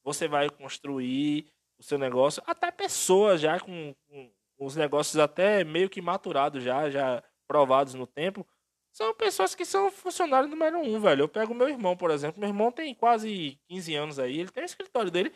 Você 0.05 0.27
vai 0.27 0.49
construir 0.49 1.45
o 1.77 1.83
seu 1.83 1.97
negócio, 1.99 2.41
até 2.47 2.71
pessoas 2.71 3.39
já 3.39 3.59
com, 3.59 3.93
com 4.07 4.31
os 4.59 4.75
negócios 4.75 5.17
até 5.17 5.63
meio 5.63 5.89
que 5.89 6.01
maturados 6.01 6.63
já, 6.63 6.89
já 6.89 7.23
provados 7.47 7.93
no 7.93 8.07
tempo, 8.07 8.47
são 8.91 9.13
pessoas 9.13 9.53
que 9.53 9.65
são 9.65 9.91
funcionários 9.91 10.49
número 10.49 10.79
um, 10.79 10.99
velho. 10.99 11.21
Eu 11.23 11.29
pego 11.29 11.53
meu 11.53 11.69
irmão, 11.69 11.95
por 11.95 12.09
exemplo. 12.11 12.39
Meu 12.39 12.49
irmão 12.49 12.71
tem 12.71 12.93
quase 12.95 13.59
15 13.67 13.93
anos 13.95 14.17
aí, 14.19 14.39
ele 14.39 14.49
tem 14.49 14.63
o 14.63 14.65
escritório 14.65 15.11
dele, 15.11 15.31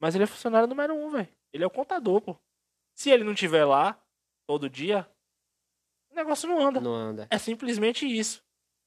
mas 0.00 0.14
ele 0.14 0.24
é 0.24 0.26
funcionário 0.26 0.66
número 0.66 0.94
um, 0.94 1.10
velho. 1.10 1.28
Ele 1.52 1.64
é 1.64 1.66
o 1.66 1.70
contador, 1.70 2.20
pô. 2.20 2.36
Se 2.94 3.10
ele 3.10 3.24
não 3.24 3.34
tiver 3.34 3.64
lá 3.64 4.00
todo 4.46 4.68
dia, 4.68 5.08
o 6.10 6.14
negócio 6.14 6.48
não 6.48 6.66
anda. 6.66 6.80
Não 6.80 6.94
anda. 6.94 7.28
É 7.30 7.38
simplesmente 7.38 8.06
isso. 8.06 8.42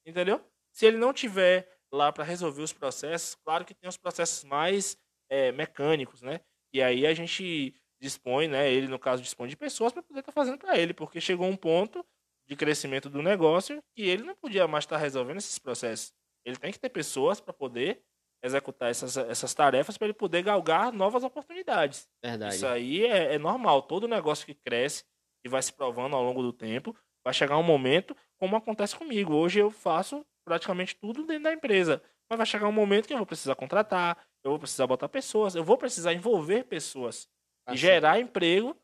Entendeu? 0.06 0.44
Se 0.72 0.86
ele 0.86 0.98
não 0.98 1.14
tiver 1.14 1.70
lá 1.92 2.12
para 2.12 2.24
resolver 2.24 2.62
os 2.62 2.74
processos, 2.74 3.36
claro 3.36 3.64
que 3.64 3.74
tem 3.74 3.88
os 3.88 3.98
processos 3.98 4.44
mais 4.44 4.98
é, 5.30 5.52
mecânicos, 5.52 6.22
né? 6.22 6.42
E 6.74 6.82
aí 6.82 7.06
a 7.06 7.14
gente 7.14 7.76
dispõe, 8.02 8.48
né? 8.48 8.72
Ele, 8.72 8.88
no 8.88 9.00
caso, 9.00 9.22
dispõe 9.22 9.48
de 9.48 9.56
pessoas 9.56 9.94
para 9.94 10.04
poder 10.04 10.20
estar 10.20 10.32
fazendo 10.32 10.58
para 10.58 10.78
ele, 10.78 10.94
porque 10.94 11.22
chegou 11.22 11.48
um 11.48 11.56
ponto 11.56 12.06
de 12.46 12.56
crescimento 12.56 13.10
do 13.10 13.22
negócio 13.22 13.82
que 13.96 14.02
ele 14.02 14.24
não 14.24 14.36
podia 14.36 14.68
mais 14.68 14.84
estar 14.84 14.98
resolvendo 14.98 15.38
esses 15.38 15.58
processos. 15.60 16.12
Ele 16.44 16.58
tem 16.58 16.72
que 16.72 16.80
ter 16.80 16.90
pessoas 16.90 17.40
para 17.40 17.54
poder 17.54 18.04
executar 18.44 18.92
essas, 18.92 19.16
essas 19.16 19.54
tarefas 19.54 19.98
para 19.98 20.08
ele 20.08 20.14
poder 20.14 20.44
galgar 20.44 20.92
novas 20.92 21.24
oportunidades. 21.24 22.10
Verdade. 22.24 22.56
Isso 22.56 22.68
aí 22.68 23.06
é, 23.06 23.36
é 23.36 23.40
normal. 23.40 23.82
Todo 23.84 24.08
negócio 24.08 24.46
que 24.46 24.54
cresce 24.54 25.06
e 25.46 25.50
vai 25.50 25.62
se 25.62 25.72
provando 25.74 26.16
ao 26.16 26.24
longo 26.24 26.42
do 26.42 26.54
tempo, 26.54 26.96
vai 27.24 27.34
chegar 27.34 27.58
um 27.58 27.64
momento, 27.64 28.16
como 28.38 28.56
acontece 28.56 28.96
comigo. 28.96 29.34
Hoje 29.34 29.60
eu 29.60 29.72
faço 29.72 30.26
praticamente 30.46 30.96
tudo 30.96 31.26
dentro 31.26 31.44
da 31.44 31.54
empresa. 31.54 32.02
Mas 32.30 32.38
vai 32.38 32.46
chegar 32.46 32.68
um 32.68 32.74
momento 32.74 33.08
que 33.08 33.14
eu 33.14 33.18
vou 33.18 33.26
precisar 33.26 33.56
contratar, 33.56 34.18
eu 34.44 34.52
vou 34.52 34.60
precisar 34.60 34.88
botar 34.88 35.08
pessoas, 35.08 35.56
eu 35.56 35.64
vou 35.64 35.78
precisar 35.78 36.14
envolver 36.14 36.66
pessoas 36.66 37.30
Tá 37.66 37.74
e 37.74 37.78
certo. 37.78 37.94
gerar 37.94 38.20
emprego 38.20 38.78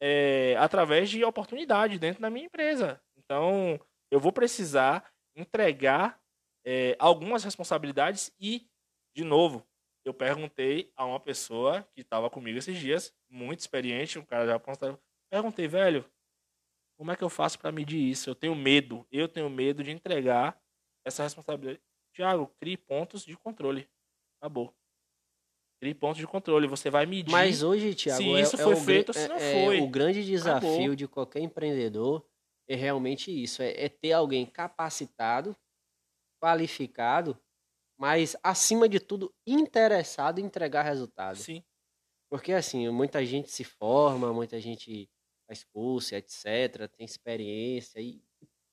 é, 0.00 0.56
através 0.58 1.10
de 1.10 1.22
oportunidade 1.24 1.98
dentro 1.98 2.22
da 2.22 2.30
minha 2.30 2.46
empresa. 2.46 3.00
Então, 3.16 3.78
eu 4.10 4.18
vou 4.18 4.32
precisar 4.32 5.04
entregar 5.36 6.18
é, 6.64 6.96
algumas 6.98 7.44
responsabilidades 7.44 8.32
e, 8.40 8.66
de 9.14 9.24
novo, 9.24 9.66
eu 10.04 10.12
perguntei 10.12 10.92
a 10.96 11.04
uma 11.04 11.20
pessoa 11.20 11.82
que 11.94 12.00
estava 12.00 12.28
comigo 12.28 12.58
esses 12.58 12.78
dias, 12.78 13.14
muito 13.28 13.60
experiente, 13.60 14.18
um 14.18 14.24
cara 14.24 14.46
já 14.46 14.54
apontava, 14.56 15.00
perguntei, 15.30 15.68
velho, 15.68 16.04
como 16.98 17.10
é 17.10 17.16
que 17.16 17.22
eu 17.24 17.28
faço 17.30 17.58
para 17.58 17.72
medir 17.72 17.98
isso? 17.98 18.28
Eu 18.30 18.34
tenho 18.34 18.54
medo, 18.54 19.06
eu 19.10 19.28
tenho 19.28 19.48
medo 19.50 19.82
de 19.82 19.90
entregar 19.90 20.60
essa 21.04 21.22
responsabilidade. 21.22 21.80
Tiago, 22.14 22.46
crie 22.60 22.76
pontos 22.76 23.24
de 23.24 23.36
controle. 23.36 23.88
Acabou. 24.40 24.74
Crie 25.80 25.94
pontos 25.94 26.18
de 26.18 26.26
controle. 26.26 26.68
Você 26.68 26.90
vai 26.90 27.06
medir. 27.06 27.32
Mas 27.32 27.62
hoje, 27.62 27.94
Thiago, 27.94 28.22
se 28.22 28.34
é, 28.36 28.40
isso 28.40 28.54
é 28.56 28.62
foi 28.62 28.74
o, 28.74 28.76
feito 28.76 29.08
ou 29.08 29.14
se 29.14 29.26
não 29.28 29.36
é- 29.36 29.62
é 29.62 29.64
foi. 29.64 29.80
o 29.80 29.88
grande 29.88 30.24
desafio 30.24 30.68
Acabou. 30.68 30.94
de 30.94 31.08
qualquer 31.08 31.40
empreendedor 31.40 32.24
é 32.68 32.76
realmente 32.76 33.30
isso, 33.32 33.62
é, 33.62 33.72
é 33.84 33.88
ter 33.88 34.12
alguém 34.12 34.46
capacitado, 34.46 35.56
qualificado, 36.40 37.36
mas 38.02 38.34
acima 38.42 38.88
de 38.88 38.98
tudo 38.98 39.32
interessado 39.46 40.40
em 40.40 40.44
entregar 40.44 40.82
resultado. 40.82 41.36
Sim. 41.36 41.62
Porque 42.28 42.52
assim, 42.52 42.88
muita 42.88 43.24
gente 43.24 43.48
se 43.48 43.62
forma, 43.62 44.32
muita 44.32 44.60
gente 44.60 45.08
faz 45.46 45.62
curso, 45.62 46.12
etc, 46.16 46.88
tem 46.96 47.04
experiência 47.04 48.00
e 48.00 48.20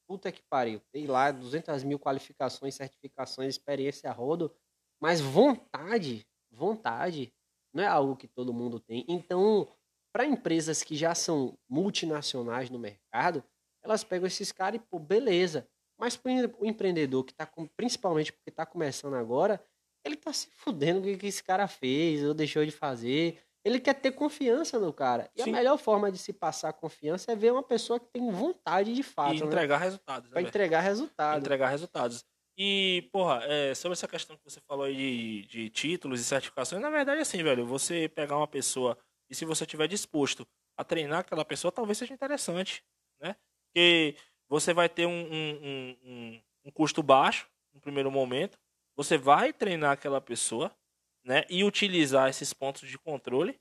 puta 0.08 0.32
que 0.32 0.42
pariu, 0.50 0.82
tem 0.92 1.06
lá 1.06 1.30
200 1.30 1.84
mil 1.84 2.00
qualificações, 2.00 2.74
certificações, 2.74 3.50
experiência 3.50 4.10
a 4.10 4.14
rodo, 4.14 4.52
mas 5.00 5.22
vontade, 5.22 6.26
vontade, 6.50 7.32
não 7.72 7.84
é 7.84 7.88
algo 7.88 8.16
que 8.16 8.28
todo 8.28 8.52
mundo 8.52 8.80
tem. 8.80 9.06
Então, 9.08 9.72
para 10.12 10.26
empresas 10.26 10.82
que 10.82 10.96
já 10.96 11.14
são 11.14 11.56
multinacionais 11.70 12.72
no 12.72 12.80
mercado, 12.80 13.44
elas 13.84 14.04
pegam 14.04 14.26
esses 14.26 14.52
caras 14.52 14.82
e, 14.82 14.84
pô, 14.84 14.98
beleza. 14.98 15.70
Mas 16.00 16.16
para 16.16 16.32
o 16.60 16.66
empreendedor 16.66 17.24
que 17.26 17.34
tá 17.34 17.46
com, 17.46 17.68
principalmente 17.68 18.32
porque 18.32 18.50
está 18.50 18.66
começando 18.66 19.16
agora, 19.16 19.62
ele 20.06 20.16
tá 20.16 20.32
se 20.32 20.50
fudendo 20.56 21.02
com 21.02 21.12
o 21.14 21.18
que 21.18 21.28
esse 21.28 21.44
cara 21.44 21.68
fez 21.68 22.24
ou 22.24 22.34
deixou 22.34 22.64
de 22.66 22.72
fazer. 22.72 23.40
Ele 23.66 23.80
quer 23.80 23.94
ter 23.96 24.14
confiança 24.14 24.80
no 24.80 24.94
cara. 24.94 25.30
E 25.36 25.44
Sim. 25.44 25.50
a 25.50 25.54
melhor 25.54 25.78
forma 25.78 26.10
de 26.10 26.18
se 26.18 26.32
passar 26.32 26.72
confiança 26.72 27.32
é 27.34 27.36
ver 27.36 27.52
uma 27.52 27.62
pessoa 27.62 28.00
que 28.00 28.08
tem 28.08 28.32
vontade 28.32 28.94
de 28.94 29.04
fato, 29.04 29.36
e 29.36 29.40
né? 29.42 29.46
entregar 29.46 29.78
resultados. 29.78 30.30
né, 30.30 30.34
Pra 30.34 30.42
velho? 30.42 30.50
entregar 30.50 30.80
resultado. 30.80 31.40
entregar 31.40 31.68
resultados. 31.70 32.24
E, 32.58 33.08
porra, 33.12 33.42
é, 33.46 33.74
sobre 33.76 33.94
essa 33.94 34.08
questão 34.08 34.38
que 34.38 34.44
você 34.44 34.60
falou 34.62 34.86
aí 34.86 34.96
de, 34.96 35.46
de 35.46 35.70
títulos 35.70 36.20
e 36.20 36.24
certificações, 36.24 36.82
na 36.82 36.90
verdade, 36.90 37.20
é 37.20 37.22
assim, 37.22 37.44
velho, 37.44 37.66
você 37.66 38.08
pegar 38.10 38.38
uma 38.38 38.48
pessoa 38.48 38.98
e 39.30 39.36
se 39.36 39.46
você 39.46 39.64
estiver 39.66 39.88
disposto 39.88 40.48
a 40.78 40.84
treinar 40.84 41.20
aquela 41.20 41.46
pessoa, 41.46 41.72
talvez 41.72 41.98
seja 41.98 42.14
interessante, 42.14 42.84
né? 43.22 43.36
Porque 43.68 44.16
você 44.50 44.74
vai 44.74 44.90
ter 44.90 45.06
um, 45.06 45.12
um, 45.12 45.98
um, 46.04 46.42
um- 46.66 46.72
custo 46.72 47.02
baixo 47.04 47.48
no 47.74 47.80
primeiro 47.80 48.12
momento, 48.12 48.58
você 48.96 49.18
vai 49.18 49.54
treinar 49.54 49.92
aquela 49.92 50.20
pessoa, 50.20 50.76
né? 51.24 51.46
E 51.50 51.64
utilizar 51.64 52.30
esses 52.30 52.54
pontos 52.54 52.88
de 52.88 52.98
controle 52.98 53.60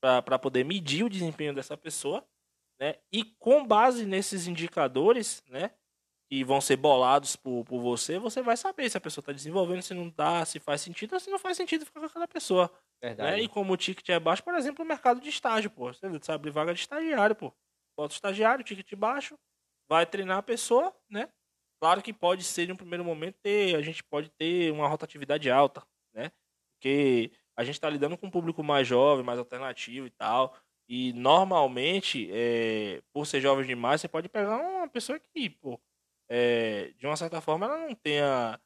para 0.00 0.38
poder 0.38 0.64
medir 0.64 1.04
o 1.04 1.08
desempenho 1.08 1.54
dessa 1.54 1.76
pessoa, 1.76 2.26
né? 2.78 2.96
E 3.12 3.24
com 3.38 3.66
base 3.66 4.04
nesses 4.04 4.46
indicadores, 4.46 5.42
né? 5.48 5.70
que 6.26 6.42
vão 6.42 6.58
ser 6.60 6.76
bolados 6.76 7.36
por, 7.36 7.64
por 7.64 7.80
você, 7.80 8.18
você 8.18 8.40
vai 8.40 8.56
saber 8.56 8.88
se 8.88 8.96
a 8.96 9.00
pessoa 9.00 9.20
está 9.20 9.30
desenvolvendo, 9.30 9.82
se 9.82 9.92
não 9.92 10.10
tá, 10.10 10.44
se 10.46 10.58
faz 10.58 10.80
sentido 10.80 11.12
ou 11.12 11.20
se 11.20 11.30
não 11.30 11.38
faz 11.38 11.54
sentido 11.56 11.84
ficar 11.84 12.00
com 12.00 12.06
aquela 12.06 12.26
pessoa. 12.26 12.72
Né? 13.18 13.40
E 13.42 13.48
como 13.48 13.74
o 13.74 13.76
ticket 13.76 14.08
é 14.08 14.18
baixo, 14.18 14.42
por 14.42 14.54
exemplo, 14.54 14.82
o 14.84 14.88
mercado 14.88 15.20
de 15.20 15.28
estágio, 15.28 15.70
pô. 15.70 15.92
Você 15.92 16.32
abre 16.32 16.50
vaga 16.50 16.72
de 16.72 16.80
estagiário, 16.80 17.36
pô. 17.36 17.52
Bota 17.96 18.12
o 18.12 18.16
estagiário, 18.16 18.64
ticket 18.64 18.94
baixo, 18.96 19.38
vai 19.88 20.06
treinar 20.06 20.38
a 20.38 20.42
pessoa, 20.42 20.94
né? 21.10 21.28
Claro 21.80 22.02
que 22.02 22.12
pode 22.12 22.44
ser, 22.44 22.68
em 22.68 22.72
um 22.72 22.76
primeiro 22.76 23.04
momento, 23.04 23.36
ter, 23.42 23.76
a 23.76 23.82
gente 23.82 24.02
pode 24.02 24.30
ter 24.30 24.72
uma 24.72 24.88
rotatividade 24.88 25.50
alta, 25.50 25.82
né? 26.14 26.30
Porque 26.76 27.30
a 27.56 27.62
gente 27.64 27.74
está 27.74 27.88
lidando 27.90 28.16
com 28.16 28.26
um 28.26 28.30
público 28.30 28.62
mais 28.62 28.86
jovem, 28.86 29.24
mais 29.24 29.38
alternativo 29.38 30.06
e 30.06 30.10
tal. 30.10 30.56
E 30.88 31.12
normalmente, 31.14 32.28
é, 32.32 33.02
por 33.12 33.26
ser 33.26 33.40
jovem 33.40 33.66
demais, 33.66 34.00
você 34.00 34.08
pode 34.08 34.28
pegar 34.28 34.56
uma 34.56 34.88
pessoa 34.88 35.18
que, 35.18 35.48
pô, 35.50 35.80
é, 36.28 36.92
de 36.98 37.06
uma 37.06 37.16
certa 37.16 37.40
forma, 37.40 37.66
ela 37.66 37.78
não 37.78 37.94
tenha 37.94 38.58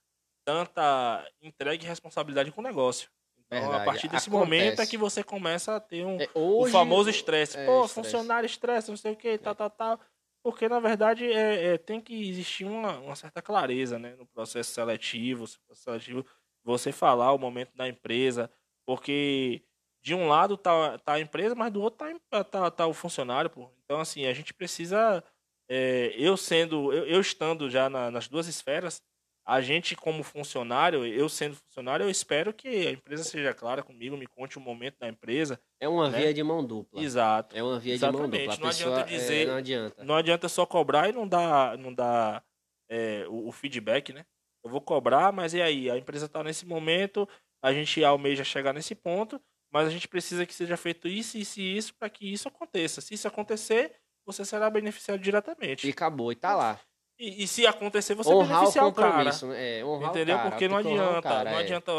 tanta 0.44 1.28
entrega 1.42 1.84
e 1.84 1.86
responsabilidade 1.86 2.50
com 2.52 2.60
o 2.60 2.64
negócio. 2.64 3.10
Então, 3.46 3.58
a 3.58 3.62
Verdade, 3.62 3.84
partir 3.84 4.08
desse 4.08 4.28
acontece. 4.28 4.30
momento 4.30 4.80
é 4.82 4.86
que 4.86 4.96
você 4.98 5.22
começa 5.24 5.76
a 5.76 5.80
ter 5.80 6.04
um, 6.04 6.20
É, 6.20 6.28
o 6.34 6.62
hoje- 6.62 6.72
famoso 6.72 7.08
estresse. 7.10 7.56
é, 7.56 7.64
Pô, 7.66 7.84
estresse. 7.84 7.94
funcionário 7.94 8.46
estresse, 8.46 8.90
não 8.90 8.96
sei 8.96 9.12
o 9.12 9.16
que, 9.16 9.38
tal, 9.38 9.54
tal, 9.54 9.70
tal. 9.70 10.00
Porque, 10.48 10.66
na 10.66 10.80
verdade, 10.80 11.26
é, 11.30 11.74
é, 11.74 11.78
tem 11.78 12.00
que 12.00 12.14
existir 12.30 12.64
uma, 12.64 12.98
uma 13.00 13.14
certa 13.14 13.42
clareza 13.42 13.98
né, 13.98 14.16
no 14.16 14.26
processo 14.26 14.70
seletivo, 14.72 15.44
seletivo, 15.74 16.24
você 16.64 16.90
falar 16.90 17.34
o 17.34 17.38
momento 17.38 17.76
da 17.76 17.86
empresa, 17.86 18.50
porque 18.86 19.62
de 20.02 20.14
um 20.14 20.26
lado 20.26 20.56
tá, 20.56 20.98
tá 21.00 21.12
a 21.14 21.20
empresa, 21.20 21.54
mas 21.54 21.70
do 21.70 21.82
outro 21.82 22.08
tá, 22.30 22.42
tá, 22.44 22.70
tá 22.70 22.86
o 22.86 22.94
funcionário, 22.94 23.50
pô. 23.50 23.70
Então, 23.84 24.00
assim, 24.00 24.24
a 24.24 24.32
gente 24.32 24.54
precisa, 24.54 25.22
é, 25.68 26.14
eu 26.16 26.34
sendo, 26.34 26.94
eu, 26.94 27.04
eu 27.06 27.20
estando 27.20 27.68
já 27.68 27.90
na- 27.90 28.10
nas 28.10 28.26
duas 28.26 28.46
esferas, 28.46 29.02
a 29.48 29.62
gente 29.62 29.96
como 29.96 30.22
funcionário, 30.22 31.06
eu 31.06 31.26
sendo 31.26 31.56
funcionário, 31.56 32.04
eu 32.04 32.10
espero 32.10 32.52
que 32.52 32.68
a 32.68 32.90
empresa 32.90 33.24
seja 33.24 33.54
clara 33.54 33.82
comigo, 33.82 34.14
me 34.14 34.26
conte 34.26 34.58
o 34.58 34.60
momento 34.60 34.98
da 34.98 35.08
empresa. 35.08 35.58
É 35.80 35.88
uma 35.88 36.10
né? 36.10 36.18
via 36.18 36.34
de 36.34 36.42
mão 36.42 36.62
dupla. 36.62 37.00
Exato. 37.00 37.56
É 37.56 37.62
uma 37.62 37.78
via 37.78 37.96
de 37.96 38.02
mão 38.02 38.10
Exatamente, 38.10 38.40
dupla. 38.40 38.54
A 38.54 38.58
não 38.58 38.68
adianta 38.68 39.00
é, 39.00 39.04
dizer- 39.04 39.46
não 39.46 39.56
adianta. 39.56 40.04
Não 40.04 40.14
adianta 40.16 40.48
só 40.50 40.66
cobrar 40.66 41.08
e 41.08 41.12
não 41.12 41.26
dar, 41.26 41.78
não 41.78 41.94
dar 41.94 42.44
é, 42.90 43.24
o, 43.26 43.48
o 43.48 43.52
feedback, 43.52 44.12
né? 44.12 44.26
Eu 44.62 44.70
vou 44.70 44.82
cobrar, 44.82 45.32
mas 45.32 45.54
e 45.54 45.62
aí? 45.62 45.90
A 45.90 45.96
empresa 45.96 46.26
está 46.26 46.44
nesse 46.44 46.66
momento, 46.66 47.26
a 47.64 47.72
gente 47.72 48.04
almeja 48.04 48.44
chegar 48.44 48.74
nesse 48.74 48.94
ponto, 48.94 49.40
mas 49.72 49.86
a 49.88 49.90
gente 49.90 50.06
precisa 50.06 50.44
que 50.44 50.52
seja 50.52 50.76
feito 50.76 51.08
isso, 51.08 51.38
isso 51.38 51.58
e 51.58 51.74
isso 51.74 51.94
para 51.94 52.10
que 52.10 52.30
isso 52.30 52.48
aconteça. 52.48 53.00
Se 53.00 53.14
isso 53.14 53.26
acontecer, 53.26 53.94
você 54.26 54.44
será 54.44 54.68
beneficiado 54.68 55.18
diretamente. 55.18 55.86
E 55.88 55.90
acabou, 55.90 56.30
e 56.30 56.36
tá 56.36 56.54
lá. 56.54 56.78
E, 57.18 57.42
e 57.42 57.48
se 57.48 57.66
acontecer, 57.66 58.14
você 58.14 58.30
honrar 58.30 58.58
o 58.58 58.60
beneficiar 58.60 58.86
o 58.86 58.92
cara. 58.92 59.08
compromisso, 59.08 59.46
né? 59.48 59.78
É, 59.78 59.84
honrar 59.84 60.10
Entendeu? 60.10 60.36
o 60.36 60.38
cara. 60.38 60.50
Porque 60.50 60.68
não 60.68 60.76
o 60.76 60.78
adianta, 60.78 61.22
cara, 61.22 61.50
não 61.50 61.58
é. 61.58 61.62
adianta. 61.62 61.92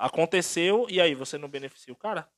Aconteceu 0.00 0.86
e 0.90 1.00
aí 1.00 1.14
você 1.14 1.38
não 1.38 1.48
beneficia 1.48 1.92
o 1.92 1.96
cara? 1.96 2.28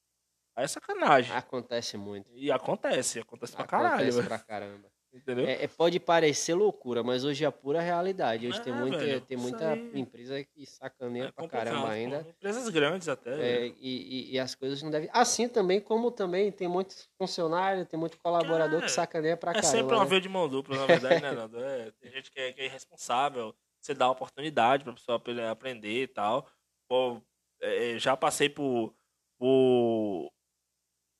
Aí 0.55 0.64
é 0.64 0.68
sacanagem. 0.68 1.34
Acontece 1.34 1.97
muito. 1.97 2.30
E 2.34 2.51
acontece, 2.51 3.20
acontece 3.20 3.55
pra 3.55 3.66
caralho. 3.66 4.09
Acontece 4.09 4.22
pra 4.22 4.39
caramba. 4.39 4.89
Entendeu? 5.17 5.47
É, 5.47 5.64
é, 5.64 5.67
pode 5.69 5.99
parecer 5.99 6.53
loucura, 6.55 7.03
mas 7.03 7.25
hoje 7.25 7.43
é 7.43 7.47
a 7.47 7.53
pura 7.53 7.81
realidade. 7.81 8.47
Hoje 8.47 8.59
É, 8.61 8.62
tem 8.62 8.73
muita, 8.73 8.99
velho, 8.99 9.21
tem 9.23 9.37
muita 9.37 9.73
aí 9.73 9.99
empresa 10.01 10.45
que 10.45 10.67
sacaneia 10.67 11.25
É 11.25 11.33
pra 11.33 11.49
caramba 11.49 11.83
pô. 11.83 11.89
ainda. 11.89 12.21
Empresas 12.29 12.69
grandes 12.69 13.09
até. 13.09 13.31
É, 13.31 13.67
e, 13.67 13.75
e- 13.81 14.33
e 14.35 14.39
as 14.39 14.55
coisas 14.55 14.83
não 14.83 14.91
devem. 14.91 15.09
Assim 15.12 15.49
também, 15.49 15.81
como 15.81 16.11
também 16.11 16.53
tem 16.53 16.69
muitos 16.69 17.09
funcionários, 17.19 17.89
tem 17.89 17.99
muito 17.99 18.19
colaborador 18.19 18.81
que 18.81 18.87
É, 18.87 18.89
sacaneia 18.89 19.37
pra 19.37 19.53
É 19.53 19.55
caramba. 19.55 19.71
sempre 19.71 19.95
uma 19.97 20.05
né? 20.05 20.21
de 20.21 20.29
mão 20.29 20.49
dupla, 20.49 20.77
na 20.77 20.87
verdade, 20.87 21.23
né, 21.23 21.33
Nando? 21.33 21.59
É, 21.64 21.91
tem 21.93 22.11
gente 22.12 22.31
que 22.31 22.39
é, 22.39 22.53
que 22.53 22.61
é 22.61 22.67
irresponsável. 22.67 23.55
Você 23.81 23.95
dá 23.95 24.11
oportunidade 24.11 24.85
pra 24.85 24.93
pessoa 24.93 25.17
apre- 25.17 25.41
aprender 25.43 26.03
e 26.03 26.07
tal. 26.09 26.47
Pô, 26.89 27.23
é, 27.62 27.99
já 27.99 28.17
passei 28.17 28.49
por, 28.51 28.95
por 29.39 30.31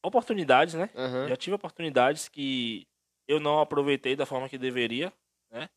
oportunidades, 0.05 0.75
né? 0.75 0.91
Aham. 0.95 1.29
Já 1.29 1.37
tive 1.37 1.57
oportunidades 1.57 2.29
que 2.29 2.87
eu 3.29 3.41
não 3.41 3.61
aproveitei 3.61 4.15
da 4.17 4.27
forma 4.27 4.49
que 4.49 4.59
deveria, 4.59 5.13
né? 5.51 5.69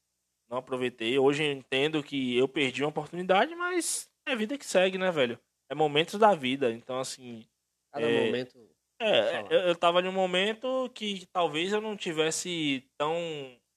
Não 0.50 0.58
aproveitei. 0.58 1.18
Hoje 1.20 1.44
eu 1.44 1.52
entendo 1.52 2.04
que 2.04 2.36
eu 2.38 2.48
perdi 2.48 2.84
uma 2.84 2.90
oportunidade, 2.90 3.56
mas 3.56 4.10
é 4.28 4.36
vida 4.36 4.58
que 4.58 4.66
segue, 4.66 4.98
né, 4.98 5.12
velho? 5.12 5.40
É 5.70 5.76
momentos 5.76 6.20
da 6.20 6.34
vida. 6.34 6.72
Então, 6.72 7.00
assim, 7.00 7.46
Cada 7.92 8.10
é, 8.10 8.26
momento. 8.26 8.70
é, 9.00 9.42
eu, 9.50 9.60
eu 9.70 9.76
tava 9.76 10.02
num 10.02 10.12
momento 10.12 10.90
que 10.94 11.26
talvez 11.32 11.72
eu 11.72 11.82
não 11.82 11.96
tivesse 11.96 12.84
tão 12.98 13.16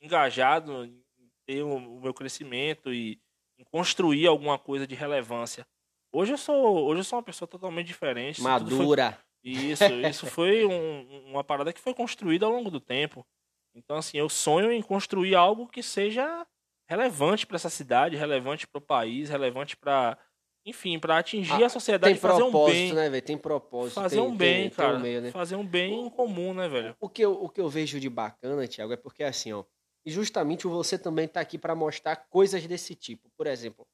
engajado 0.00 0.84
em 0.84 1.02
ter 1.46 1.62
o, 1.62 1.76
o 1.76 2.00
meu 2.00 2.14
crescimento 2.14 2.92
e 2.92 3.20
em 3.58 3.64
construir 3.64 4.26
alguma 4.26 4.58
coisa 4.58 4.86
de 4.86 4.94
relevância. 4.94 5.66
Hoje 6.12 6.32
eu 6.32 6.38
sou, 6.38 6.86
hoje 6.86 7.00
eu 7.00 7.04
sou 7.04 7.18
uma 7.18 7.22
pessoa 7.22 7.48
totalmente 7.48 7.86
diferente. 7.86 8.40
Madura. 8.42 9.18
isso, 9.44 9.84
isso 9.84 10.26
foi 10.26 10.64
um- 10.64 11.30
uma 11.30 11.42
parada 11.44 11.72
que 11.72 11.80
foi 11.80 11.94
construída 11.94 12.46
ao 12.46 12.52
longo 12.52 12.70
do 12.70 12.80
tempo. 12.80 13.26
Então, 13.74 13.96
assim, 13.96 14.18
eu 14.18 14.28
sonho 14.28 14.70
em 14.70 14.82
construir 14.82 15.34
algo 15.34 15.66
que 15.66 15.82
seja 15.82 16.46
relevante 16.88 17.46
para 17.46 17.56
essa 17.56 17.70
cidade, 17.70 18.16
relevante 18.16 18.66
para 18.66 18.78
o 18.78 18.82
país, 18.82 19.30
relevante 19.30 19.76
para, 19.76 20.18
enfim, 20.66 20.98
para 20.98 21.18
atingir 21.18 21.62
Ah, 21.62 21.66
a 21.66 21.70
sociedade 21.70 22.14
Tem 22.14 22.20
fazer 22.20 22.42
um 22.42 22.50
propósito, 22.50 22.74
bem. 22.74 22.92
né, 22.94 23.08
velho? 23.10 23.22
Tem 23.22 23.38
propósito. 23.38 23.94
Fazer 23.94 24.16
tem- 24.16 24.24
um 24.24 24.36
bem, 24.36 24.60
tem- 24.62 24.70
tem 24.70 24.76
cara. 24.76 24.98
um 24.98 25.00
meio, 25.00 25.20
né? 25.22 25.30
Fazer 25.30 25.56
um 25.56 25.66
bem 25.66 26.06
em 26.06 26.10
comum, 26.10 26.52
né, 26.52 26.68
velho? 26.68 26.94
O 27.00 27.08
que, 27.08 27.22
eu, 27.22 27.32
o 27.32 27.48
que 27.48 27.60
eu 27.60 27.68
vejo 27.68 27.98
de 27.98 28.10
bacana, 28.10 28.68
Thiago, 28.68 28.92
é 28.92 28.96
porque 28.96 29.24
assim, 29.24 29.52
ó, 29.52 29.64
e 30.04 30.10
justamente 30.10 30.66
você 30.66 30.98
também 30.98 31.26
tá 31.26 31.40
aqui 31.40 31.56
para 31.56 31.74
mostrar 31.74 32.16
coisas 32.16 32.66
desse 32.66 32.94
tipo. 32.94 33.30
Por 33.38 33.46
exemplo, 33.46 33.86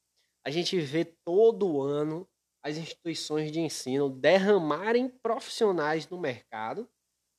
a 0.45 0.49
gente 0.49 0.77
vê 0.79 1.05
todo 1.05 1.81
ano 1.81 2.27
as 2.61 2.75
instituições 2.75 3.51
de 3.51 3.61
ensino 3.61 4.09
derramarem 4.09 5.07
profissionais 5.07 6.09
no 6.09 6.19
mercado 6.19 6.89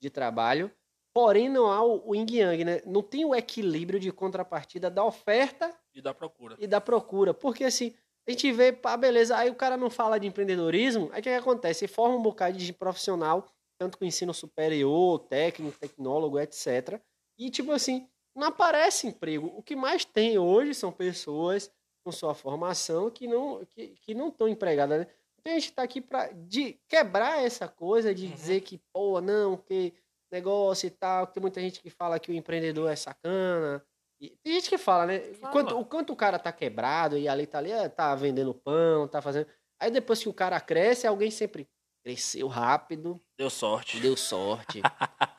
de 0.00 0.08
trabalho, 0.08 0.70
porém 1.12 1.48
não 1.48 1.70
há 1.70 1.82
o, 1.82 2.10
o 2.10 2.14
yin 2.14 2.26
yang, 2.30 2.64
né? 2.64 2.82
Não 2.86 3.02
tem 3.02 3.24
o 3.24 3.34
equilíbrio 3.34 3.98
de 4.00 4.10
contrapartida 4.12 4.88
da 4.90 5.04
oferta 5.04 5.74
E 5.94 6.00
da 6.00 6.14
procura. 6.14 6.56
e 6.58 6.66
da 6.66 6.80
procura. 6.80 7.34
Porque 7.34 7.64
assim, 7.64 7.94
a 8.26 8.30
gente 8.30 8.50
vê, 8.52 8.72
pá, 8.72 8.96
beleza, 8.96 9.36
aí 9.36 9.50
o 9.50 9.54
cara 9.54 9.76
não 9.76 9.90
fala 9.90 10.18
de 10.18 10.26
empreendedorismo, 10.26 11.10
aí 11.12 11.20
o 11.20 11.22
que, 11.22 11.30
que 11.30 11.34
acontece? 11.36 11.84
Ele 11.84 11.92
forma 11.92 12.16
um 12.16 12.22
bocado 12.22 12.56
de 12.56 12.72
profissional, 12.72 13.46
tanto 13.78 13.98
com 13.98 14.04
ensino 14.04 14.32
superior, 14.34 15.18
técnico, 15.20 15.78
tecnólogo, 15.78 16.38
etc. 16.38 17.00
E 17.38 17.50
tipo 17.50 17.72
assim, 17.72 18.06
não 18.36 18.48
aparece 18.48 19.06
emprego. 19.08 19.52
O 19.56 19.62
que 19.62 19.74
mais 19.74 20.04
tem 20.04 20.38
hoje 20.38 20.74
são 20.74 20.92
pessoas 20.92 21.70
com 22.04 22.12
sua 22.12 22.34
formação 22.34 23.10
que 23.10 23.26
não 23.26 23.64
que, 23.66 23.88
que 23.88 24.14
não 24.14 24.28
estão 24.28 24.48
empregadas, 24.48 25.00
né? 25.00 25.06
Então 25.38 25.52
a 25.52 25.58
gente 25.58 25.70
está 25.70 25.82
aqui 25.82 26.00
para 26.02 26.28
de 26.32 26.78
quebrar 26.86 27.42
essa 27.42 27.66
coisa 27.66 28.14
de 28.14 28.26
Uhum. 28.26 28.32
dizer 28.32 28.60
que, 28.60 28.78
pô, 28.92 29.20
não, 29.22 29.56
que 29.56 29.92
negócio 30.32 30.86
e 30.86 30.90
tal, 30.90 31.26
que 31.26 31.34
tem 31.34 31.40
muita 31.40 31.60
gente 31.60 31.80
que 31.80 31.90
fala 31.90 32.18
que 32.18 32.30
o 32.30 32.34
empreendedor 32.34 32.90
é 32.90 32.96
sacana. 32.96 33.82
E 34.20 34.30
tem 34.42 34.52
gente 34.54 34.68
que 34.68 34.76
fala, 34.78 35.06
né? 35.06 35.20
Fala. 35.34 35.52
Quanto, 35.52 35.78
o 35.78 35.84
quanto 35.84 36.12
o 36.12 36.16
cara 36.16 36.38
tá 36.38 36.52
quebrado 36.52 37.16
e 37.16 37.26
ali 37.28 37.46
tá 37.46 37.58
ali, 37.58 37.72
é, 37.72 37.88
tá 37.88 38.14
vendendo 38.14 38.52
pão, 38.54 39.08
tá 39.08 39.22
fazendo. 39.22 39.46
Aí 39.80 39.90
depois 39.90 40.22
que 40.22 40.28
o 40.28 40.34
cara 40.34 40.60
cresce, 40.60 41.06
alguém 41.06 41.30
sempre 41.30 41.66
cresceu 42.04 42.46
rápido, 42.48 43.20
Deu 43.38 43.48
sorte. 43.50 43.98
deu 44.00 44.16
sorte. 44.16 44.82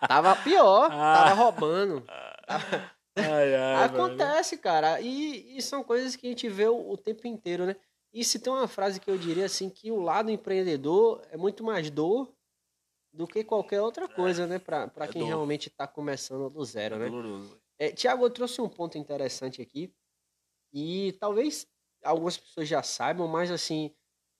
tava 0.07 0.35
pior, 0.37 0.89
tava 0.89 1.33
roubando. 1.33 2.01
Tava- 2.47 2.91
Ai, 3.17 3.55
ai, 3.55 3.85
velho. 3.89 3.95
Acontece, 3.95 4.57
cara. 4.57 4.99
E, 5.01 5.57
e 5.57 5.61
são 5.61 5.83
coisas 5.83 6.15
que 6.15 6.25
a 6.27 6.29
gente 6.29 6.47
vê 6.49 6.67
o, 6.67 6.91
o 6.91 6.97
tempo 6.97 7.27
inteiro, 7.27 7.65
né? 7.65 7.75
E 8.13 8.23
se 8.23 8.39
tem 8.39 8.51
uma 8.51 8.67
frase 8.67 8.99
que 8.99 9.09
eu 9.09 9.17
diria 9.17 9.45
assim, 9.45 9.69
que 9.69 9.91
o 9.91 9.99
lado 10.01 10.29
empreendedor 10.31 11.21
é 11.31 11.37
muito 11.37 11.63
mais 11.63 11.89
dor 11.89 12.33
do 13.13 13.27
que 13.27 13.43
qualquer 13.43 13.81
outra 13.81 14.07
coisa, 14.07 14.47
né? 14.47 14.57
Pra, 14.59 14.87
pra 14.87 15.05
é 15.05 15.07
quem 15.07 15.21
dor. 15.21 15.27
realmente 15.27 15.69
tá 15.69 15.87
começando 15.87 16.49
do 16.49 16.63
zero, 16.63 16.95
É 16.95 16.99
né? 16.99 17.05
doloroso. 17.09 17.59
É, 17.77 17.91
Tiago, 17.91 18.25
eu 18.25 18.29
trouxe 18.29 18.61
um 18.61 18.69
ponto 18.69 18.97
interessante 18.97 19.61
aqui. 19.61 19.93
E 20.73 21.11
talvez 21.19 21.67
algumas 22.03 22.37
pessoas 22.37 22.67
já 22.67 22.81
saibam, 22.81 23.27
mas 23.27 23.51
assim, 23.51 23.93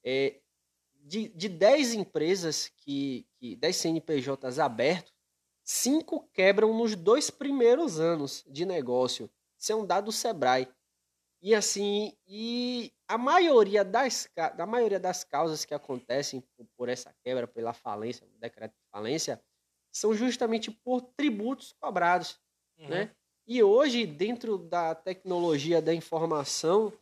é, 0.03 0.39
de, 0.95 1.27
de 1.29 1.49
10 1.49 1.93
empresas 1.95 2.71
que, 2.77 3.27
que 3.37 3.55
10 3.55 3.75
CNPJs 3.75 4.59
abertos, 4.59 5.13
cinco 5.63 6.29
quebram 6.33 6.73
nos 6.77 6.95
dois 6.95 7.29
primeiros 7.29 7.99
anos 7.99 8.43
de 8.47 8.65
negócio. 8.65 9.29
Isso 9.57 9.71
é 9.71 9.75
um 9.75 9.85
dado 9.85 10.05
do 10.05 10.11
Sebrae. 10.11 10.67
E 11.41 11.55
assim, 11.55 12.13
e 12.27 12.93
a 13.07 13.17
maioria 13.17 13.83
das, 13.83 14.29
da 14.55 14.65
maioria 14.65 14.99
das 14.99 15.23
causas 15.23 15.65
que 15.65 15.73
acontecem 15.73 16.41
por, 16.55 16.65
por 16.77 16.89
essa 16.89 17.13
quebra, 17.23 17.47
pela 17.47 17.73
falência, 17.73 18.27
decreto 18.39 18.73
de 18.73 18.89
falência, 18.91 19.41
são 19.91 20.13
justamente 20.13 20.69
por 20.69 21.01
tributos 21.01 21.73
cobrados 21.73 22.39
Uhum. 22.81 22.89
né? 22.89 23.11
E 23.47 23.61
hoje, 23.61 24.05
dentro 24.05 24.57
da 24.57 24.95
tecnologia 24.95 25.81
da 25.81 25.93
informação 25.93 26.93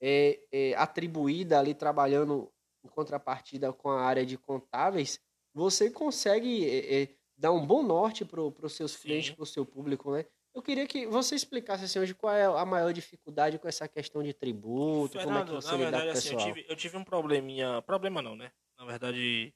é, 0.00 0.40
é, 0.50 0.74
atribuída 0.74 1.58
ali, 1.58 1.74
trabalhando 1.74 2.50
em 2.84 2.88
contrapartida 2.88 3.72
com 3.72 3.90
a 3.90 4.02
área 4.02 4.26
de 4.26 4.36
contábeis, 4.36 5.20
você 5.54 5.90
consegue 5.90 6.68
é, 6.68 7.02
é, 7.02 7.08
dar 7.36 7.52
um 7.52 7.64
bom 7.64 7.82
norte 7.82 8.24
para 8.24 8.40
os 8.40 8.72
seus 8.72 8.96
clientes, 8.96 9.30
para 9.30 9.42
o 9.42 9.46
seu 9.46 9.64
público, 9.64 10.10
né? 10.10 10.26
Eu 10.54 10.62
queria 10.62 10.86
que 10.86 11.06
você 11.06 11.34
explicasse 11.34 11.84
assim, 11.84 11.98
hoje 11.98 12.14
qual 12.14 12.34
é 12.34 12.44
a 12.44 12.64
maior 12.66 12.92
dificuldade 12.92 13.58
com 13.58 13.66
essa 13.68 13.88
questão 13.88 14.22
de 14.22 14.34
tributo, 14.34 15.18
como 15.20 15.38
é 15.38 15.42
que 15.42 15.50
Fernando, 15.50 15.52
você 15.52 15.76
na 15.76 15.76
lida 15.78 15.84
verdade, 15.90 16.08
com 16.10 16.14
o 16.16 16.18
assim, 16.18 16.28
eu 16.30 16.36
pessoal. 16.36 16.54
tive, 16.54 16.66
eu 16.68 16.76
tive 16.76 16.96
um 16.98 17.04
probleminha. 17.04 17.80
Problema 17.82 18.20
não, 18.20 18.36
né? 18.36 18.52
Na 18.78 18.84
verdade, 18.84 19.54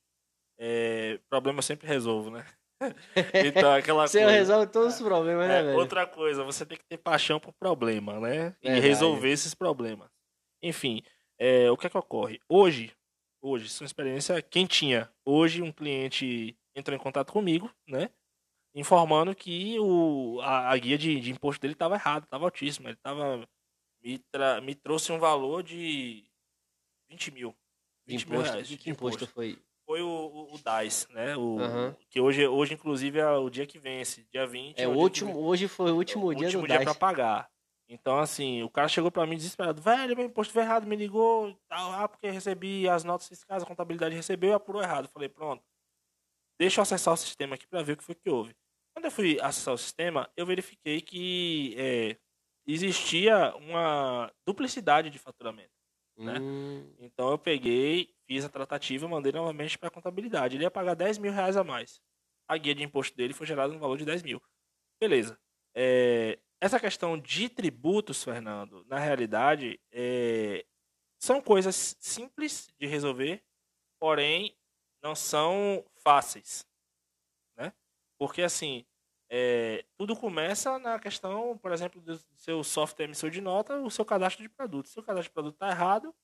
é, 0.59 1.19
problema 1.29 1.59
eu 1.59 1.63
sempre 1.63 1.87
resolvo, 1.87 2.31
né? 2.31 2.47
então, 3.35 3.73
aquela 3.75 4.07
Você 4.07 4.21
coisa. 4.23 4.31
resolve 4.31 4.67
todos 4.73 4.95
os 4.95 5.01
problemas, 5.03 5.49
né, 5.49 5.61
É, 5.61 5.63
velho? 5.63 5.79
outra 5.79 6.07
coisa, 6.07 6.45
você 6.45 6.65
tem 6.67 6.79
que 6.79 6.85
ter 6.85 6.99
paixão 6.99 7.41
por 7.41 7.53
problema, 7.53 8.21
né? 8.21 8.57
E 8.63 8.69
Verdade. 8.69 8.81
resolver 8.81 9.31
esses 9.31 9.55
problemas. 9.55 10.09
Enfim, 10.63 11.03
é, 11.39 11.71
o 11.71 11.77
que 11.77 11.87
é 11.87 11.91
que 11.91 11.99
ocorre? 11.99 12.41
Hoje, 12.49 12.93
hoje, 13.43 13.67
isso 13.67 13.83
é 13.83 13.85
uma 13.85 13.87
experiência 13.87 14.41
quentinha. 14.43 15.11
Hoje, 15.25 15.63
um 15.63 15.73
cliente 15.73 16.57
entrou 16.75 16.97
em 16.97 17.01
contato 17.01 17.33
comigo, 17.33 17.71
né? 17.89 18.11
Informando 18.77 19.35
que 19.35 19.79
o, 19.81 20.39
a, 20.43 20.71
a 20.73 20.77
guia 20.77 20.99
de, 20.99 21.19
de 21.19 21.31
imposto 21.31 21.61
dele 21.63 21.73
estava 21.73 21.95
errada, 21.95 22.25
estava 22.27 22.45
altíssima. 22.45 22.91
Ele 22.91 22.99
tava, 23.03 23.49
me, 24.03 24.19
tra- 24.31 24.61
me 24.61 24.75
trouxe 24.75 25.11
um 25.11 25.19
valor 25.19 25.63
de 25.63 26.25
20 27.11 27.31
mil. 27.31 27.57
De 28.07 28.17
20 28.17 28.27
mil 28.29 28.35
imposto, 28.37 28.53
reais 28.53 28.69
de 28.69 28.77
que 28.77 28.91
imposto 28.91 29.27
foi? 29.27 29.59
Foi 29.87 30.03
o, 30.03 30.07
o, 30.09 30.55
o 30.55 30.59
DAIS, 30.59 31.09
né? 31.11 31.37
O, 31.37 31.59
Aham. 31.61 31.97
Que 32.11 32.21
hoje, 32.21 32.47
hoje, 32.47 32.75
inclusive, 32.75 33.19
é 33.19 33.31
o 33.31 33.49
dia 33.49 33.67
que 33.67 33.79
vence, 33.79 34.27
dia 34.33 34.47
20. 34.47 34.79
É 34.81 34.87
o 34.87 34.93
o 34.93 34.99
último, 34.99 35.39
hoje 35.39 35.69
foi 35.69 35.91
o 35.91 35.97
último 35.97 36.27
o 36.27 36.35
dia 36.35 36.47
último 36.49 36.63
do 36.63 36.69
dia 36.69 36.77
DAS. 36.79 36.85
pra 36.85 36.95
pagar. 36.95 37.49
Então, 37.89 38.19
assim, 38.19 38.63
o 38.65 38.69
cara 38.69 38.89
chegou 38.89 39.13
pra 39.13 39.25
mim 39.27 39.37
desesperado. 39.37 39.81
Velho, 39.81 40.17
meu 40.17 40.27
imposto 40.27 40.53
veio 40.53 40.65
errado, 40.65 40.87
me 40.87 40.97
ligou. 40.97 41.57
tal. 41.69 41.93
Ah, 41.93 42.09
porque 42.09 42.29
recebi 42.29 42.89
as 42.89 43.05
notas 43.05 43.29
fiscais, 43.29 43.63
a 43.63 43.67
contabilidade 43.67 44.15
recebeu 44.15 44.51
e 44.51 44.55
apurou 44.55 44.83
errado. 44.83 45.09
Falei, 45.09 45.29
pronto. 45.29 45.65
Deixa 46.59 46.81
eu 46.81 46.83
acessar 46.83 47.15
o 47.15 47.17
sistema 47.17 47.55
aqui 47.55 47.67
pra 47.67 47.83
ver 47.83 47.93
o 47.93 47.97
que 47.97 48.03
foi 48.05 48.15
que 48.17 48.29
houve. 48.29 48.55
Quando 49.07 49.13
eu 49.13 49.17
fui 49.17 49.39
acessar 49.41 49.73
o 49.73 49.79
sistema, 49.79 50.29
eu 50.37 50.45
verifiquei 50.45 51.01
que 51.01 51.77
é, 51.79 52.17
existia 52.67 53.55
uma 53.55 54.33
duplicidade 54.45 55.11
de 55.11 55.19
faturamento. 55.19 55.71
né? 56.19 56.41
Hum, 56.41 56.93
Então 56.99 57.31
eu 57.31 57.39
peguei, 57.39 58.13
fiz 58.27 58.45
a 58.45 58.49
tratativa, 58.49 59.07
mandei 59.07 59.31
novamente 59.31 59.79
para 59.79 59.87
a 59.91 59.93
contabilidade. 59.93 60.57
Ele 60.57 60.65
ia 60.65 60.71
pagar 60.73 60.95
10 60.95 61.19
mil 61.19 61.31
reais 61.31 61.57
a 61.57 61.63
mais. 61.63 62.01
A 62.49 62.57
guia 62.57 62.75
de 62.75 62.83
imposto 62.83 63.17
dele 63.17 63.33
foi 63.33 63.47
gerada 63.47 63.73
no 63.73 63.79
valor 63.79 63.97
de 63.97 64.05
10 64.05 64.25
mil. 64.25 64.43
Beleza. 65.01 65.39
É, 65.73 66.41
essa 66.61 66.81
questão 66.81 67.17
de 67.17 67.49
tributos, 67.49 68.25
Fernando, 68.25 68.85
na 68.87 68.99
realidade, 68.99 69.81
é, 69.93 70.67
são 71.21 71.41
coisas 71.41 71.97
simples 72.01 72.67
de 72.77 72.89
resolver, 72.89 73.41
porém 74.01 74.57
não 75.01 75.15
são 75.15 75.85
fáceis. 76.03 76.67
Né? 77.57 77.73
Porque 78.19 78.43
assim, 78.43 78.85
é, 79.31 79.85
tudo 79.97 80.17
começa 80.17 80.79
na 80.79 80.99
questão, 80.99 81.57
por 81.59 81.73
exemplo, 81.73 82.01
do 82.01 82.17
seu 82.37 82.63
software 82.63 83.05
emissor 83.07 83.31
de 83.31 83.41
nota, 83.41 83.79
o 83.81 83.91
seu 83.91 84.05
cadastro 84.05 84.43
de 84.43 84.49
produto. 84.49 84.89
Se 84.89 84.99
o 84.99 85.03
cadastro 85.03 85.31
de 85.31 85.35
produto 85.35 85.55
está 85.55 85.69
errado, 85.71 86.15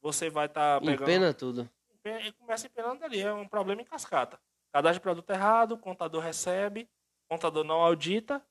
você 0.00 0.28
vai 0.28 0.46
estar 0.46 0.80
pegando. 0.80 1.02
empena 1.02 1.32
tudo. 1.34 1.70
Empe- 1.90 2.32
Começa 2.32 2.66
empenando 2.66 3.04
ali, 3.04 3.20
é 3.20 3.32
um 3.32 3.46
problema 3.48 3.80
em 3.82 3.84
cascata. 3.84 4.38
cadastro 4.72 5.00
de 5.00 5.02
produto 5.02 5.30
errado, 5.30 5.78
contador 5.78 6.22
recebe, 6.22 6.88
contador 7.28 7.64
não 7.64 7.80
audita, 7.80 8.44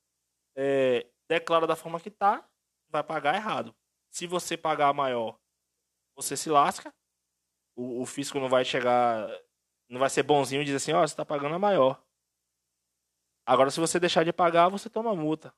é, 0.56 1.08
declara 1.28 1.68
da 1.68 1.76
forma 1.76 2.00
que 2.00 2.10
tá, 2.10 2.48
vai 2.90 3.04
pagar 3.04 3.36
errado. 3.36 3.76
Se 4.10 4.26
você 4.28 4.58
pagar 4.58 4.94
maior, 4.94 5.38
você 6.16 6.36
se 6.36 6.50
lasca, 6.50 6.94
o, 7.76 8.02
o 8.02 8.06
fisco 8.06 8.40
não 8.40 8.50
vai 8.50 8.66
chegar, 8.66 9.30
não 9.90 10.00
vai 10.00 10.10
ser 10.10 10.24
bonzinho 10.24 10.62
e 10.62 10.66
dizer 10.66 10.78
assim, 10.78 10.94
ó, 10.94 11.04
oh, 11.04 11.08
você 11.08 11.14
está 11.14 11.26
pagando 11.26 11.56
a 11.56 11.60
maior. 11.60 12.02
Agora, 13.46 13.70
se 13.72 13.80
você 13.80 14.00
deixar 14.00 14.24
de 14.24 14.32
pagar, 14.32 14.70
você 14.70 14.90
toma 14.90 15.16
multa. 15.16 15.54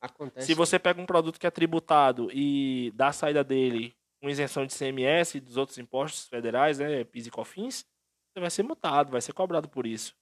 Acontece. 0.00 0.46
Se 0.46 0.54
você 0.54 0.78
pega 0.78 1.00
um 1.00 1.06
produto 1.06 1.38
que 1.38 1.46
é 1.46 1.50
tributado 1.50 2.28
e 2.32 2.92
dá 2.94 3.08
a 3.08 3.12
saída 3.12 3.44
dele 3.44 3.96
com 4.20 4.28
isenção 4.28 4.66
de 4.66 4.74
CMS 4.74 5.36
e 5.36 5.40
dos 5.40 5.56
outros 5.56 5.78
impostos 5.78 6.26
federais, 6.26 6.78
né, 6.78 7.04
PIS 7.04 7.26
e 7.26 7.30
COFINS, 7.30 7.84
você 8.32 8.40
vai 8.40 8.50
ser 8.50 8.62
multado, 8.62 9.12
vai 9.12 9.20
ser 9.20 9.32
cobrado 9.32 9.68
por 9.68 9.86
isso. 9.86 10.14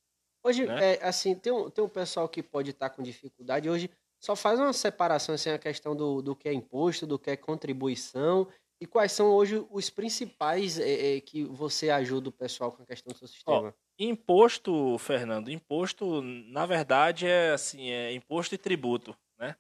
Hoje, 0.45 0.67
né? 0.67 0.95
é, 0.95 1.05
assim, 1.05 1.35
tem 1.35 1.53
um, 1.53 1.71
tem 1.71 1.85
um 1.85 1.89
pessoal 1.89 2.29
que 2.29 2.43
pode 2.43 2.71
estar 2.71 2.91
com 2.91 3.03
dificuldade. 3.03 3.69
Hoje, 3.69 3.91
só 4.19 4.35
faz 4.35 4.59
uma 4.59 4.73
separação, 4.73 5.35
assim, 5.35 5.51
a 5.51 5.59
questão 5.59 5.95
do, 5.95 6.21
do 6.21 6.37
que 6.37 6.49
é 6.49 6.53
imposto, 6.53 7.07
do 7.07 7.19
que 7.19 7.31
é 7.31 7.37
contribuição 7.37 8.49
e 8.81 8.87
quais 8.87 9.13
são 9.13 9.31
hoje 9.31 9.65
os 9.71 9.91
principais 9.91 10.79
é, 10.79 11.17
é, 11.17 11.21
que 11.21 11.45
você 11.45 11.91
ajuda 11.91 12.31
o 12.31 12.33
pessoal 12.33 12.73
com 12.73 12.83
a 12.83 12.87
questão 12.87 13.13
do 13.13 13.19
seu 13.19 13.29
sistema? 13.29 13.69
Ó, 13.69 13.73
imposto, 14.05 14.99
Fernando, 14.99 15.51
imposto, 15.51 16.23
na 16.23 16.67
verdade, 16.67 17.27
é 17.27 17.53
assim, 17.53 17.91
é 17.91 18.13
imposto 18.13 18.55
e 18.55 18.59
tributo, 18.59 19.17
né? 19.39 19.57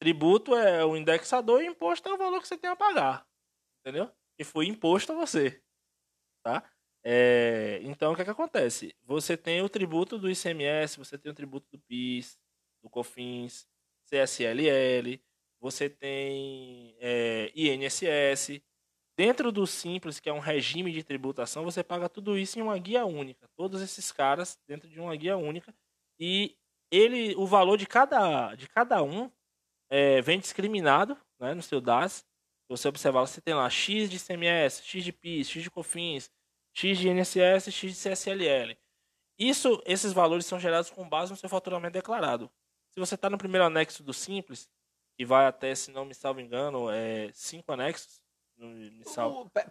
Tributo 0.00 0.54
é 0.54 0.84
o 0.84 0.96
indexador 0.96 1.62
e 1.62 1.66
imposto 1.66 2.08
é 2.08 2.12
o 2.12 2.18
valor 2.18 2.40
que 2.40 2.48
você 2.48 2.58
tem 2.58 2.70
a 2.70 2.76
pagar, 2.76 3.26
entendeu? 3.80 4.10
E 4.38 4.44
foi 4.44 4.66
imposto 4.66 5.12
a 5.12 5.14
você, 5.14 5.62
tá? 6.42 6.68
É, 7.04 7.80
então, 7.82 8.12
o 8.12 8.16
que, 8.16 8.22
é 8.22 8.24
que 8.24 8.30
acontece? 8.30 8.96
Você 9.04 9.36
tem 9.36 9.60
o 9.62 9.68
tributo 9.68 10.18
do 10.18 10.30
ICMS, 10.30 10.96
você 10.98 11.18
tem 11.18 11.30
o 11.30 11.34
tributo 11.34 11.66
do 11.70 11.78
PIS, 11.78 12.38
do 12.82 12.88
COFINS, 12.88 13.68
CSLL, 14.04 15.20
você 15.60 15.88
tem 15.88 16.96
é, 17.00 17.50
INSS. 17.54 18.62
Dentro 19.16 19.52
do 19.52 19.66
Simples, 19.66 20.18
que 20.18 20.28
é 20.28 20.32
um 20.32 20.40
regime 20.40 20.92
de 20.92 21.04
tributação, 21.04 21.62
você 21.62 21.84
paga 21.84 22.08
tudo 22.08 22.36
isso 22.36 22.58
em 22.58 22.62
uma 22.62 22.76
guia 22.78 23.04
única. 23.06 23.48
Todos 23.54 23.80
esses 23.80 24.10
caras 24.10 24.58
dentro 24.66 24.88
de 24.88 25.00
uma 25.00 25.14
guia 25.14 25.36
única. 25.36 25.72
E 26.18 26.56
ele, 26.90 27.34
o 27.36 27.46
valor 27.46 27.76
de 27.76 27.86
cada, 27.86 28.54
de 28.56 28.68
cada 28.68 29.02
um 29.02 29.30
é, 29.88 30.20
vem 30.20 30.40
discriminado 30.40 31.16
né, 31.38 31.54
no 31.54 31.62
seu 31.62 31.80
DAS. 31.80 32.26
Você 32.68 32.88
observar, 32.88 33.20
você 33.20 33.40
tem 33.40 33.54
lá 33.54 33.70
X 33.70 34.10
de 34.10 34.16
ICMS, 34.16 34.82
X 34.82 35.04
de 35.04 35.12
PIS, 35.12 35.48
X 35.48 35.62
de 35.62 35.70
COFINS, 35.70 36.30
X 36.72 36.98
de 36.98 37.08
INSS, 37.08 37.72
X 37.72 37.96
de 37.96 38.10
CSLL. 38.10 38.76
Isso, 39.38 39.82
esses 39.86 40.12
valores 40.12 40.46
são 40.46 40.58
gerados 40.58 40.90
com 40.90 41.08
base 41.08 41.30
no 41.30 41.36
seu 41.36 41.48
faturamento 41.48 41.92
declarado. 41.92 42.50
Se 42.90 42.98
você 42.98 43.14
está 43.16 43.28
no 43.28 43.38
primeiro 43.38 43.64
anexo 43.64 44.02
do 44.02 44.12
Simples, 44.12 44.68
que 45.16 45.24
vai 45.24 45.46
até, 45.46 45.74
se 45.74 45.90
não 45.90 46.04
me 46.04 46.14
salvo 46.14 46.40
engano, 46.40 46.90
é 46.90 47.30
cinco 47.32 47.72
anexos. 47.72 48.23
Me. 48.64 49.02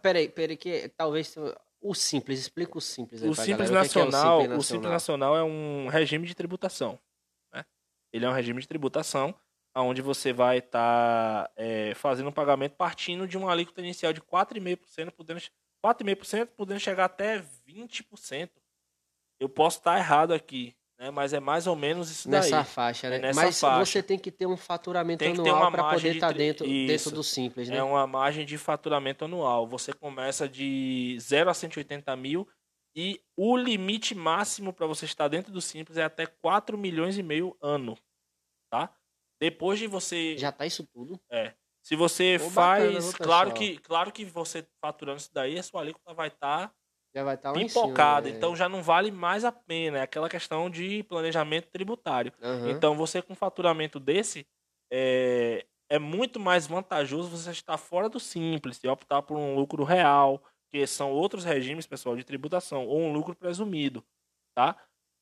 Peraí, 0.01 0.29
peraí, 0.29 0.57
que 0.57 0.89
talvez 0.89 1.35
o 1.81 1.93
simples, 1.93 2.39
explica 2.39 2.77
o 2.77 2.81
simples. 2.81 3.21
o 3.21 3.35
simples 3.35 3.69
nacional, 3.69 4.39
o, 4.39 4.41
é 4.41 4.45
o, 4.45 4.49
simples 4.49 4.51
nacional? 4.51 4.57
o 4.57 4.63
simples 4.63 4.91
nacional 4.91 5.37
é 5.37 5.43
um 5.43 5.87
regime 5.87 6.25
de 6.25 6.35
tributação. 6.35 6.99
Né? 7.53 7.65
Ele 8.11 8.25
é 8.25 8.29
um 8.29 8.33
regime 8.33 8.61
de 8.61 8.67
tributação 8.67 9.35
onde 9.75 10.01
você 10.01 10.31
vai 10.31 10.59
estar 10.59 11.45
tá, 11.45 11.51
é, 11.55 11.93
fazendo 11.95 12.29
um 12.29 12.33
pagamento 12.33 12.75
partindo 12.75 13.27
de 13.27 13.37
uma 13.37 13.51
alíquota 13.51 13.81
inicial 13.81 14.13
de 14.13 14.21
4,5%, 14.21 15.11
podendo 15.11 15.41
4,5%, 15.83 16.47
podendo 16.55 16.79
chegar 16.79 17.05
até 17.05 17.43
20%. 17.67 18.49
Eu 19.39 19.49
posso 19.49 19.79
estar 19.79 19.93
tá 19.93 19.97
errado 19.97 20.33
aqui, 20.33 20.75
né? 21.03 21.11
Mas 21.11 21.33
é 21.33 21.39
mais 21.39 21.67
ou 21.67 21.75
menos 21.75 22.09
isso 22.09 22.29
nessa 22.29 22.57
daí. 22.57 22.65
Faixa, 22.65 23.09
né? 23.09 23.17
É 23.17 23.19
nessa 23.19 23.41
Mas 23.41 23.59
faixa. 23.59 23.85
você 23.85 24.01
tem 24.01 24.17
que 24.17 24.31
ter 24.31 24.45
um 24.45 24.55
faturamento 24.55 25.23
anual 25.25 25.69
para 25.71 25.89
poder 25.89 26.15
estar 26.15 26.27
tá 26.27 26.33
dentro, 26.33 26.65
dentro 26.65 27.11
do 27.11 27.23
simples, 27.23 27.67
né? 27.67 27.77
É 27.77 27.83
uma 27.83 28.07
margem 28.07 28.45
de 28.45 28.57
faturamento 28.57 29.25
anual. 29.25 29.67
Você 29.67 29.91
começa 29.91 30.47
de 30.47 31.17
0 31.19 31.49
a 31.49 31.53
180 31.53 32.15
mil 32.15 32.47
e 32.95 33.19
o 33.35 33.57
limite 33.57 34.15
máximo 34.15 34.71
para 34.71 34.87
você 34.87 35.03
estar 35.03 35.27
dentro 35.27 35.51
do 35.51 35.59
simples 35.59 35.97
é 35.97 36.03
até 36.03 36.25
4 36.25 36.77
milhões 36.77 37.17
e 37.17 37.23
meio 37.23 37.57
ano, 37.61 37.97
tá? 38.71 38.95
Depois 39.41 39.77
de 39.77 39.87
você 39.87 40.37
Já 40.37 40.51
tá 40.51 40.65
isso 40.65 40.87
tudo? 40.93 41.19
É. 41.29 41.53
Se 41.83 41.97
você 41.97 42.37
Pô, 42.39 42.49
faz, 42.49 42.93
bacana, 42.93 43.25
claro 43.25 43.53
que 43.53 43.77
claro 43.79 44.11
que 44.11 44.23
você 44.23 44.65
faturando 44.79 45.17
isso 45.19 45.33
daí, 45.33 45.59
a 45.59 45.63
sua 45.63 45.81
alíquota 45.81 46.13
vai 46.13 46.29
estar 46.29 46.69
tá 46.69 46.75
já 47.15 47.23
vai 47.23 47.35
estar 47.35 47.53
tá 47.53 47.59
pipocada. 47.59 48.27
Cima, 48.27 48.37
então 48.37 48.55
já 48.55 48.67
não 48.67 48.81
vale 48.81 49.11
mais 49.11 49.45
a 49.45 49.51
pena. 49.51 49.99
É 49.99 50.01
aquela 50.01 50.29
questão 50.29 50.69
de 50.69 51.03
planejamento 51.03 51.67
tributário. 51.69 52.33
Uhum. 52.41 52.69
Então 52.69 52.95
você 52.95 53.21
com 53.21 53.35
faturamento 53.35 53.99
desse 53.99 54.47
é, 54.91 55.65
é 55.89 55.99
muito 55.99 56.39
mais 56.39 56.65
vantajoso 56.65 57.29
você 57.29 57.51
estar 57.51 57.77
fora 57.77 58.09
do 58.09 58.19
simples 58.19 58.79
e 58.83 58.87
optar 58.87 59.21
por 59.21 59.37
um 59.37 59.55
lucro 59.55 59.83
real, 59.83 60.43
que 60.71 60.85
são 60.87 61.11
outros 61.11 61.43
regimes, 61.43 61.85
pessoal, 61.85 62.15
de 62.15 62.23
tributação, 62.23 62.87
ou 62.87 62.99
um 62.99 63.13
lucro 63.13 63.35
presumido, 63.35 64.03
tá? 64.55 64.75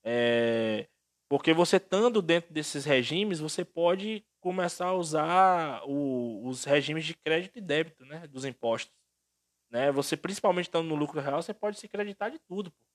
É, 0.03 0.87
porque 1.29 1.53
você 1.53 1.77
estando 1.77 2.21
dentro 2.21 2.53
desses 2.53 2.85
regimes, 2.85 3.39
você 3.39 3.63
pode 3.63 4.25
começar 4.41 4.87
a 4.87 4.93
usar 4.93 5.81
o, 5.85 6.47
os 6.47 6.63
regimes 6.63 7.05
de 7.05 7.15
crédito 7.15 7.57
e 7.57 7.61
débito, 7.61 8.05
né, 8.05 8.27
dos 8.27 8.43
impostos. 8.43 8.93
Né? 9.71 9.91
Você, 9.91 10.17
principalmente 10.17 10.65
estando 10.65 10.87
no 10.87 10.95
lucro 10.95 11.21
real, 11.21 11.41
você 11.41 11.53
pode 11.53 11.79
se 11.79 11.87
creditar 11.87 12.29
de 12.29 12.37
tudo. 12.39 12.69
Pô. 12.71 12.85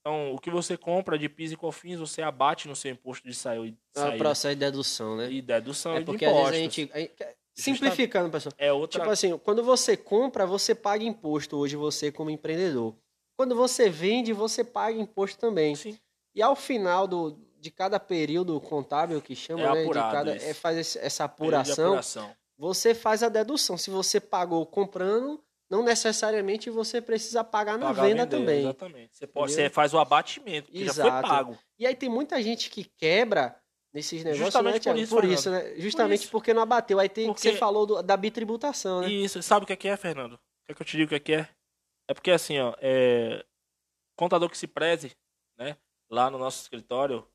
Então, 0.00 0.34
o 0.34 0.38
que 0.38 0.50
você 0.50 0.76
compra 0.76 1.16
de 1.16 1.28
PIS 1.28 1.52
e 1.52 1.56
COFINS, 1.56 2.00
você 2.00 2.22
abate 2.22 2.66
no 2.66 2.74
seu 2.74 2.90
imposto 2.90 3.26
de 3.26 3.34
saída. 3.34 3.76
É 3.94 4.08
o 4.08 4.18
processo 4.18 4.54
de 4.54 4.60
dedução, 4.60 5.16
né? 5.16 5.30
E 5.30 5.40
dedução 5.40 5.96
é 5.96 6.00
e 6.00 6.04
porque 6.04 6.24
de 6.24 6.30
impostos. 6.30 6.46
às 6.46 6.50
vezes 6.50 6.60
a 6.60 6.80
gente, 6.80 6.92
a 6.92 6.98
gente 6.98 7.36
simplificando, 7.54 8.30
pessoal. 8.30 8.52
É 8.58 8.72
outra... 8.72 9.00
Tipo 9.00 9.12
assim, 9.12 9.38
quando 9.38 9.62
você 9.62 9.96
compra, 9.96 10.44
você 10.44 10.74
paga 10.74 11.04
imposto 11.04 11.56
hoje, 11.56 11.76
você 11.76 12.10
como 12.10 12.30
empreendedor. 12.30 12.96
Quando 13.36 13.54
você 13.54 13.88
vende, 13.88 14.32
você 14.32 14.64
paga 14.64 14.98
imposto 14.98 15.38
também. 15.38 15.76
Sim. 15.76 15.96
E 16.34 16.42
ao 16.42 16.56
final 16.56 17.06
do, 17.06 17.38
de 17.60 17.70
cada 17.70 18.00
período 18.00 18.60
contábil 18.60 19.20
que 19.22 19.36
chama, 19.36 19.62
é 19.62 19.72
né? 19.72 19.84
de 19.84 19.92
cada, 19.92 20.34
é, 20.34 20.52
faz 20.52 20.96
essa 20.96 21.24
apuração, 21.24 21.90
apuração, 21.90 22.36
você 22.58 22.92
faz 22.92 23.22
a 23.22 23.28
dedução. 23.28 23.78
Se 23.78 23.88
você 23.88 24.18
pagou 24.18 24.66
comprando, 24.66 25.40
não 25.72 25.82
necessariamente 25.82 26.68
você 26.68 27.00
precisa 27.00 27.42
pagar 27.42 27.78
na 27.78 27.86
pagar 27.86 28.02
venda 28.02 28.26
também. 28.26 28.60
Exatamente. 28.60 29.16
Você, 29.16 29.26
pode, 29.26 29.52
você 29.52 29.70
faz 29.70 29.94
o 29.94 29.98
abatimento, 29.98 30.70
que 30.70 30.82
Exato. 30.82 31.08
já 31.08 31.20
foi 31.20 31.30
pago. 31.30 31.58
E 31.78 31.86
aí 31.86 31.96
tem 31.96 32.10
muita 32.10 32.42
gente 32.42 32.68
que 32.68 32.84
quebra 32.84 33.58
nesses 33.90 34.22
negócios, 34.22 34.44
Justamente 34.44 34.86
né, 34.86 34.92
por, 34.92 35.00
isso, 35.00 35.14
por 35.14 35.24
isso, 35.24 35.50
né? 35.50 35.74
Justamente 35.78 36.18
por 36.18 36.24
isso. 36.24 36.30
porque 36.30 36.52
não 36.52 36.60
abateu. 36.60 37.00
Aí 37.00 37.08
tem 37.08 37.28
porque... 37.28 37.40
que 37.40 37.52
você 37.52 37.56
falou 37.56 37.86
do, 37.86 38.02
da 38.02 38.18
bitributação, 38.18 39.00
né? 39.00 39.08
Isso. 39.08 39.42
Sabe 39.42 39.64
o 39.64 39.66
que 39.66 39.72
é, 39.72 39.76
que 39.76 39.88
é 39.88 39.96
Fernando? 39.96 40.34
O 40.34 40.66
que, 40.66 40.72
é 40.72 40.74
que 40.74 40.82
eu 40.82 40.86
te 40.86 40.94
digo 40.94 41.06
o 41.06 41.08
que 41.08 41.14
é, 41.14 41.20
que 41.20 41.32
é? 41.32 41.48
É 42.06 42.12
porque 42.12 42.30
assim, 42.30 42.58
ó, 42.58 42.74
é... 42.78 43.42
contador 44.14 44.50
que 44.50 44.58
se 44.58 44.66
preze, 44.66 45.16
né? 45.56 45.78
Lá 46.10 46.30
no 46.30 46.36
nosso 46.36 46.60
escritório, 46.60 47.26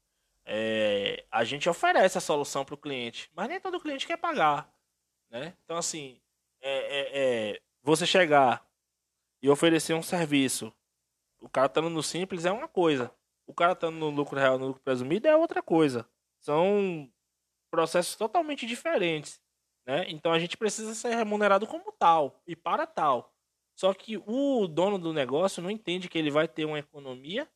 é... 0.45 1.25
a 1.31 1.43
gente 1.43 1.67
oferece 1.67 2.19
a 2.19 2.21
solução 2.21 2.63
para 2.63 2.75
o 2.75 2.77
cliente, 2.77 3.31
mas 3.33 3.49
nem 3.49 3.59
todo 3.59 3.79
cliente 3.79 4.05
quer 4.05 4.17
pagar, 4.17 4.71
né? 5.27 5.55
Então 5.63 5.75
assim, 5.75 6.21
é, 6.61 6.71
é, 6.71 7.09
é 7.53 7.61
você 7.88 8.05
chegar 8.05 8.67
e 9.41 9.49
oferecer 9.49 9.93
um 9.93 10.03
serviço, 10.03 10.73
o 11.39 11.47
cara 11.47 11.67
estando 11.67 11.89
no 11.89 12.03
simples 12.03 12.43
é 12.43 12.51
uma 12.51 12.67
coisa. 12.67 13.09
O 13.47 13.53
cara 13.53 13.71
estando 13.71 13.95
no 13.95 14.09
lucro 14.09 14.38
real, 14.38 14.59
no 14.59 14.67
lucro 14.67 14.81
presumido 14.81 15.25
é 15.25 15.35
outra 15.35 15.61
coisa. 15.61 16.05
São 16.41 17.09
processos 17.71 18.17
totalmente 18.17 18.65
diferentes. 18.65 19.41
Né? 19.85 20.03
Então 20.09 20.33
a 20.33 20.39
gente 20.39 20.57
precisa 20.57 20.93
ser 20.93 21.15
remunerado 21.15 21.65
como 21.65 21.89
tal 21.93 22.41
e 22.45 22.57
para 22.57 22.85
tal. 22.85 23.33
Só 23.73 23.93
que 23.93 24.17
o 24.17 24.67
dono 24.67 24.99
do 24.99 25.13
negócio 25.13 25.63
não 25.63 25.71
entende 25.71 26.09
que 26.09 26.17
ele 26.17 26.29
vai 26.29 26.45
ter 26.45 26.65
uma 26.65 26.79
economia, 26.79 27.47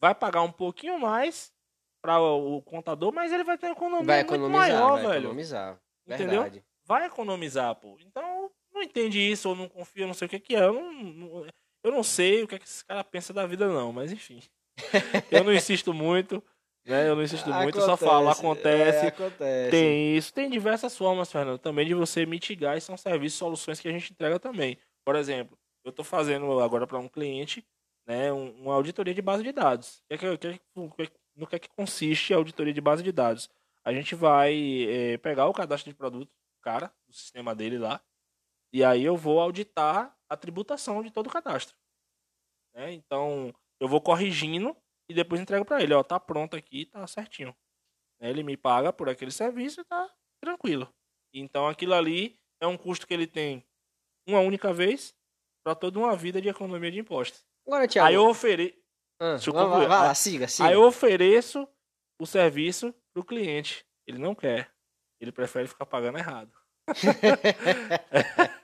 vai 0.00 0.14
pagar 0.14 0.40
um 0.42 0.52
pouquinho 0.52 0.98
mais 0.98 1.52
para 2.00 2.18
o 2.18 2.62
contador, 2.62 3.12
mas 3.12 3.30
ele 3.32 3.44
vai 3.44 3.58
ter 3.58 3.66
uma 3.66 3.72
economia 3.72 4.06
vai 4.06 4.24
muito 4.24 4.48
maior, 4.48 4.92
vai 4.94 5.02
velho. 5.02 5.24
Economizar. 5.24 5.78
Entendeu? 6.06 6.42
Verdade. 6.42 6.64
Vai 6.84 7.06
economizar, 7.06 7.74
pô. 7.76 7.98
Então 8.00 8.50
não 8.72 8.82
entende 8.82 9.18
isso 9.18 9.48
ou 9.48 9.56
não 9.56 9.68
confia, 9.68 10.06
não 10.06 10.14
sei 10.14 10.26
o 10.26 10.28
que, 10.28 10.40
que 10.40 10.56
é. 10.56 10.60
Eu 10.64 10.72
não, 10.72 10.92
não, 10.92 11.46
eu 11.84 11.92
não 11.92 12.02
sei 12.02 12.42
o 12.42 12.48
que, 12.48 12.54
é 12.54 12.58
que 12.58 12.64
esse 12.64 12.84
cara 12.84 13.02
pensa 13.04 13.32
da 13.32 13.46
vida, 13.46 13.68
não, 13.68 13.92
mas 13.92 14.12
enfim. 14.12 14.40
eu 15.30 15.44
não 15.44 15.52
insisto 15.52 15.92
muito. 15.92 16.42
Né? 16.84 17.08
Eu 17.08 17.14
não 17.14 17.22
insisto 17.22 17.44
acontece, 17.44 17.62
muito, 17.62 17.80
só 17.80 17.96
falo, 17.96 18.28
acontece, 18.28 19.06
é, 19.06 19.08
acontece. 19.08 19.70
Tem 19.70 20.16
isso, 20.16 20.34
tem 20.34 20.50
diversas 20.50 20.96
formas, 20.96 21.30
Fernando, 21.30 21.58
também 21.58 21.86
de 21.86 21.94
você 21.94 22.26
mitigar 22.26 22.76
e 22.76 22.80
são 22.80 22.96
serviços, 22.96 23.38
soluções 23.38 23.78
que 23.78 23.88
a 23.88 23.92
gente 23.92 24.12
entrega 24.12 24.40
também. 24.40 24.76
Por 25.04 25.14
exemplo, 25.14 25.56
eu 25.84 25.90
estou 25.90 26.04
fazendo 26.04 26.60
agora 26.60 26.86
para 26.86 26.98
um 26.98 27.08
cliente 27.08 27.64
né, 28.06 28.32
uma 28.32 28.74
auditoria 28.74 29.14
de 29.14 29.22
base 29.22 29.42
de 29.42 29.52
dados. 29.52 30.02
Que 30.08 30.14
é 30.14 30.36
que, 30.36 30.38
que, 30.38 30.60
no 31.36 31.46
que 31.46 31.56
é 31.56 31.58
que 31.58 31.68
consiste 31.68 32.32
a 32.32 32.36
auditoria 32.36 32.72
de 32.72 32.80
base 32.80 33.02
de 33.02 33.12
dados? 33.12 33.48
A 33.84 33.92
gente 33.92 34.14
vai 34.14 34.86
é, 34.88 35.18
pegar 35.18 35.46
o 35.46 35.52
cadastro 35.52 35.90
de 35.90 35.96
produto, 35.96 36.32
cara, 36.60 36.92
do 37.06 37.14
sistema 37.14 37.54
dele 37.54 37.78
lá, 37.78 38.00
e 38.72 38.82
aí 38.82 39.04
eu 39.04 39.16
vou 39.16 39.40
auditar 39.40 40.16
a 40.28 40.36
tributação 40.36 41.02
de 41.02 41.10
todo 41.10 41.26
o 41.26 41.30
cadastro. 41.30 41.76
Né? 42.74 42.92
Então, 42.92 43.52
eu 43.80 43.88
vou 43.88 44.00
corrigindo 44.00 44.76
e 45.08 45.14
depois 45.14 45.40
entrego 45.40 45.64
para 45.64 45.82
ele, 45.82 45.92
ó, 45.92 46.02
tá 46.02 46.18
pronto 46.18 46.56
aqui, 46.56 46.86
tá 46.86 47.06
certinho. 47.06 47.54
Ele 48.20 48.42
me 48.42 48.56
paga 48.56 48.92
por 48.92 49.08
aquele 49.08 49.32
serviço 49.32 49.80
e 49.80 49.84
tá 49.84 50.10
tranquilo. 50.40 50.88
Então 51.34 51.66
aquilo 51.66 51.94
ali 51.94 52.38
é 52.60 52.66
um 52.66 52.76
custo 52.76 53.06
que 53.06 53.12
ele 53.12 53.26
tem 53.26 53.64
uma 54.26 54.40
única 54.40 54.72
vez 54.72 55.14
para 55.64 55.74
toda 55.74 55.98
uma 55.98 56.16
vida 56.16 56.40
de 56.40 56.48
economia 56.48 56.90
de 56.90 57.00
impostos. 57.00 57.44
Agora, 57.66 57.88
Thiago. 57.88 58.08
Aí 58.08 58.14
eu 58.14 58.26
ofereço. 58.28 58.80
Ah, 59.20 59.36
vai 59.66 59.86
lá, 59.86 60.14
siga, 60.14 60.48
siga. 60.48 60.68
Aí 60.68 60.74
eu 60.74 60.82
ofereço 60.82 61.66
o 62.20 62.26
serviço 62.26 62.94
pro 63.12 63.24
cliente. 63.24 63.84
Ele 64.06 64.18
não 64.18 64.34
quer. 64.34 64.72
Ele 65.20 65.32
prefere 65.32 65.68
ficar 65.68 65.86
pagando 65.86 66.18
errado. 66.18 66.52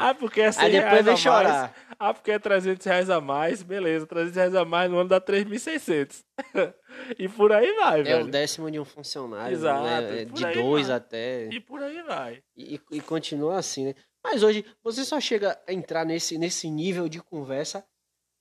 ah, 0.00 0.14
porque 0.14 0.40
é 0.40 0.50
100 0.52 0.64
Aí 0.64 0.72
depois 0.72 0.90
reais 0.90 1.04
vem 1.04 1.10
a 1.12 1.14
mais. 1.14 1.20
chorar. 1.20 1.74
Ah, 1.98 2.14
porque 2.14 2.30
é 2.32 2.38
300 2.38 2.86
reais 2.86 3.10
a 3.10 3.20
mais. 3.20 3.62
Beleza, 3.62 4.06
300 4.06 4.34
reais 4.36 4.54
a 4.54 4.64
mais 4.64 4.90
no 4.90 4.98
ano 4.98 5.08
dá 5.08 5.20
3.600. 5.20 6.22
e 7.18 7.28
por 7.28 7.52
aí 7.52 7.72
vai, 7.74 8.00
É 8.00 8.04
velho. 8.04 8.24
o 8.24 8.28
décimo 8.30 8.70
de 8.70 8.80
um 8.80 8.84
funcionário, 8.84 9.52
Exato, 9.52 9.82
né? 9.84 10.24
De 10.24 10.52
dois 10.54 10.88
vai. 10.88 10.96
até. 10.96 11.46
E 11.46 11.60
por 11.60 11.82
aí 11.82 12.02
vai. 12.02 12.42
E, 12.56 12.80
e 12.90 13.00
continua 13.00 13.58
assim, 13.58 13.86
né? 13.86 13.94
Mas 14.24 14.42
hoje 14.42 14.64
você 14.82 15.04
só 15.04 15.18
chega 15.20 15.58
a 15.66 15.72
entrar 15.72 16.04
nesse, 16.04 16.36
nesse 16.38 16.70
nível 16.70 17.08
de 17.08 17.20
conversa 17.22 17.84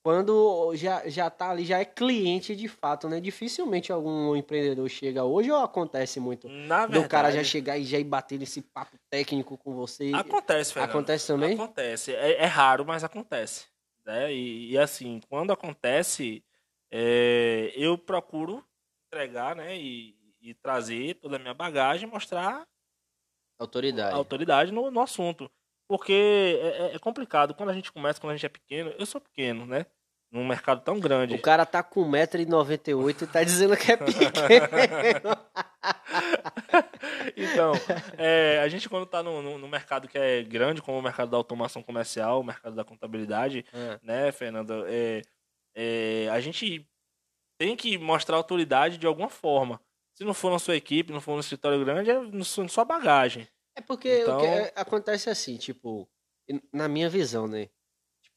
quando 0.10 0.76
já, 0.76 1.08
já 1.08 1.30
tá 1.30 1.52
ali, 1.52 1.64
já 1.64 1.78
é 1.78 1.86
cliente 1.86 2.56
de 2.56 2.68
fato, 2.68 3.08
né? 3.08 3.22
Dificilmente 3.22 3.92
algum 3.92 4.36
empreendedor 4.36 4.90
chega 4.90 5.24
hoje 5.24 5.52
ou 5.52 5.60
acontece 5.60 6.20
muito 6.20 6.50
Na 6.50 6.88
verdade, 6.88 7.04
do 7.04 7.08
cara 7.08 7.32
já 7.32 7.44
chegar 7.44 7.78
e 7.78 7.84
já 7.84 8.00
ir 8.00 8.06
bater 8.06 8.40
nesse 8.40 8.60
papo 8.60 8.98
técnico 9.08 9.56
com 9.56 9.76
você. 9.76 10.12
acontece, 10.16 10.74
Fernando. 10.74 10.90
Acontece 10.90 11.28
também? 11.28 11.54
Acontece. 11.54 12.16
É, 12.16 12.42
é 12.42 12.46
raro, 12.46 12.84
mas 12.88 13.04
acontece. 13.04 13.68
Né? 14.04 14.34
E, 14.34 14.72
e, 14.72 14.78
assim, 14.80 15.22
quando 15.30 15.54
acontece, 15.54 16.44
é, 16.90 17.72
eu 17.76 17.96
procuro 17.96 18.66
entregar, 19.06 19.56
né? 19.56 19.78
E, 19.78 20.16
e 20.42 20.56
trazer 20.56 21.20
toda 21.22 21.36
a 21.36 21.40
minha 21.40 21.54
bagagem, 21.54 22.10
mostrar 22.10 22.68
Autoridade. 23.60 24.16
autoridade 24.16 24.72
no, 24.72 24.90
no 24.90 25.02
assunto. 25.02 25.52
Porque 25.88 26.60
é, 26.60 26.96
é 26.96 27.00
complicado. 27.00 27.54
Quando 27.54 27.70
a 27.70 27.74
gente 27.74 27.92
começa, 27.92 28.20
quando 28.20 28.32
a 28.32 28.36
gente 28.36 28.48
é 28.48 28.50
pequeno, 28.50 28.90
eu 28.98 29.06
sou 29.06 29.22
pequeno, 29.22 29.68
né? 29.68 29.86
Num 30.32 30.46
mercado 30.48 30.82
tão 30.84 31.00
grande. 31.00 31.34
O 31.34 31.42
cara 31.42 31.66
tá 31.66 31.82
com 31.82 32.08
1,98m 32.12 33.24
e 33.24 33.28
tá 33.28 33.44
dizendo 33.44 33.76
que 33.76 33.92
é 33.92 33.98
pequeno. 33.98 34.30
então, 37.36 37.72
é, 38.18 38.60
a 38.60 38.68
gente 38.68 38.90
quando 38.90 39.06
tá 39.06 39.24
no, 39.24 39.42
no, 39.42 39.58
no 39.58 39.68
mercado 39.68 40.08
que 40.08 40.18
é 40.18 40.44
grande, 40.44 40.82
como 40.82 41.00
o 41.00 41.02
mercado 41.02 41.32
da 41.32 41.38
automação 41.38 41.82
comercial, 41.82 42.40
o 42.40 42.44
mercado 42.44 42.76
da 42.76 42.84
contabilidade, 42.84 43.66
É. 43.74 44.00
né, 44.04 44.32
Fernando? 44.32 44.86
É, 44.88 45.22
é, 45.76 46.30
a 46.32 46.40
gente 46.40 46.88
tem 47.60 47.76
que 47.76 47.98
mostrar 47.98 48.38
autoridade 48.38 48.98
de 48.98 49.08
alguma 49.08 49.30
forma. 49.30 49.82
Se 50.16 50.24
não 50.24 50.34
for 50.34 50.52
na 50.52 50.60
sua 50.60 50.76
equipe, 50.76 51.14
não 51.14 51.22
for 51.22 51.34
no 51.34 51.40
escritório 51.40 51.84
grande, 51.84 52.12
é 52.12 52.20
na 52.20 52.44
sua 52.44 52.86
bagagem. 52.86 53.48
É 53.76 53.82
porque 53.82 54.22
Então- 54.22 54.38
o 54.38 54.42
que 54.42 54.48
é- 54.48 54.74
acontece 54.76 55.30
assim, 55.30 55.58
tipo, 55.58 56.08
na 56.74 56.88
minha 56.88 57.10
visão, 57.10 57.48
né? 57.48 57.70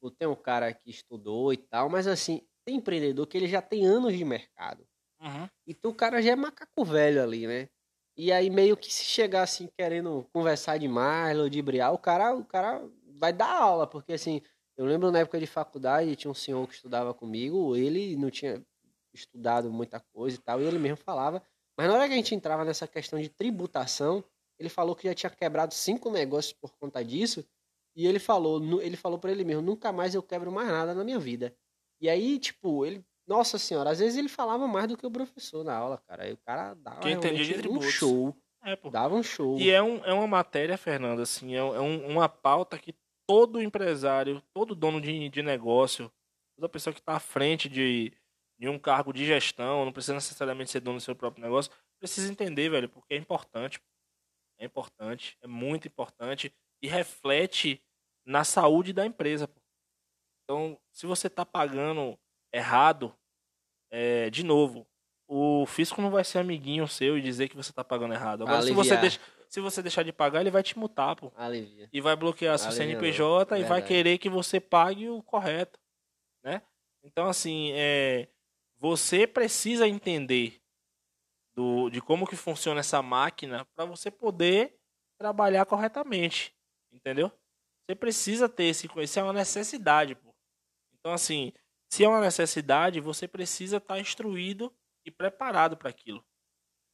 Tipo, 0.02 0.10
tem 0.10 0.26
um 0.26 0.34
cara 0.34 0.72
que 0.74 0.90
estudou 0.90 1.52
e 1.52 1.56
tal, 1.56 1.88
mas 1.88 2.08
assim, 2.08 2.42
tem 2.64 2.76
empreendedor 2.76 3.24
que 3.24 3.36
ele 3.36 3.46
já 3.46 3.62
tem 3.62 3.86
anos 3.86 4.16
de 4.16 4.24
mercado. 4.24 4.84
Uhum. 5.20 5.48
Então 5.64 5.92
o 5.92 5.94
cara 5.94 6.20
já 6.20 6.32
é 6.32 6.36
macaco 6.36 6.84
velho 6.84 7.22
ali, 7.22 7.46
né? 7.46 7.68
E 8.16 8.32
aí 8.32 8.50
meio 8.50 8.76
que 8.76 8.92
se 8.92 9.04
chegar 9.04 9.42
assim 9.42 9.68
querendo 9.78 10.26
conversar 10.32 10.76
demais, 10.78 11.36
ludibriar, 11.36 11.94
o 11.94 11.98
cara, 11.98 12.34
o 12.34 12.44
cara 12.44 12.84
vai 13.14 13.32
dar 13.32 13.48
aula, 13.48 13.86
porque 13.86 14.12
assim, 14.12 14.42
eu 14.76 14.84
lembro 14.84 15.12
na 15.12 15.20
época 15.20 15.38
de 15.38 15.46
faculdade, 15.46 16.16
tinha 16.16 16.30
um 16.30 16.34
senhor 16.34 16.66
que 16.66 16.74
estudava 16.74 17.14
comigo, 17.14 17.76
ele 17.76 18.16
não 18.16 18.28
tinha 18.28 18.60
estudado 19.14 19.70
muita 19.70 20.00
coisa 20.12 20.36
e 20.36 20.40
tal, 20.40 20.60
e 20.60 20.64
ele 20.64 20.78
mesmo 20.78 20.96
falava, 20.96 21.40
mas 21.78 21.86
na 21.86 21.94
hora 21.94 22.08
que 22.08 22.14
a 22.14 22.16
gente 22.16 22.34
entrava 22.34 22.64
nessa 22.64 22.88
questão 22.88 23.20
de 23.20 23.28
tributação, 23.28 24.24
ele 24.58 24.68
falou 24.68 24.96
que 24.96 25.06
já 25.06 25.14
tinha 25.14 25.30
quebrado 25.30 25.72
cinco 25.72 26.10
negócios 26.10 26.52
por 26.52 26.72
conta 26.72 27.04
disso, 27.04 27.46
e 27.94 28.06
ele 28.06 28.18
falou, 28.18 28.80
ele 28.80 28.96
falou 28.96 29.18
para 29.18 29.30
ele 29.30 29.44
mesmo, 29.44 29.62
nunca 29.62 29.92
mais 29.92 30.14
eu 30.14 30.22
quebro 30.22 30.50
mais 30.50 30.68
nada 30.68 30.94
na 30.94 31.04
minha 31.04 31.18
vida. 31.18 31.54
E 32.00 32.08
aí, 32.08 32.38
tipo, 32.38 32.84
ele 32.84 33.04
nossa 33.26 33.56
senhora, 33.56 33.90
às 33.90 34.00
vezes 34.00 34.18
ele 34.18 34.28
falava 34.28 34.66
mais 34.66 34.88
do 34.88 34.96
que 34.96 35.06
o 35.06 35.10
professor 35.10 35.64
na 35.64 35.74
aula, 35.76 35.98
cara. 36.06 36.24
Aí 36.24 36.32
o 36.32 36.36
cara 36.38 36.74
dava 36.74 37.00
Que 37.00 37.10
entendia 37.10 37.62
de 37.62 37.68
um 37.68 37.80
show. 37.80 38.36
É. 38.64 38.76
Dava 38.90 39.14
um 39.14 39.22
show. 39.22 39.58
E 39.58 39.70
é, 39.70 39.80
um, 39.82 40.04
é 40.04 40.12
uma 40.12 40.26
matéria, 40.26 40.76
Fernando, 40.76 41.20
assim, 41.22 41.54
é, 41.54 41.58
é 41.58 41.80
um- 41.80 42.06
uma 42.08 42.28
pauta 42.28 42.78
que 42.78 42.94
todo 43.26 43.62
empresário, 43.62 44.42
todo 44.52 44.74
dono 44.74 45.00
de, 45.00 45.28
de 45.28 45.42
negócio, 45.42 46.10
toda 46.56 46.68
pessoa 46.68 46.92
que 46.92 47.00
está 47.00 47.14
à 47.14 47.20
frente 47.20 47.68
de, 47.68 48.12
de 48.58 48.68
um 48.68 48.78
cargo 48.78 49.12
de 49.12 49.24
gestão, 49.24 49.84
não 49.84 49.92
precisa 49.92 50.14
necessariamente 50.14 50.70
ser 50.70 50.80
dono 50.80 50.98
do 50.98 51.02
seu 51.02 51.14
próprio 51.14 51.42
negócio, 51.42 51.72
precisa 52.00 52.30
entender, 52.30 52.68
velho, 52.68 52.88
porque 52.88 53.14
é 53.14 53.16
importante. 53.16 53.80
É 54.58 54.64
importante, 54.64 55.36
é 55.42 55.46
muito 55.46 55.88
importante 55.88 56.52
e 56.82 56.88
reflete 56.88 57.80
na 58.26 58.44
saúde 58.44 58.92
da 58.92 59.06
empresa. 59.06 59.46
Pô. 59.46 59.60
Então, 60.44 60.78
se 60.90 61.06
você 61.06 61.28
está 61.28 61.46
pagando 61.46 62.18
errado, 62.52 63.14
é, 63.90 64.28
de 64.28 64.42
novo, 64.42 64.86
o 65.26 65.64
fisco 65.66 66.02
não 66.02 66.10
vai 66.10 66.24
ser 66.24 66.38
amiguinho 66.38 66.86
seu 66.88 67.16
e 67.16 67.22
dizer 67.22 67.48
que 67.48 67.56
você 67.56 67.70
está 67.70 67.84
pagando 67.84 68.14
errado. 68.14 68.42
Agora, 68.42 68.62
se 68.62 68.72
você, 68.72 68.96
deixa, 68.96 69.20
se 69.48 69.60
você 69.60 69.80
deixar 69.80 70.02
de 70.02 70.12
pagar, 70.12 70.40
ele 70.40 70.50
vai 70.50 70.62
te 70.62 70.78
multar, 70.78 71.16
pô. 71.16 71.32
Alivia. 71.36 71.88
E 71.92 72.00
vai 72.00 72.16
bloquear 72.16 72.58
seu 72.58 72.68
Alivia, 72.68 72.86
CNPJ 72.86 73.58
e 73.58 73.64
vai 73.64 73.82
querer 73.82 74.18
que 74.18 74.28
você 74.28 74.60
pague 74.60 75.08
o 75.08 75.22
correto, 75.22 75.80
né? 76.44 76.60
Então, 77.02 77.28
assim, 77.28 77.70
é, 77.72 78.28
você 78.76 79.26
precisa 79.26 79.88
entender 79.88 80.60
do, 81.54 81.88
de 81.90 82.00
como 82.00 82.26
que 82.26 82.36
funciona 82.36 82.80
essa 82.80 83.00
máquina 83.02 83.64
para 83.74 83.84
você 83.84 84.10
poder 84.10 84.76
trabalhar 85.18 85.64
corretamente, 85.66 86.54
entendeu? 86.92 87.30
Você 87.84 87.96
precisa 87.96 88.48
ter 88.48 88.64
esse 88.64 88.88
conhecimento, 88.88 89.26
é 89.26 89.28
uma 89.28 89.38
necessidade, 89.38 90.14
pô. 90.14 90.34
Então, 90.94 91.12
assim, 91.12 91.52
se 91.90 92.04
é 92.04 92.08
uma 92.08 92.20
necessidade, 92.20 93.00
você 93.00 93.26
precisa 93.26 93.78
estar 93.78 93.98
instruído 93.98 94.74
e 95.04 95.10
preparado 95.10 95.76
para 95.76 95.90
aquilo, 95.90 96.24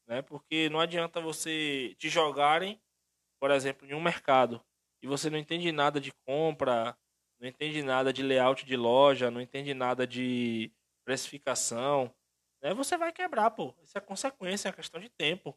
né? 0.07 0.23
Porque 0.23 0.69
não 0.71 0.81
adianta 0.81 1.21
você 1.21 1.95
te 1.99 2.09
jogarem, 2.09 2.81
por 3.41 3.51
exemplo, 3.51 3.87
em 3.87 3.95
um 3.95 4.01
mercado 4.01 4.65
e 5.03 5.07
você 5.07 5.31
não 5.31 5.39
entende 5.39 5.71
nada 5.73 6.01
de 6.01 6.13
compra, 6.27 6.97
não 7.41 7.49
entende 7.49 7.83
nada 7.83 8.13
de 8.13 8.23
layout 8.23 8.65
de 8.65 8.77
loja, 8.77 9.31
não 9.31 9.41
entende 9.41 9.75
nada 9.75 10.07
de 10.07 10.73
precificação, 11.05 12.13
né? 12.63 12.75
Você 12.75 12.97
vai 12.97 13.13
quebrar, 13.13 13.51
pô. 13.53 13.75
Isso 13.83 13.97
é 13.97 14.01
consequência, 14.01 14.69
é 14.69 14.73
questão 14.73 15.01
de 15.01 15.09
tempo. 15.09 15.57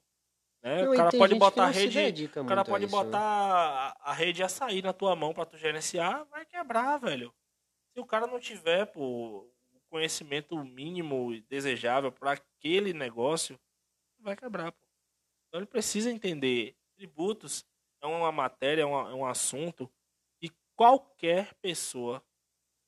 Né? 0.63 0.87
O 0.87 0.91
cara 0.95 1.11
pode 1.11 1.33
botar 1.39 1.63
a 1.63 1.69
rede, 1.69 2.25
o 2.25 2.45
cara 2.45 2.61
a 2.61 2.65
pode 2.65 2.85
isso, 2.85 2.95
né? 2.95 3.03
botar 3.03 3.21
a, 3.99 4.11
a 4.11 4.13
rede 4.13 4.43
açaí 4.43 4.81
na 4.81 4.93
tua 4.93 5.15
mão 5.15 5.33
para 5.33 5.45
tu 5.45 5.57
gerenciar, 5.57 6.25
vai 6.25 6.45
quebrar, 6.45 6.97
velho. 6.97 7.33
Se 7.93 7.99
o 7.99 8.05
cara 8.05 8.27
não 8.27 8.39
tiver, 8.39 8.85
pô, 8.85 9.49
o 9.73 9.79
conhecimento 9.89 10.63
mínimo 10.63 11.33
e 11.33 11.41
desejável 11.41 12.11
para 12.11 12.33
aquele 12.33 12.93
negócio, 12.93 13.59
vai 14.19 14.35
quebrar, 14.35 14.71
pô. 14.71 14.79
Então 15.47 15.59
ele 15.61 15.67
precisa 15.67 16.11
entender. 16.11 16.75
Tributos 16.95 17.65
é 18.01 18.07
uma 18.07 18.31
matéria, 18.31 18.83
é, 18.83 18.85
uma- 18.85 19.09
é 19.11 19.13
um 19.13 19.25
assunto 19.25 19.91
que 20.39 20.51
qualquer 20.75 21.53
pessoa, 21.55 22.23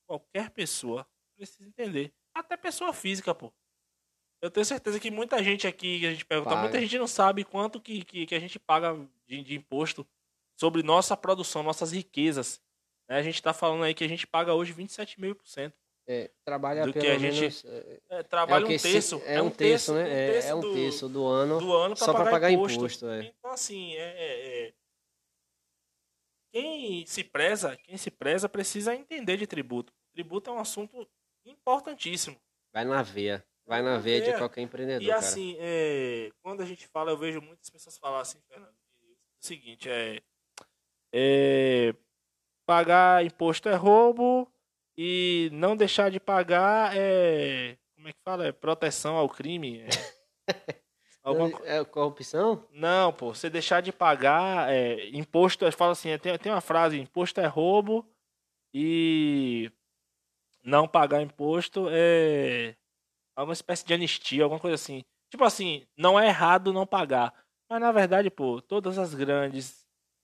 qualquer 0.07 0.51
pessoa 0.51 1.07
precisa 1.35 1.67
entender. 1.67 2.13
Até 2.35 2.55
pessoa 2.57 2.93
física, 2.93 3.33
pô. 3.33 3.53
Eu 4.43 4.51
tenho 4.51 4.65
certeza 4.65 4.99
que 4.99 5.09
muita 5.09 5.41
gente 5.41 5.65
aqui, 5.65 6.01
que 6.01 6.05
a 6.05 6.11
gente 6.11 6.25
pergunta, 6.25 6.49
Paga. 6.49 6.63
muita 6.63 6.77
gente 6.81 6.97
não 6.97 7.07
sabe 7.07 7.45
quanto 7.45 7.79
que, 7.79 8.03
que, 8.03 8.25
que 8.25 8.35
a 8.35 8.39
gente 8.39 8.59
paga 8.59 8.93
de, 9.25 9.41
de 9.41 9.55
imposto 9.55 10.05
sobre 10.59 10.83
nossa 10.83 11.15
produção, 11.15 11.63
nossas 11.63 11.93
riquezas. 11.93 12.61
né? 13.07 13.17
A 13.19 13.21
gente 13.23 13.35
está 13.35 13.53
falando 13.53 13.83
aí 13.85 13.93
que 13.93 14.03
a 14.03 14.07
gente 14.09 14.27
paga 14.27 14.53
hoje 14.53 14.73
27,5%. 14.73 15.71
É, 16.05 16.29
trabalha 16.43 16.85
do 16.85 16.91
que 16.91 17.07
a 17.07 17.17
gente- 17.17 17.39
menos. 17.39 17.63
É, 17.63 18.01
É, 18.09 18.19
é 18.19 18.23
trabalha 18.23 18.65
o 18.65 18.67
que 18.67 18.75
um 18.75 18.79
terço. 18.79 19.21
É, 19.25 19.41
um 19.41 19.49
terço, 19.49 19.93
né? 19.93 20.09
É, 20.09 20.47
é 20.49 20.53
um 20.55 20.59
do- 20.59 20.73
terço 20.73 21.07
do 21.07 21.25
ano. 21.25 21.59
do 21.59 21.73
ano 21.73 21.95
só 21.95 22.07
pra 22.07 22.15
pagar, 22.25 22.31
pagar 22.31 22.51
imposto. 22.51 22.77
imposto, 22.79 23.07
é. 23.07 23.23
Então, 23.39 23.51
assim, 23.51 23.93
é, 23.95 24.01
é- 24.01 24.67
é- 24.67 24.73
quem 26.51 27.05
se 27.05 27.23
preza, 27.23 27.77
quem 27.77 27.95
se 27.97 28.11
preza 28.11 28.49
precisa 28.49 28.93
entender 28.93 29.37
de 29.37 29.47
tributo. 29.47 29.93
Tributo 30.11 30.49
é 30.49 30.53
um 30.53 30.59
assunto 30.59 31.07
importantíssimo. 31.45 32.35
Vai 32.73 32.83
na 32.83 33.01
veia. 33.01 33.43
Vai 33.65 33.81
na 33.81 33.97
veia 33.97 34.21
de 34.21 34.25
veia. 34.27 34.37
qualquer 34.37 34.61
empreendedor, 34.61 35.01
E 35.01 35.11
assim, 35.11 35.55
é, 35.59 36.31
quando 36.41 36.61
a 36.61 36.65
gente 36.65 36.87
fala, 36.87 37.11
eu 37.11 37.17
vejo 37.17 37.41
muitas 37.41 37.69
pessoas 37.69 37.97
falar 37.97 38.21
assim, 38.21 38.39
Fernando, 38.47 38.69
é 38.71 39.05
o 39.41 39.45
seguinte, 39.45 39.89
é, 39.89 40.21
é, 41.13 41.95
pagar 42.65 43.25
imposto 43.25 43.69
é 43.69 43.75
roubo 43.75 44.51
e 44.97 45.49
não 45.53 45.75
deixar 45.75 46.11
de 46.11 46.19
pagar 46.19 46.95
é, 46.97 47.77
como 47.95 48.09
é 48.09 48.13
que 48.13 48.19
fala? 48.23 48.47
É 48.47 48.51
proteção 48.51 49.15
ao 49.17 49.29
crime. 49.29 49.81
É, 49.81 49.87
alguma 51.23 51.49
É 51.63 51.83
corrupção? 51.85 52.67
não, 52.69 53.13
pô, 53.13 53.33
você 53.33 53.49
deixar 53.49 53.81
de 53.81 53.91
pagar 53.91 54.71
é, 54.71 55.07
imposto, 55.09 55.69
fala 55.71 55.91
assim, 55.91 56.17
tem, 56.17 56.37
tem 56.37 56.51
uma 56.51 56.61
frase, 56.61 56.99
imposto 56.99 57.39
é 57.39 57.45
roubo 57.45 58.05
e 58.73 59.71
não 60.63 60.87
pagar 60.87 61.21
imposto 61.21 61.87
é 61.91 62.75
alguma 63.35 63.53
espécie 63.53 63.85
de 63.85 63.93
anistia, 63.93 64.43
alguma 64.43 64.59
coisa 64.59 64.75
assim. 64.75 65.03
Tipo 65.29 65.43
assim, 65.43 65.85
não 65.97 66.19
é 66.19 66.27
errado 66.27 66.71
não 66.73 66.85
pagar. 66.85 67.33
Mas 67.69 67.81
na 67.81 67.91
verdade, 67.91 68.29
pô, 68.29 68.61
todas 68.61 68.97
as 68.99 69.13
grandes 69.15 69.83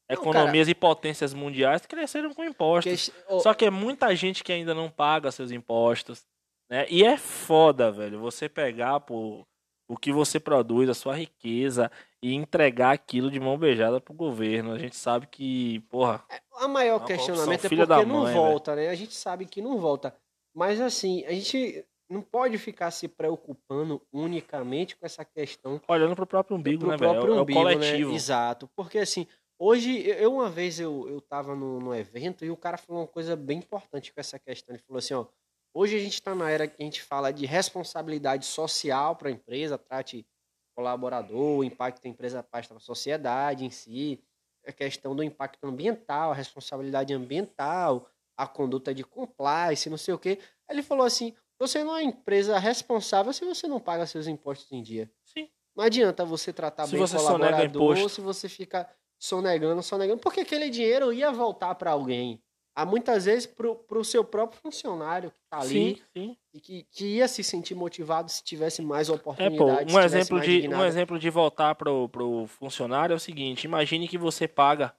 Não, 0.09 0.15
economias 0.17 0.67
e 0.67 0.75
potências 0.75 1.33
mundiais 1.33 1.85
cresceram 1.85 2.33
com 2.33 2.43
impostos. 2.43 3.09
Que- 3.09 3.33
ô, 3.33 3.39
Só 3.39 3.53
que 3.53 3.65
é 3.65 3.69
muita 3.69 4.15
gente 4.15 4.43
que 4.43 4.51
ainda 4.51 4.73
não 4.73 4.89
paga 4.89 5.31
seus 5.31 5.51
impostos, 5.51 6.25
né? 6.69 6.85
E 6.89 7.03
é 7.03 7.17
foda, 7.17 7.91
velho, 7.91 8.19
você 8.19 8.47
pegar, 8.47 8.99
pô, 8.99 9.45
o 9.87 9.97
que 9.97 10.11
você 10.11 10.39
produz, 10.39 10.87
a 10.87 10.93
sua 10.93 11.15
riqueza 11.15 11.91
e 12.21 12.35
entregar 12.35 12.91
aquilo 12.91 13.31
de 13.31 13.39
mão 13.39 13.57
beijada 13.57 13.99
pro 13.99 14.13
governo. 14.13 14.73
A 14.73 14.77
gente 14.77 14.95
sabe 14.95 15.25
que, 15.25 15.79
porra, 15.89 16.23
A 16.57 16.67
maior 16.67 16.97
Uma 16.97 17.07
questionamento 17.07 17.65
é 17.65 17.69
porque 17.69 18.05
não 18.05 18.23
mãe, 18.23 18.35
volta, 18.35 18.75
né? 18.75 18.89
A 18.89 18.95
gente 18.95 19.15
sabe 19.15 19.45
que 19.45 19.61
não 19.61 19.79
volta. 19.79 20.15
Mas 20.53 20.79
assim, 20.79 21.25
a 21.25 21.31
gente 21.31 21.83
não 22.09 22.21
pode 22.21 22.57
ficar 22.57 22.89
se 22.91 23.07
preocupando 23.07 24.01
unicamente 24.11 24.95
com 24.95 25.05
essa 25.05 25.23
questão 25.23 25.79
olhando 25.87 26.15
pro 26.15 26.25
próprio 26.25 26.57
umbigo, 26.57 26.79
pro 26.79 26.89
né, 26.89 26.97
velho? 26.97 27.07
É 27.07 27.11
o- 27.11 27.13
próprio 27.15 27.35
É 27.35 27.39
o 27.39 27.41
umbigo, 27.43 27.59
coletivo. 27.59 28.09
né? 28.09 28.15
Exato. 28.15 28.67
Porque 28.75 28.97
assim, 28.97 29.27
hoje, 29.59 29.99
eu 30.07 30.33
uma 30.33 30.49
vez 30.49 30.79
eu, 30.79 31.07
eu 31.07 31.21
tava 31.21 31.55
no, 31.55 31.79
no 31.79 31.93
evento 31.95 32.43
e 32.43 32.49
o 32.49 32.57
cara 32.57 32.77
falou 32.77 33.01
uma 33.03 33.07
coisa 33.07 33.35
bem 33.35 33.59
importante 33.59 34.11
com 34.13 34.19
essa 34.19 34.39
questão. 34.39 34.75
Ele 34.75 34.83
falou 34.83 34.97
assim, 34.99 35.13
ó, 35.13 35.25
hoje 35.73 35.95
a 35.95 35.99
gente 35.99 36.21
tá 36.21 36.33
na 36.33 36.49
era 36.49 36.67
que 36.67 36.81
a 36.81 36.85
gente 36.85 37.01
fala 37.01 37.31
de 37.31 37.45
responsabilidade 37.45 38.45
social 38.45 39.15
para 39.15 39.29
a 39.29 39.31
empresa, 39.31 39.77
trate 39.77 40.25
o 40.71 40.75
colaborador, 40.81 41.59
o 41.59 41.63
impacto 41.63 42.01
que 42.01 42.07
a 42.07 42.11
empresa 42.11 42.41
para 42.41 42.65
a 42.75 42.79
sociedade 42.79 43.65
em 43.65 43.69
si, 43.69 44.19
a 44.65 44.71
questão 44.71 45.15
do 45.15 45.21
impacto 45.23 45.63
ambiental, 45.65 46.31
a 46.31 46.35
responsabilidade 46.35 47.13
ambiental, 47.13 48.07
a 48.37 48.47
conduta 48.47 48.93
de 48.93 49.03
compliance, 49.03 49.89
não 49.89 49.97
sei 49.97 50.13
o 50.13 50.19
quê. 50.19 50.39
Ele 50.69 50.81
falou 50.81 51.05
assim, 51.05 51.33
você 51.59 51.83
não 51.83 51.95
é 51.95 52.03
empresa 52.03 52.57
responsável 52.57 53.33
se 53.33 53.43
você 53.45 53.67
não 53.67 53.79
paga 53.79 54.05
seus 54.07 54.27
impostos 54.27 54.71
em 54.71 54.81
dia. 54.81 55.11
Sim. 55.25 55.49
Não 55.75 55.83
adianta 55.83 56.25
você 56.25 56.51
tratar 56.51 56.85
Se 56.85 56.93
bem 56.93 57.01
você 57.01 57.15
o 57.17 57.19
colaborador 57.19 58.09
se 58.09 58.21
você 58.21 58.49
fica 58.49 58.89
sonegando, 59.17 59.81
sonegando, 59.83 60.19
porque 60.21 60.41
aquele 60.41 60.69
dinheiro 60.69 61.11
ia 61.13 61.31
voltar 61.31 61.75
para 61.75 61.91
alguém. 61.91 62.41
Há 62.75 62.85
muitas 62.85 63.25
vezes 63.25 63.45
para 63.45 63.97
o 63.99 64.03
seu 64.05 64.23
próprio 64.23 64.61
funcionário 64.61 65.31
que 65.31 65.39
está 65.43 65.59
ali 65.59 65.95
Sim, 65.95 66.01
sim. 66.13 66.37
e 66.53 66.61
que, 66.61 66.83
que 66.83 67.05
ia 67.17 67.27
se 67.27 67.43
sentir 67.43 67.75
motivado 67.75 68.31
se 68.31 68.41
tivesse 68.41 68.81
mais 68.81 69.09
É, 69.09 69.13
oportunidade. 69.13 69.57
pô, 69.57 69.67
se 69.69 69.97
um 69.97 70.01
tivesse 70.01 70.05
exemplo, 70.05 70.37
mais 70.37 70.47
de, 70.47 70.67
um 70.69 70.85
exemplo 70.85 71.19
de 71.19 71.29
voltar 71.29 71.75
pro, 71.75 72.07
pro 72.07 72.47
funcionário 72.47 73.13
é 73.13 73.17
o 73.17 73.19
seguinte, 73.19 73.65
imagine 73.65 74.07
que 74.07 74.17
você 74.17 74.47
paga, 74.47 74.95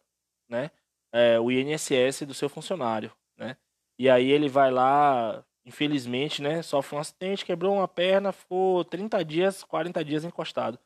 né, 0.48 0.70
é, 1.12 1.40
o 1.40 1.50
INSS 1.50 2.22
do 2.26 2.34
seu 2.34 2.50
funcionário, 2.50 3.12
né, 3.38 3.56
e 3.98 4.10
aí 4.10 4.30
ele 4.30 4.48
vai 4.48 4.70
lá, 4.70 5.42
infelizmente, 5.64 6.42
né, 6.42 6.62
sofre 6.62 6.96
um 6.96 7.00
acidente, 7.00 7.44
quebrou 7.44 7.74
uma 7.74 7.88
perna, 7.88 8.32
ficou 8.32 8.84
30 8.84 9.24
dias, 9.24 9.62
40 9.62 10.04
dias 10.04 10.24
encostado. 10.24 10.78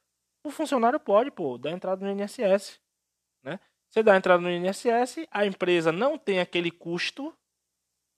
O 0.44 0.50
funcionário 0.50 1.00
pode, 1.00 1.30
pô, 1.30 1.56
dar 1.56 1.70
entrada 1.70 2.04
no 2.04 2.10
INSS, 2.10 2.80
né, 3.42 3.58
você 3.94 4.02
dá 4.02 4.16
entrada 4.16 4.42
no 4.42 4.50
INSS, 4.50 5.24
a 5.30 5.46
empresa 5.46 5.92
não 5.92 6.18
tem 6.18 6.40
aquele 6.40 6.68
custo, 6.68 7.32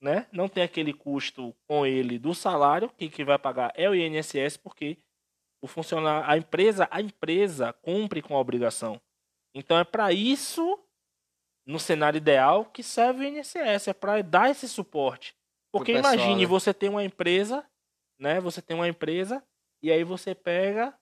né? 0.00 0.26
Não 0.32 0.48
tem 0.48 0.62
aquele 0.62 0.94
custo 0.94 1.54
com 1.68 1.84
ele 1.84 2.18
do 2.18 2.34
salário, 2.34 2.90
quem 2.96 3.10
que 3.10 3.22
vai 3.22 3.38
pagar 3.38 3.72
é 3.74 3.86
o 3.86 3.94
INSS, 3.94 4.56
porque 4.56 4.96
o 5.60 5.66
funcionário, 5.66 6.30
a 6.30 6.38
empresa, 6.38 6.88
a 6.90 7.02
empresa 7.02 7.74
cumpre 7.82 8.22
com 8.22 8.34
a 8.34 8.40
obrigação. 8.40 8.98
Então 9.54 9.78
é 9.78 9.84
para 9.84 10.14
isso, 10.14 10.78
no 11.66 11.78
cenário 11.78 12.16
ideal, 12.16 12.64
que 12.64 12.82
serve 12.82 13.26
o 13.26 13.28
INSS, 13.28 13.88
é 13.88 13.92
para 13.92 14.22
dar 14.22 14.50
esse 14.50 14.66
suporte. 14.66 15.36
Porque 15.78 15.92
pessoal, 15.92 16.14
imagine 16.14 16.40
né? 16.42 16.46
você 16.46 16.74
tem 16.74 16.88
uma 16.88 17.04
empresa, 17.04 17.64
né? 18.18 18.40
Você 18.40 18.60
tem 18.62 18.76
uma 18.76 18.88
empresa 18.88 19.42
e 19.82 19.90
aí 19.92 20.02
você 20.04 20.34
pega, 20.34 20.94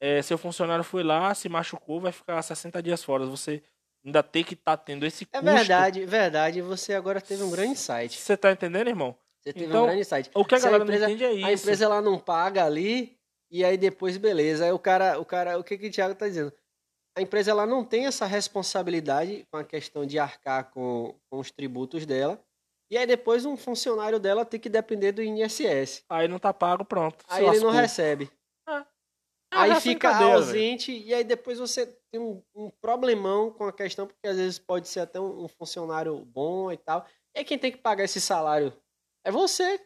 é, 0.00 0.22
seu 0.22 0.38
funcionário 0.38 0.84
foi 0.84 1.02
lá, 1.02 1.34
se 1.34 1.48
machucou, 1.48 2.00
vai 2.00 2.12
ficar 2.12 2.40
60 2.42 2.82
dias 2.82 3.02
fora. 3.02 3.26
Você 3.26 3.62
ainda 4.04 4.22
tem 4.22 4.42
que 4.44 4.54
estar 4.54 4.76
tendo 4.76 5.04
esse 5.06 5.24
É 5.32 5.40
custo. 5.40 5.44
verdade, 5.56 6.06
verdade. 6.06 6.62
Você 6.62 6.94
agora 6.94 7.20
teve 7.20 7.42
um 7.42 7.50
grande 7.50 7.72
insight. 7.72 8.16
Você 8.18 8.36
tá 8.36 8.50
entendendo, 8.52 8.88
irmão? 8.88 9.14
Você 9.40 9.52
teve 9.52 9.66
Então, 9.66 9.82
um 9.82 9.86
grande 9.86 10.00
insight. 10.02 10.30
O 10.34 10.44
que 10.44 10.54
a 10.54 10.58
Se 10.58 10.64
galera 10.64 10.84
empresa, 10.84 11.06
não 11.06 11.14
entende 11.14 11.24
é 11.24 11.32
isso. 11.32 11.46
A 11.46 11.52
empresa 11.52 11.84
ela 11.84 12.00
não 12.00 12.18
paga 12.18 12.64
ali 12.64 13.16
e 13.50 13.64
aí 13.64 13.76
depois 13.76 14.16
beleza. 14.16 14.64
Aí 14.64 14.72
o 14.72 14.78
cara, 14.78 15.18
o 15.18 15.24
cara, 15.24 15.58
o 15.58 15.64
que 15.64 15.76
que 15.78 15.88
o 15.88 15.90
Thiago 15.90 16.14
tá 16.14 16.26
dizendo? 16.26 16.52
A 17.16 17.20
empresa 17.20 17.50
ela 17.50 17.66
não 17.66 17.84
tem 17.84 18.06
essa 18.06 18.26
responsabilidade 18.26 19.44
com 19.50 19.56
a 19.58 19.64
questão 19.64 20.06
de 20.06 20.18
arcar 20.18 20.70
com, 20.70 21.14
com 21.28 21.38
os 21.38 21.50
tributos 21.50 22.06
dela. 22.06 22.40
E 22.90 22.96
aí 22.96 23.06
depois 23.06 23.44
um 23.44 23.56
funcionário 23.56 24.18
dela 24.18 24.44
tem 24.44 24.58
que 24.58 24.68
depender 24.68 25.12
do 25.12 25.22
INSS. 25.22 26.04
Aí 26.08 26.26
não 26.26 26.38
tá 26.38 26.52
pago, 26.54 26.84
pronto. 26.84 27.24
Aí 27.28 27.44
ele 27.44 27.60
não 27.60 27.70
recebe. 27.70 28.30
É 29.50 29.56
uma 29.56 29.64
Aí 29.64 29.80
fica 29.80 30.14
ausente 30.34 30.92
e 30.92 31.14
aí 31.14 31.24
depois 31.24 31.58
você 31.58 31.86
tem 32.10 32.20
um, 32.20 32.42
um 32.54 32.70
problemão 32.82 33.50
com 33.50 33.64
a 33.64 33.72
questão, 33.72 34.06
porque 34.06 34.28
às 34.28 34.36
vezes 34.36 34.58
pode 34.58 34.86
ser 34.88 35.00
até 35.00 35.18
um, 35.18 35.44
um 35.44 35.48
funcionário 35.48 36.18
bom 36.26 36.70
e 36.70 36.76
tal. 36.76 37.06
E 37.34 37.42
quem 37.44 37.58
tem 37.58 37.72
que 37.72 37.78
pagar 37.78 38.04
esse 38.04 38.20
salário 38.20 38.72
é 39.24 39.30
você. 39.30 39.80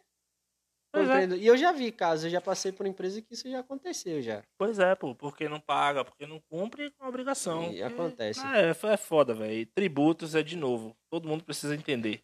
Pois 0.93 1.09
é. 1.09 1.27
E 1.37 1.47
eu 1.47 1.57
já 1.57 1.73
vi 1.73 1.91
casos, 1.91 2.25
eu 2.27 2.31
já 2.31 2.41
passei 2.41 2.71
por 2.71 2.87
empresa 2.87 3.23
que 3.23 3.33
isso 3.33 3.49
já 3.49 3.61
aconteceu 3.61 4.21
já. 4.21 4.43
Pois 4.59 4.79
é, 4.79 4.95
pô, 4.95 5.15
porque 5.15 5.49
não 5.49 5.59
paga, 5.59 6.05
porque 6.05 6.27
não 6.27 6.39
cumpre 6.51 6.91
com 6.91 7.05
a 7.05 7.09
obrigação. 7.09 7.73
E 7.73 7.83
acontece. 7.83 8.41
Ah, 8.45 8.59
É, 8.59 8.71
é 8.71 8.97
foda, 8.97 9.33
velho. 9.33 9.67
Tributos 9.75 10.35
é 10.35 10.43
de 10.43 10.57
novo. 10.57 10.95
Todo 11.11 11.29
mundo 11.29 11.45
precisa 11.45 11.75
entender. 11.75 12.23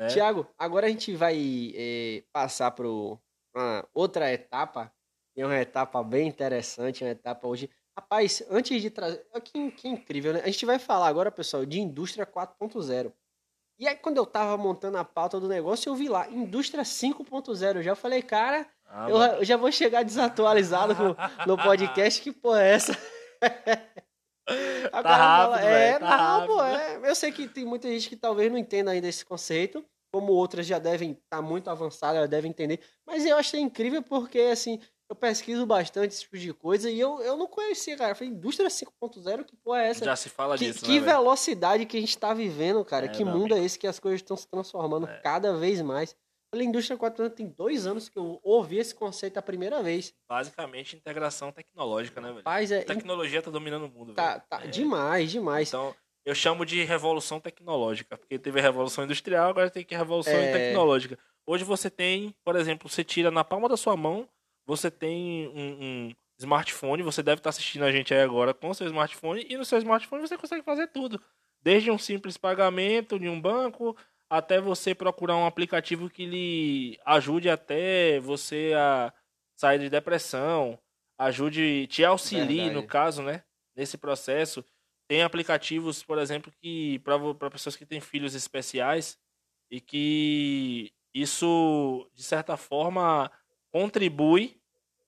Né? 0.00 0.06
Tiago, 0.08 0.46
agora 0.58 0.86
a 0.86 0.88
gente 0.90 1.14
vai 1.14 1.36
eh, 1.74 2.24
passar 2.32 2.70
para 2.70 2.88
uma 2.88 3.86
outra 3.92 4.32
etapa. 4.32 4.90
É 5.36 5.44
uma 5.44 5.58
etapa 5.58 6.02
bem 6.02 6.26
interessante, 6.26 7.04
uma 7.04 7.10
etapa 7.10 7.46
hoje. 7.46 7.68
Rapaz, 7.96 8.42
antes 8.50 8.80
de 8.80 8.88
trazer. 8.90 9.24
Que, 9.44 9.70
que 9.72 9.88
incrível, 9.88 10.32
né? 10.32 10.40
A 10.42 10.46
gente 10.46 10.64
vai 10.64 10.78
falar 10.78 11.06
agora, 11.08 11.30
pessoal, 11.30 11.64
de 11.66 11.80
indústria 11.80 12.26
4.0. 12.26 13.12
E 13.78 13.86
aí, 13.88 13.96
quando 13.96 14.16
eu 14.18 14.26
tava 14.26 14.56
montando 14.56 14.98
a 14.98 15.04
pauta 15.04 15.38
do 15.40 15.48
negócio, 15.48 15.88
eu 15.90 15.94
vi 15.94 16.08
lá, 16.08 16.28
indústria 16.30 16.82
5.0. 16.82 17.76
Eu 17.76 17.82
já 17.82 17.94
falei, 17.94 18.22
cara, 18.22 18.66
Ah, 18.86 19.08
eu, 19.08 19.16
eu 19.18 19.44
já 19.44 19.56
vou 19.56 19.70
chegar 19.72 20.02
desatualizado 20.02 20.94
no, 20.94 21.16
no 21.46 21.62
podcast. 21.62 22.20
Que 22.22 22.32
porra 22.32 22.62
é 22.62 22.72
essa? 22.72 22.92
O 24.48 24.90
Tá 24.90 25.02
cara 25.02 25.16
fala, 25.18 25.56
rápido, 25.58 25.68
é, 25.68 25.98
tá 26.00 26.16
não, 26.40 26.46
pô, 26.46 26.56
rápido. 26.56 27.04
é. 27.06 27.10
Eu 27.10 27.14
sei 27.14 27.30
que 27.30 27.46
tem 27.46 27.64
muita 27.64 27.86
gente 27.88 28.08
que 28.08 28.16
talvez 28.16 28.50
não 28.50 28.58
entenda 28.58 28.90
ainda 28.90 29.06
esse 29.06 29.24
conceito, 29.24 29.84
como 30.12 30.32
outras 30.32 30.66
já 30.66 30.78
devem 30.78 31.12
estar 31.12 31.40
muito 31.42 31.70
avançadas, 31.70 32.20
já 32.22 32.26
devem 32.26 32.50
entender. 32.50 32.80
Mas 33.06 33.24
eu 33.24 33.36
achei 33.36 33.60
incrível 33.60 34.02
porque, 34.02 34.38
assim, 34.40 34.80
eu 35.08 35.16
pesquiso 35.16 35.64
bastante 35.66 36.12
esse 36.12 36.22
tipo 36.22 36.38
de 36.38 36.52
coisa 36.52 36.90
e 36.90 36.98
eu, 36.98 37.20
eu 37.20 37.36
não 37.36 37.46
conhecia, 37.46 37.96
cara. 37.96 38.12
Eu 38.12 38.16
falei, 38.16 38.32
indústria 38.32 38.68
5.0, 38.68 39.44
que 39.44 39.56
porra 39.56 39.82
é 39.82 39.88
essa? 39.88 40.04
Já 40.04 40.16
se 40.16 40.28
fala 40.28 40.56
Que, 40.58 40.66
disso, 40.66 40.84
que 40.84 41.00
né, 41.00 41.06
velocidade 41.06 41.86
que 41.86 41.96
a 41.96 42.00
gente 42.00 42.16
tá 42.18 42.32
vivendo, 42.34 42.84
cara. 42.84 43.06
É, 43.06 43.08
que 43.08 43.24
meu 43.24 43.36
mundo 43.36 43.54
é 43.54 43.64
esse 43.64 43.78
que 43.78 43.86
as 43.86 43.98
coisas 43.98 44.20
estão 44.20 44.36
se 44.36 44.46
transformando 44.48 45.06
É. 45.08 45.20
cada 45.20 45.56
vez 45.56 45.80
mais. 45.82 46.16
Falei, 46.52 46.66
indústria 46.66 46.98
4.0 46.98 47.30
tem 47.30 47.46
dois 47.46 47.86
anos 47.86 48.08
que 48.08 48.18
eu 48.18 48.40
ouvi 48.42 48.78
esse 48.78 48.92
conceito 48.92 49.38
a 49.38 49.42
primeira 49.42 49.80
vez. 49.84 50.12
Basicamente, 50.28 50.96
integração 50.96 51.52
tecnológica, 51.52 52.20
né, 52.20 52.26
velho? 52.28 52.38
Rapaz, 52.38 52.72
é, 52.72 52.80
A 52.80 52.84
tecnologia 52.84 53.40
tá 53.40 53.52
dominando 53.52 53.84
o 53.86 53.88
mundo, 53.88 54.14
tá, 54.14 54.32
velho. 54.32 54.42
tá 54.48 54.64
É. 54.64 54.66
demais, 54.66 55.30
demais. 55.30 55.68
Então, 55.68 55.94
eu 56.30 56.34
chamo 56.34 56.64
de 56.64 56.82
revolução 56.84 57.40
tecnológica, 57.40 58.16
porque 58.16 58.38
teve 58.38 58.60
a 58.60 58.62
revolução 58.62 59.04
industrial, 59.04 59.50
agora 59.50 59.68
tem 59.68 59.84
que 59.84 59.96
revolução 59.96 60.32
É. 60.32 60.52
tecnológica. 60.52 61.18
Hoje 61.44 61.64
você 61.64 61.90
tem, 61.90 62.32
por 62.44 62.54
exemplo, 62.54 62.88
você 62.88 63.02
tira 63.02 63.30
na 63.32 63.42
palma 63.42 63.68
da 63.68 63.76
sua 63.76 63.96
mão, 63.96 64.28
você 64.64 64.90
tem 64.90 65.48
um, 65.48 65.84
um 65.84 66.14
smartphone, 66.38 67.02
você 67.02 67.22
deve 67.22 67.40
estar 67.40 67.50
assistindo 67.50 67.84
a 67.84 67.90
gente 67.90 68.14
aí 68.14 68.20
agora 68.22 68.54
com 68.54 68.70
o 68.70 68.74
seu 68.74 68.86
smartphone, 68.86 69.44
e 69.48 69.56
no 69.56 69.64
seu 69.64 69.78
smartphone 69.78 70.22
você 70.22 70.38
consegue 70.38 70.62
fazer 70.62 70.86
tudo. 70.86 71.20
Desde 71.60 71.90
um 71.90 71.98
simples 71.98 72.36
pagamento 72.36 73.18
de 73.18 73.28
um 73.28 73.40
banco, 73.40 73.96
até 74.30 74.60
você 74.60 74.94
procurar 74.94 75.36
um 75.36 75.46
aplicativo 75.46 76.08
que 76.08 76.24
lhe 76.26 76.98
ajude 77.04 77.50
até 77.50 78.20
você 78.20 78.72
a 78.76 79.12
sair 79.56 79.80
de 79.80 79.90
depressão, 79.90 80.78
ajude, 81.18 81.88
te 81.88 82.04
auxilie, 82.04 82.56
Verdade. 82.58 82.74
no 82.74 82.86
caso, 82.86 83.22
né? 83.22 83.42
Nesse 83.76 83.98
processo. 83.98 84.64
Tem 85.10 85.24
aplicativos, 85.24 86.04
por 86.04 86.18
exemplo, 86.18 86.52
que 86.62 87.00
para 87.00 87.50
pessoas 87.50 87.74
que 87.74 87.84
têm 87.84 88.00
filhos 88.00 88.32
especiais 88.36 89.18
e 89.68 89.80
que 89.80 90.92
isso, 91.12 92.08
de 92.14 92.22
certa 92.22 92.56
forma, 92.56 93.28
contribui 93.72 94.62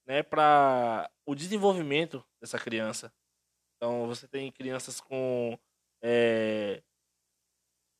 né, 0.05 0.21
para 0.21 1.09
o 1.25 1.37
desenvolvimento 1.37 2.27
dessa 2.41 2.59
criança. 2.59 3.15
Então, 3.77 4.09
você 4.09 4.27
tem 4.27 4.51
crianças 4.51 5.01
com 5.01 5.57
é, 6.03 6.83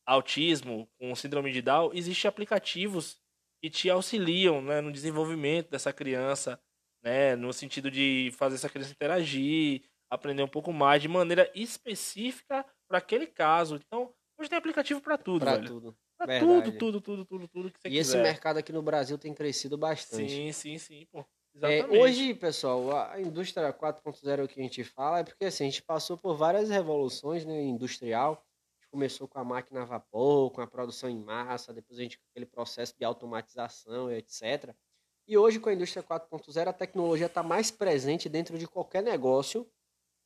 autismo, 0.05 0.89
com 0.99 1.15
síndrome 1.15 1.53
de 1.53 1.61
Down, 1.61 1.91
existem 1.93 2.27
aplicativos 2.27 3.17
que 3.61 3.69
te 3.69 3.89
auxiliam 3.89 4.61
né, 4.61 4.81
no 4.81 4.91
desenvolvimento 4.91 5.69
dessa 5.69 5.93
criança, 5.93 6.61
né, 7.01 7.37
no 7.37 7.53
sentido 7.53 7.89
de 7.89 8.29
fazer 8.37 8.55
essa 8.55 8.67
criança 8.67 8.91
interagir, 8.91 9.83
aprender 10.13 10.43
um 10.43 10.47
pouco 10.47 10.71
mais 10.71 11.01
de 11.01 11.07
maneira 11.07 11.51
específica 11.55 12.65
para 12.87 12.99
aquele 12.99 13.27
caso. 13.27 13.75
Então, 13.75 14.13
hoje 14.37 14.49
tem 14.49 14.57
aplicativo 14.57 15.01
para 15.01 15.17
tudo, 15.17 15.39
pra 15.39 15.55
velho. 15.55 15.67
tudo. 15.67 15.97
Pra 16.17 16.39
tudo, 16.39 16.71
tudo, 16.77 17.01
tudo, 17.01 17.25
tudo, 17.25 17.47
tudo 17.47 17.71
que 17.71 17.79
você 17.81 17.89
E 17.89 17.97
esse 17.97 18.11
quiser. 18.11 18.23
mercado 18.23 18.57
aqui 18.57 18.71
no 18.71 18.81
Brasil 18.81 19.17
tem 19.17 19.33
crescido 19.33 19.77
bastante. 19.77 20.29
Sim, 20.29 20.51
sim, 20.51 20.77
sim, 20.77 21.07
pô. 21.11 21.25
É, 21.61 21.85
hoje, 21.85 22.33
pessoal, 22.33 22.95
a 23.11 23.19
indústria 23.21 23.71
4.0 23.71 24.47
que 24.47 24.59
a 24.59 24.63
gente 24.63 24.83
fala 24.83 25.19
é 25.19 25.23
porque 25.23 25.45
assim, 25.45 25.65
a 25.65 25.69
gente 25.69 25.83
passou 25.83 26.17
por 26.17 26.35
várias 26.35 26.69
revoluções 26.69 27.45
né, 27.45 27.61
industrial. 27.61 28.33
A 28.33 28.81
gente 28.81 28.89
começou 28.89 29.27
com 29.27 29.39
a 29.39 29.43
máquina 29.43 29.81
a 29.83 29.85
vapor, 29.85 30.51
com 30.51 30.61
a 30.61 30.67
produção 30.67 31.09
em 31.09 31.19
massa, 31.19 31.73
depois 31.73 31.99
a 31.99 32.03
gente 32.03 32.17
com 32.17 32.23
aquele 32.31 32.45
processo 32.45 32.95
de 32.97 33.05
automatização 33.05 34.11
e 34.11 34.17
etc. 34.17 34.73
E 35.27 35.37
hoje, 35.37 35.59
com 35.59 35.69
a 35.69 35.73
indústria 35.73 36.03
4.0, 36.03 36.67
a 36.67 36.73
tecnologia 36.73 37.27
está 37.27 37.43
mais 37.43 37.69
presente 37.71 38.27
dentro 38.27 38.57
de 38.57 38.67
qualquer 38.67 39.03
negócio 39.03 39.67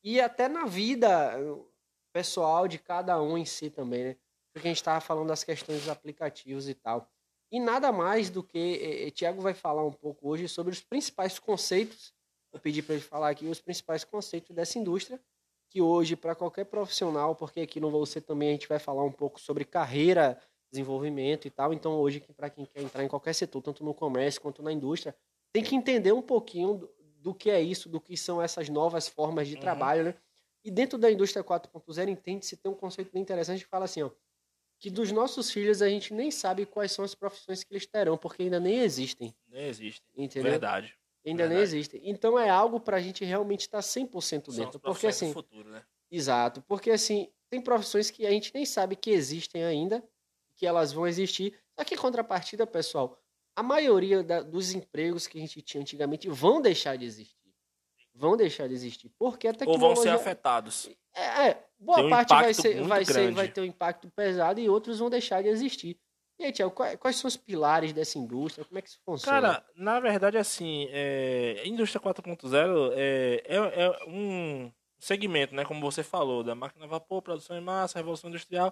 e 0.09 0.21
até 0.21 0.47
na 0.47 0.63
vida 0.65 1.33
eh, 1.37 1.65
pessoal 2.13 2.65
de 2.65 2.79
cada 2.79 3.21
um 3.21 3.37
em 3.37 3.43
si 3.43 3.69
também, 3.69 4.05
né? 4.05 4.15
Porque 4.53 4.69
a 4.69 4.71
gente 4.71 4.77
estava 4.77 5.01
falando 5.01 5.27
das 5.27 5.43
questões 5.43 5.79
dos 5.79 5.89
aplicativos 5.89 6.69
e 6.69 6.73
tal. 6.73 7.11
E 7.51 7.59
nada 7.59 7.91
mais 7.91 8.29
do 8.29 8.41
que. 8.41 8.57
Eh, 8.57 9.07
eh, 9.07 9.11
Tiago 9.11 9.41
vai 9.41 9.53
falar 9.53 9.85
um 9.85 9.91
pouco 9.91 10.29
hoje 10.29 10.47
sobre 10.47 10.71
os 10.71 10.81
principais 10.81 11.37
conceitos. 11.37 12.13
Vou 12.53 12.61
pedir 12.61 12.83
para 12.83 12.95
ele 12.95 13.03
falar 13.03 13.31
aqui 13.31 13.47
os 13.47 13.59
principais 13.59 14.05
conceitos 14.05 14.55
dessa 14.55 14.79
indústria, 14.79 15.19
que 15.69 15.81
hoje, 15.81 16.15
para 16.15 16.33
qualquer 16.33 16.63
profissional, 16.63 17.35
porque 17.35 17.59
aqui 17.59 17.81
no 17.81 17.91
Você 17.91 18.21
também 18.21 18.47
a 18.47 18.51
gente 18.53 18.69
vai 18.69 18.79
falar 18.79 19.03
um 19.03 19.11
pouco 19.11 19.41
sobre 19.41 19.65
carreira, 19.65 20.41
desenvolvimento 20.71 21.49
e 21.49 21.51
tal. 21.51 21.73
Então, 21.73 21.99
hoje, 21.99 22.21
para 22.33 22.49
quem 22.49 22.65
quer 22.65 22.81
entrar 22.81 23.03
em 23.03 23.09
qualquer 23.09 23.33
setor, 23.33 23.61
tanto 23.61 23.83
no 23.83 23.93
comércio 23.93 24.39
quanto 24.39 24.63
na 24.63 24.71
indústria, 24.71 25.13
tem 25.51 25.61
que 25.61 25.75
entender 25.75 26.13
um 26.13 26.21
pouquinho 26.21 26.87
do, 27.27 27.35
que 27.35 27.49
é 27.49 27.61
isso, 27.61 27.89
do 27.89 27.99
que 27.99 28.15
são 28.15 28.41
essas 28.41 28.69
novas 28.69 29.07
formas 29.07 29.47
de 29.47 29.55
Uhum. 29.55 29.61
trabalho, 29.61 30.03
né? 30.05 30.15
E 30.63 30.71
dentro 30.71 30.97
da 30.97 31.11
indústria 31.11 31.43
4.0, 31.43 32.09
entende-se 32.09 32.55
ter 32.57 32.69
um 32.69 32.73
conceito 32.73 33.11
bem 33.11 33.21
interessante 33.21 33.63
que 33.63 33.69
fala 33.69 33.85
assim, 33.85 34.01
ó, 34.03 34.11
que 34.79 34.89
dos 34.89 35.11
nossos 35.11 35.51
filhos 35.51 35.81
a 35.81 35.89
gente 35.89 36.13
nem 36.13 36.29
sabe 36.31 36.65
quais 36.65 36.91
são 36.91 37.03
as 37.03 37.15
profissões 37.15 37.63
que 37.63 37.73
eles 37.73 37.85
terão, 37.85 38.17
porque 38.17 38.43
ainda 38.43 38.59
nem 38.59 38.79
existem, 38.79 39.35
Nem 39.47 39.65
existe. 39.65 40.01
entendeu? 40.15 40.51
Verdade. 40.51 40.95
Ainda 41.25 41.43
nem 41.47 41.57
verdade. 41.57 41.63
existem. 41.77 42.01
Então 42.09 42.39
é 42.39 42.49
algo 42.49 42.79
pra 42.79 43.01
gente 43.01 43.25
realmente 43.25 43.61
estar 43.61 43.81
100% 43.81 44.51
São 44.51 44.63
dentro, 44.63 44.77
os 44.77 44.81
porque 44.83 45.07
assim, 45.07 45.27
do 45.27 45.33
futuro, 45.33 45.69
né? 45.69 45.83
exato, 46.09 46.61
porque 46.61 46.91
assim, 46.91 47.29
tem 47.49 47.59
profissões 47.61 48.09
que 48.09 48.25
a 48.25 48.31
gente 48.31 48.53
nem 48.53 48.65
sabe 48.65 48.95
que 48.95 49.09
existem 49.11 49.63
ainda, 49.63 50.03
que 50.55 50.65
elas 50.65 50.93
vão 50.93 51.05
existir. 51.07 51.57
Só 51.77 51.83
que 51.83 51.95
contrapartida, 51.97 52.65
pessoal, 52.67 53.17
a 53.57 53.63
maioria 53.63 54.23
da- 54.23 54.41
dos 54.41 54.71
empregos 54.73 55.25
que 55.27 55.37
a 55.37 55.41
gente 55.41 55.61
tinha 55.63 55.81
antigamente 55.81 56.29
vão 56.29 56.61
deixar 56.61 56.95
de 56.95 57.05
existir. 57.05 57.35
Vão 58.13 58.37
deixar 58.37 58.67
de 58.67 58.73
existir, 58.73 59.09
porque 59.17 59.47
a 59.47 59.51
Ou 59.51 59.57
tecnologia 59.57 59.87
vão 59.93 59.95
ser 60.03 60.09
afetados. 60.09 60.89
é, 61.13 61.49
é, 61.49 61.63
boa 61.79 62.01
um 62.05 62.09
parte 62.09 62.29
vai 62.29 62.53
ser, 62.53 62.81
vai 62.83 63.03
ser, 63.05 63.31
vai 63.31 63.47
ter 63.47 63.61
um 63.61 63.65
impacto 63.65 64.09
pesado 64.09 64.59
e 64.59 64.69
outros 64.69 64.99
vão 64.99 65.09
deixar 65.09 65.41
de 65.41 65.49
existir. 65.49 65.99
E 66.39 66.45
aí, 66.45 66.51
Tiago, 66.51 66.71
quais, 66.71 66.95
quais 66.99 67.15
são 67.15 67.27
os 67.27 67.35
pilares 67.35 67.93
dessa 67.93 68.19
indústria? 68.19 68.63
Como 68.63 68.77
é 68.77 68.81
que 68.81 68.89
isso 68.89 68.99
funciona? 69.03 69.41
Cara, 69.41 69.65
na 69.75 69.99
verdade, 69.99 70.37
assim, 70.37 70.87
é, 70.91 71.61
a 71.63 71.67
indústria 71.67 71.99
4.0 71.99 72.91
é, 72.95 73.43
é, 73.45 73.55
é 73.55 74.05
um 74.07 74.71
segmento, 74.99 75.55
né? 75.55 75.65
Como 75.65 75.81
você 75.81 76.03
falou, 76.03 76.43
da 76.43 76.53
máquina 76.53 76.85
a 76.85 76.87
vapor, 76.87 77.23
produção 77.23 77.57
em 77.57 77.61
massa, 77.61 77.97
revolução 77.97 78.29
industrial. 78.29 78.71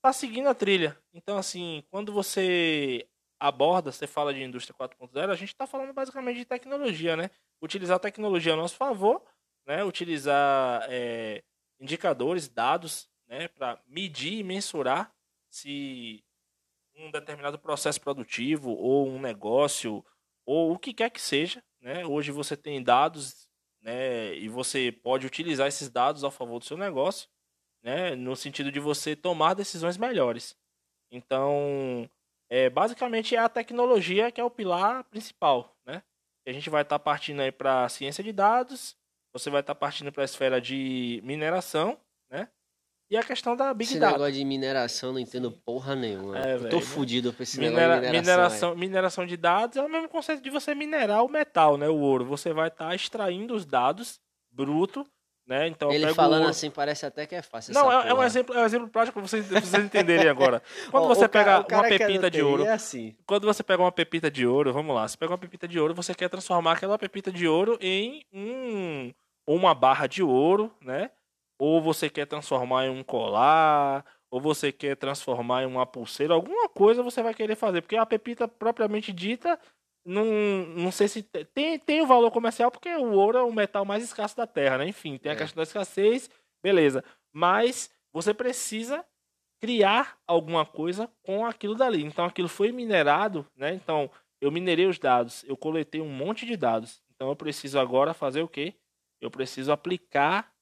Tá 0.00 0.12
seguindo 0.12 0.48
a 0.48 0.54
trilha. 0.54 0.96
Então, 1.12 1.36
assim, 1.36 1.82
quando 1.90 2.12
você 2.12 3.08
aborda, 3.38 3.92
você 3.92 4.06
fala 4.06 4.34
de 4.34 4.42
indústria 4.42 4.76
4.0, 4.76 5.30
a 5.30 5.34
gente 5.34 5.54
tá 5.54 5.66
falando 5.66 5.92
basicamente 5.92 6.38
de 6.38 6.44
tecnologia, 6.44 7.16
né? 7.16 7.30
Utilizar 7.62 7.96
a 7.96 8.00
tecnologia 8.00 8.54
a 8.54 8.56
nosso 8.56 8.76
favor, 8.76 9.22
né? 9.66 9.84
Utilizar 9.84 10.86
é, 10.88 11.42
indicadores, 11.80 12.48
dados, 12.48 13.08
né? 13.26 13.48
Para 13.48 13.80
medir 13.86 14.40
e 14.40 14.42
mensurar 14.42 15.12
se 15.50 16.24
um 16.96 17.10
determinado 17.10 17.58
processo 17.58 18.00
produtivo 18.00 18.70
ou 18.70 19.08
um 19.08 19.20
negócio 19.20 20.04
ou 20.44 20.72
o 20.72 20.78
que 20.78 20.92
quer 20.92 21.10
que 21.10 21.20
seja, 21.20 21.62
né? 21.80 22.04
Hoje 22.04 22.32
você 22.32 22.56
tem 22.56 22.82
dados, 22.82 23.48
né? 23.80 24.34
E 24.34 24.48
você 24.48 24.90
pode 24.90 25.26
utilizar 25.26 25.68
esses 25.68 25.88
dados 25.88 26.24
a 26.24 26.30
favor 26.30 26.58
do 26.58 26.64
seu 26.64 26.76
negócio, 26.76 27.28
né? 27.82 28.16
No 28.16 28.34
sentido 28.34 28.72
de 28.72 28.80
você 28.80 29.14
tomar 29.14 29.54
decisões 29.54 29.96
melhores. 29.96 30.56
Então, 31.10 32.08
é, 32.50 32.68
basicamente 32.70 33.34
é 33.36 33.38
a 33.38 33.48
tecnologia 33.48 34.30
que 34.32 34.40
é 34.40 34.44
o 34.44 34.50
pilar 34.50 35.04
principal, 35.04 35.76
né? 35.86 36.02
A 36.46 36.52
gente 36.52 36.70
vai 36.70 36.82
estar 36.82 36.98
partindo 36.98 37.40
aí 37.40 37.52
para 37.52 37.84
a 37.84 37.88
ciência 37.88 38.24
de 38.24 38.32
dados, 38.32 38.96
você 39.34 39.50
vai 39.50 39.60
estar 39.60 39.74
partindo 39.74 40.10
para 40.10 40.22
a 40.22 40.24
esfera 40.24 40.60
de 40.60 41.20
mineração, 41.22 41.98
né? 42.30 42.48
E 43.10 43.16
a 43.16 43.22
questão 43.22 43.56
da 43.56 43.72
Big 43.72 43.90
Esse 43.90 43.98
Data. 44.00 44.12
negócio 44.12 44.32
de 44.34 44.44
mineração 44.44 45.12
não 45.12 45.18
entendo 45.18 45.50
porra 45.50 45.94
nenhuma. 45.96 46.38
É, 46.38 46.54
eu 46.54 46.58
tô 46.60 46.78
velho, 46.78 46.80
fudido 46.82 47.32
pra 47.32 47.42
esse 47.42 47.58
Minera- 47.58 48.00
negócio 48.00 48.00
de 48.02 48.06
mineração. 48.18 48.34
mineração, 48.36 48.76
mineração 48.76 49.26
de 49.26 49.36
dados 49.36 49.76
é 49.78 49.82
o 49.82 49.88
mesmo 49.88 50.08
conceito 50.10 50.42
de 50.42 50.50
você 50.50 50.74
minerar 50.74 51.24
o 51.24 51.28
metal, 51.28 51.76
né? 51.78 51.88
O 51.88 51.96
ouro. 51.96 52.24
Você 52.26 52.52
vai 52.52 52.68
estar 52.68 52.94
extraindo 52.94 53.54
os 53.54 53.64
dados 53.64 54.20
bruto, 54.50 55.06
né? 55.48 55.66
Então 55.66 55.90
é. 55.90 55.94
Ele 55.94 56.10
o 56.10 56.14
falando 56.14 56.46
assim 56.46 56.70
parece 56.70 57.06
até 57.06 57.26
que 57.26 57.34
é 57.34 57.40
fácil. 57.40 57.72
Não, 57.72 57.90
é, 57.90 58.10
é 58.10 58.14
um 58.14 58.22
exemplo, 58.22 58.54
é 58.54 58.60
um 58.60 58.64
exemplo 58.66 58.88
prático 58.88 59.18
para 59.18 59.26
vocês, 59.26 59.48
vocês 59.48 59.84
entenderem 59.84 60.28
agora. 60.28 60.62
Quando 60.92 61.04
Ó, 61.04 61.08
você 61.08 61.26
pega 61.26 61.64
cara 61.64 61.82
uma 61.82 61.94
é 61.94 61.98
pepita 61.98 62.30
de 62.30 62.42
ouro, 62.42 62.64
É 62.64 62.72
assim. 62.72 63.16
quando 63.26 63.46
você 63.46 63.62
pega 63.62 63.82
uma 63.82 63.90
pepita 63.90 64.30
de 64.30 64.46
ouro, 64.46 64.72
vamos 64.72 64.94
lá, 64.94 65.08
você 65.08 65.16
pega 65.16 65.32
uma 65.32 65.38
pepita 65.38 65.66
de 65.66 65.80
ouro, 65.80 65.94
você 65.94 66.14
quer 66.14 66.28
transformar 66.28 66.72
aquela 66.72 66.98
pepita 66.98 67.32
de 67.32 67.48
ouro 67.48 67.78
em 67.80 68.22
um 68.32 69.12
uma 69.46 69.74
barra 69.74 70.06
de 70.06 70.22
ouro, 70.22 70.70
né? 70.82 71.10
Ou 71.58 71.80
você 71.80 72.10
quer 72.10 72.26
transformar 72.26 72.84
em 72.84 72.90
um 72.90 73.02
colar, 73.02 74.04
ou 74.30 74.40
você 74.40 74.70
quer 74.70 74.94
transformar 74.96 75.62
em 75.62 75.66
uma 75.66 75.86
pulseira, 75.86 76.34
alguma 76.34 76.68
coisa 76.68 77.02
você 77.02 77.22
vai 77.22 77.32
querer 77.32 77.56
fazer, 77.56 77.80
porque 77.80 77.96
a 77.96 78.04
pepita 78.04 78.46
propriamente 78.46 79.10
dita 79.12 79.58
não, 80.04 80.24
não 80.24 80.90
sei 80.92 81.08
se 81.08 81.22
te- 81.22 81.44
tem, 81.46 81.78
tem 81.78 82.00
o 82.00 82.06
valor 82.06 82.30
comercial 82.30 82.70
porque 82.70 82.88
o 82.96 83.12
ouro 83.12 83.38
é 83.38 83.42
o 83.42 83.52
metal 83.52 83.84
mais 83.84 84.02
escasso 84.02 84.36
da 84.36 84.46
Terra, 84.46 84.78
né? 84.78 84.88
Enfim, 84.88 85.18
tem 85.18 85.30
a 85.32 85.34
É. 85.34 85.38
questão 85.38 85.56
da 85.56 85.62
escassez, 85.62 86.30
beleza. 86.62 87.04
Mas 87.32 87.90
você 88.12 88.32
precisa 88.32 89.04
criar 89.60 90.18
alguma 90.26 90.64
coisa 90.64 91.10
com 91.22 91.44
aquilo 91.44 91.74
dali. 91.74 92.02
Então 92.04 92.24
aquilo 92.24 92.48
foi 92.48 92.72
minerado, 92.72 93.46
né? 93.56 93.74
Então 93.74 94.10
eu 94.40 94.50
minerei 94.52 94.86
os 94.86 94.98
dados, 94.98 95.44
eu 95.44 95.56
coletei 95.56 96.00
um 96.00 96.08
monte 96.08 96.46
de 96.46 96.56
dados. 96.56 97.02
Então 97.14 97.28
eu 97.28 97.36
preciso 97.36 97.78
agora 97.78 98.14
fazer 98.14 98.40
o 98.42 98.48
quê? 98.48 98.74
Eu 99.20 99.30
preciso 99.30 99.72
aplicar 99.72 100.52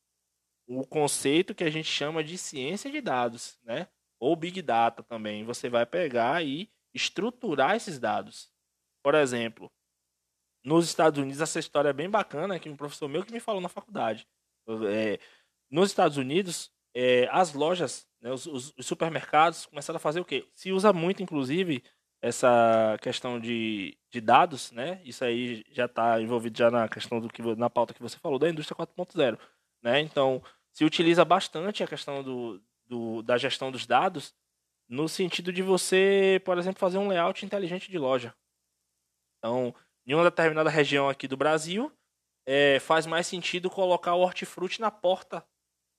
o 0.68 0.84
conceito 0.86 1.54
que 1.54 1.62
a 1.62 1.70
gente 1.70 1.88
chama 1.88 2.24
de 2.24 2.36
ciência 2.38 2.90
de 2.90 3.00
dados, 3.00 3.58
né? 3.62 3.86
Ou 4.18 4.34
Big 4.34 4.60
Data 4.62 5.02
também. 5.02 5.44
Você 5.44 5.68
vai 5.68 5.84
pegar 5.86 6.42
e 6.42 6.68
estruturar 6.94 7.76
esses 7.76 7.98
dados. 7.98 8.50
Por 9.06 9.14
exemplo, 9.14 9.70
nos 10.64 10.84
Estados 10.86 11.20
Unidos, 11.20 11.40
essa 11.40 11.60
história 11.60 11.90
é 11.90 11.92
bem 11.92 12.10
bacana, 12.10 12.58
que 12.58 12.68
um 12.68 12.74
professor 12.76 13.08
meu 13.08 13.24
que 13.24 13.32
me 13.32 13.38
falou 13.38 13.60
na 13.60 13.68
faculdade. 13.68 14.26
É, 14.90 15.20
nos 15.70 15.90
Estados 15.90 16.16
Unidos, 16.16 16.72
é, 16.92 17.28
as 17.30 17.52
lojas, 17.54 18.04
né, 18.20 18.32
os, 18.32 18.46
os- 18.46 18.74
os 18.76 18.84
supermercados 18.84 19.66
começaram 19.66 19.98
a 19.98 20.00
fazer 20.00 20.18
o 20.18 20.24
quê? 20.24 20.44
Se 20.56 20.72
usa 20.72 20.92
muito, 20.92 21.22
inclusive, 21.22 21.84
essa 22.20 22.96
questão 23.00 23.38
de, 23.38 23.96
de 24.10 24.20
dados, 24.20 24.72
né? 24.72 25.00
Isso 25.04 25.24
aí 25.24 25.64
já 25.70 25.84
está 25.84 26.20
envolvido 26.20 26.58
já 26.58 26.68
na 26.68 26.88
questão 26.88 27.20
do 27.20 27.28
que 27.28 27.42
na 27.54 27.70
pauta 27.70 27.94
que 27.94 28.02
você 28.02 28.18
falou 28.18 28.40
da 28.40 28.50
indústria 28.50 28.74
4.0, 28.76 29.38
né? 29.84 30.00
Então, 30.00 30.42
se 30.72 30.84
utiliza 30.84 31.24
bastante 31.24 31.84
a 31.84 31.86
questão 31.86 32.24
do, 32.24 32.60
do, 32.88 33.22
da 33.22 33.38
gestão 33.38 33.70
dos 33.70 33.86
dados 33.86 34.34
no 34.88 35.08
sentido 35.08 35.52
de 35.52 35.62
você, 35.62 36.42
por 36.44 36.58
exemplo, 36.58 36.80
fazer 36.80 36.98
um 36.98 37.06
layout 37.08 37.46
inteligente 37.46 37.88
de 37.88 37.98
loja. 37.98 38.34
Então, 39.38 39.74
em 40.06 40.14
uma 40.14 40.24
determinada 40.24 40.70
região 40.70 41.08
aqui 41.08 41.26
do 41.26 41.36
Brasil, 41.36 41.92
é, 42.46 42.78
faz 42.80 43.06
mais 43.06 43.26
sentido 43.26 43.68
colocar 43.68 44.14
o 44.14 44.20
hortifruti 44.20 44.80
na 44.80 44.90
porta. 44.90 45.44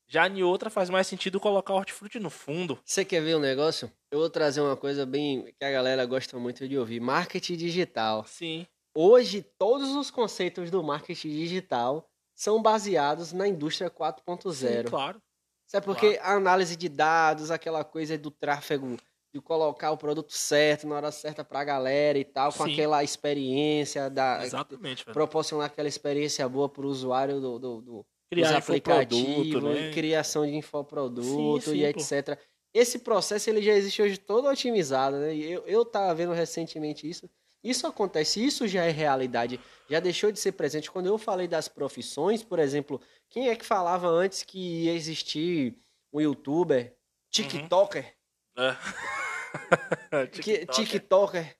Já 0.10 0.28
em 0.28 0.42
outra 0.42 0.70
faz 0.70 0.90
mais 0.90 1.06
sentido 1.06 1.40
colocar 1.40 1.74
o 1.74 1.78
hortifruti 1.78 2.18
no 2.18 2.30
fundo. 2.30 2.80
Você 2.86 3.04
quer 3.04 3.22
ver 3.22 3.36
um 3.36 3.40
negócio? 3.40 3.92
Eu 4.10 4.20
vou 4.20 4.30
trazer 4.30 4.62
uma 4.62 4.78
coisa 4.78 5.06
bem 5.06 5.54
que 5.60 5.66
a 5.66 5.72
galera 5.72 6.06
gosta 6.06 6.40
muito 6.40 6.66
de 6.68 6.78
ouvir: 6.78 7.02
marketing 7.02 7.58
digital. 7.58 8.26
Sim. 8.26 8.66
Hoje, 8.96 9.42
todos 9.60 9.96
os 9.96 10.10
conceitos 10.10 10.72
do 10.72 10.82
marketing 10.82 11.30
digital 11.30 12.10
são 12.34 12.62
baseados 12.62 13.34
na 13.34 13.48
indústria 13.48 13.92
4.0. 13.92 14.54
Sim, 14.54 14.84
claro. 14.90 15.22
Sabe 15.68 15.86
porque 15.86 16.18
a 16.22 16.34
análise 16.34 16.78
de 16.78 16.88
dados, 16.88 17.52
aquela 17.52 17.84
coisa 17.84 18.18
do 18.18 18.32
tráfego, 18.32 18.96
de 19.38 19.42
colocar 19.42 19.92
o 19.92 19.98
produto 19.98 20.32
certo 20.32 20.88
na 20.88 20.96
hora 20.96 21.12
certa 21.12 21.44
pra 21.44 21.64
galera 21.64 22.18
e 22.18 22.26
tal, 22.26 22.52
com 22.52 22.66
Sim. 22.66 22.74
aquela 22.74 23.04
experiência 23.04 24.10
da 24.10 24.44
Exatamente, 24.44 25.06
velho. 25.06 25.14
proporcionar 25.14 25.68
aquela 25.68 25.88
experiência 25.88 26.48
boa 26.50 26.68
pro 26.68 26.88
usuário 26.88 27.40
do, 27.40 27.60
do, 27.60 27.82
do 27.82 28.06
Criar 28.30 28.48
dos 28.48 28.58
aplicativos, 28.58 29.64
né? 29.64 29.92
criação 29.94 30.46
de 30.46 30.56
infoproduto 30.56 31.70
Sim, 31.70 31.72
sim, 31.72 31.84
e 31.84 31.94
pô. 31.94 32.00
etc. 32.00 32.38
Esse 32.74 33.00
processo 33.00 33.50
ele 33.50 33.62
já 33.62 33.74
existe 33.74 34.02
hoje 34.02 34.18
todo 34.18 34.48
otimizado, 34.48 35.18
né? 35.18 35.36
Eu, 35.36 35.64
eu 35.66 35.86
tava 35.86 36.14
vendo 36.14 36.34
recentemente 36.34 37.10
isso. 37.10 37.30
Isso 37.64 37.88
acontece, 37.88 38.44
isso 38.44 38.68
já 38.68 38.84
é 38.86 38.92
realidade, 38.92 39.60
já 39.90 40.00
deixou 40.00 40.32
de 40.32 40.40
ser 40.40 40.52
presente. 40.54 40.92
Quando 40.92 41.08
eu 41.08 41.18
falei 41.18 41.48
das 41.48 41.68
profissões, 41.68 42.44
por 42.44 42.60
exemplo, 42.60 43.02
quem 43.30 43.50
é 43.50 43.56
que 43.56 43.66
falava 43.66 44.08
antes 44.08 44.44
que 44.44 44.86
ia 44.86 44.94
existir 44.94 45.76
um 46.14 46.22
youtuber, 46.22 46.96
tiktoker? 47.30 48.17
É. 48.58 50.26
TikToker. 50.68 51.56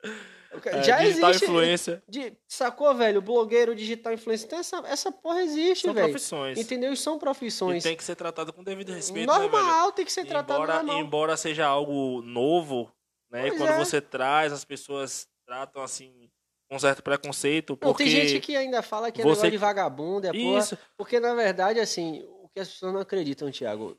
É, 0.66 0.82
Já 0.82 0.98
digital 1.00 1.30
existe. 1.30 1.46
influência. 1.46 2.04
De, 2.08 2.34
sacou, 2.48 2.94
velho? 2.96 3.22
Blogueiro, 3.22 3.76
digital 3.76 4.14
influencer. 4.14 4.50
Tem 4.50 4.58
essa, 4.60 4.78
essa 4.88 5.12
porra 5.12 5.42
existe, 5.44 5.84
São 5.86 5.94
velho. 5.94 6.08
profissões. 6.10 6.58
Entendeu? 6.58 6.92
E 6.94 6.98
são 6.98 7.18
E 7.18 7.20
profissões. 7.20 7.84
tem 7.84 7.96
que 7.96 8.04
ser 8.04 8.16
tratado 8.16 8.52
com 8.52 8.64
devido 8.64 8.92
respeito, 8.92 9.32
né, 9.32 9.38
normal, 9.40 9.92
tem 9.92 10.06
que 10.06 10.12
ser 10.12 10.26
tratado 10.26 10.64
embora, 10.64 10.78
normal. 10.84 11.00
embora 11.02 11.38
seja 11.38 11.66
algo 11.68 12.22
novo, 12.24 12.92
né? 13.30 13.48
Pois 13.50 13.58
quando 13.58 13.70
é. 13.72 13.78
você 13.78 14.02
traz, 14.02 14.52
as 14.52 14.66
pessoas 14.66 15.28
tratam 15.46 15.84
assim 15.84 16.30
com 16.70 16.80
certo 16.80 17.02
preconceito, 17.04 17.72
Não, 17.74 17.78
porque 17.78 18.04
tem 18.04 18.12
gente 18.12 18.40
que 18.42 18.56
ainda 18.56 18.82
fala 18.82 19.12
que 19.12 19.22
é 19.22 19.24
você- 19.24 19.30
negócio 19.30 19.52
de 19.52 19.58
vagabundo, 19.58 20.28
é 20.28 20.32
porra. 20.34 20.60
isso 20.60 20.78
Porque, 20.98 21.20
na 21.20 21.34
verdade, 21.36 21.80
assim, 21.80 22.24
o 22.42 22.50
que 22.50 22.60
as 22.60 22.68
pessoas 22.70 22.94
não 22.94 23.00
acreditam, 23.00 23.50
Thiago. 23.52 23.98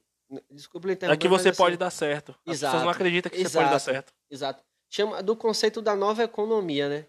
Desculpa 0.51 0.87
lhe 0.89 0.99
é 1.01 1.17
que 1.17 1.29
você 1.29 1.53
pode 1.53 1.73
assim, 1.75 1.79
dar 1.79 1.91
certo. 1.91 2.33
As 2.47 2.55
Exato, 2.55 2.73
pessoas 2.73 2.83
não 2.83 2.91
acreditam 2.91 3.31
que 3.31 3.39
você 3.39 3.45
pode 3.45 3.71
dar 3.71 3.77
exato. 3.77 3.85
certo. 3.85 4.13
Exato. 4.31 4.65
Chama 4.91 5.23
do 5.23 5.35
conceito 5.37 5.81
da 5.81 5.95
nova 5.97 6.23
economia, 6.23 6.89
né? 6.89 7.07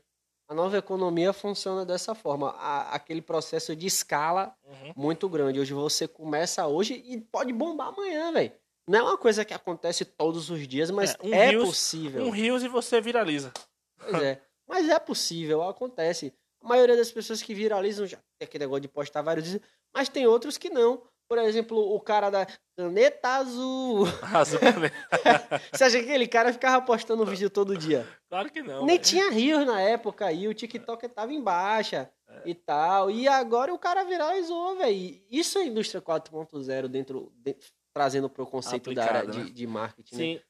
A 0.50 0.54
nova 0.54 0.78
economia 0.78 1.32
funciona 1.34 1.86
dessa 1.86 2.16
forma. 2.16 2.52
A- 2.52 2.94
aquele 2.96 3.22
processo 3.22 3.76
de 3.76 3.86
escala 3.88 4.56
Uhum. 4.66 4.94
muito 4.96 5.28
grande. 5.30 5.60
Hoje 5.60 5.74
você 5.74 6.08
começa 6.08 6.66
hoje 6.66 6.94
e 7.06 7.20
pode 7.22 7.54
bombar 7.54 7.90
amanhã, 7.90 8.32
velho. 8.32 8.52
Não 8.88 9.00
é 9.00 9.04
uma 9.04 9.18
coisa 9.18 9.46
que 9.46 9.54
acontece 9.54 10.04
todos 10.06 10.50
os 10.50 10.68
dias, 10.68 10.90
mas 10.90 11.14
É, 11.14 11.18
um 11.28 11.34
é 11.34 11.50
Reels- 11.52 11.68
possível. 11.70 12.24
Um 12.26 12.30
rios 12.32 12.64
e 12.64 12.68
você 12.68 13.00
viraliza. 13.00 13.52
Pois 14.00 14.24
é. 14.24 14.42
Mas 14.68 14.90
é 14.90 14.98
possível, 15.00 15.62
acontece. 15.64 16.34
A 16.64 16.68
maioria 16.68 16.98
das 16.98 17.12
pessoas 17.12 17.42
que 17.44 17.54
viralizam 17.54 18.08
já 18.08 18.18
tem 18.40 18.46
aquele 18.48 18.64
negócio 18.64 18.82
de 18.82 18.88
postar 18.88 19.22
vários 19.22 19.46
dias, 19.46 19.62
mas 19.94 20.10
tem 20.10 20.26
outros 20.26 20.58
que 20.58 20.70
não. 20.70 21.04
Por 21.30 21.38
exemplo, 21.38 21.78
o 21.78 22.00
cara 22.02 22.32
da 22.32 22.48
caneta 22.76 23.30
azul. 23.36 24.06
Azul 24.34 24.60
também. 24.60 24.90
Você 25.72 25.84
acha 25.84 26.00
que 26.00 26.06
aquele 26.06 26.28
cara 26.28 26.52
ficava 26.52 26.84
postando 26.84 27.24
vídeo 27.26 27.50
todo 27.52 27.78
dia? 27.78 28.06
claro 28.28 28.50
que 28.52 28.62
não. 28.64 28.80
Nem 28.80 28.96
velho. 28.98 29.00
tinha 29.04 29.30
rios 29.30 29.64
na 29.66 29.80
época 29.80 30.26
aí, 30.26 30.48
o 30.48 30.54
TikTok 30.56 31.08
tava 31.10 31.32
em 31.32 31.42
baixa 31.42 32.10
É. 32.28 32.42
e 32.46 32.56
tal. 32.56 33.12
E 33.12 33.28
agora 33.28 33.72
o 33.74 33.78
cara 33.78 34.04
viralizou, 34.04 34.76
velho. 34.78 35.22
Isso 35.30 35.60
é 35.60 35.66
indústria 35.68 36.02
4.0 36.02 36.88
dentro, 36.88 37.32
de- 37.38 37.56
trazendo 37.94 38.28
pro 38.30 38.48
conceito 38.48 38.92
da 38.94 39.04
área 39.04 39.20
Aplicado, 39.20 39.38
de, 39.44 39.50
né? 39.50 39.56
de 39.56 39.68
marketing. 39.68 40.16
né? 40.16 40.22
Sim. 40.24 40.42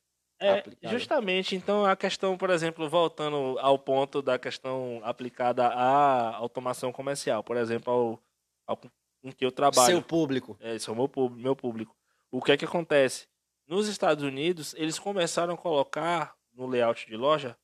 É, 0.42 0.60
Aplicado. 0.60 0.94
justamente, 0.98 1.54
então 1.58 1.86
a 1.86 1.98
questão, 1.98 2.38
por 2.38 2.50
exemplo, 2.50 2.88
voltando 2.90 3.60
ao 3.60 3.78
ponto 3.78 4.22
da 4.22 4.40
questão 4.40 5.02
aplicada 5.04 5.68
à 5.68 6.34
automação 6.38 6.94
comercial, 6.94 7.44
por 7.44 7.58
exemplo, 7.58 7.92
ao, 7.92 8.20
ao 8.66 8.80
com 9.22 9.32
que 9.32 9.46
eu 9.46 9.52
trabalho. 9.52 9.88
Seu 9.88 10.02
público. 10.02 10.58
É, 10.60 10.76
esse 10.76 10.90
é 10.90 10.92
o 10.92 10.96
meu 10.96 11.08
público, 11.08 11.42
meu 11.42 11.56
público. 11.56 11.96
O 12.32 12.42
que 12.42 12.52
é 12.52 12.58
que 12.58 12.66
acontece? 12.66 13.28
Nos 13.68 13.88
Estados 13.88 14.24
Unidos, 14.24 14.74
eles 14.76 14.98
começaram 14.98 15.54
a 15.54 15.58
colocar 15.58 16.36
no 16.54 16.68
layout 16.68 17.06
de 17.08 17.16
loja 17.16 17.58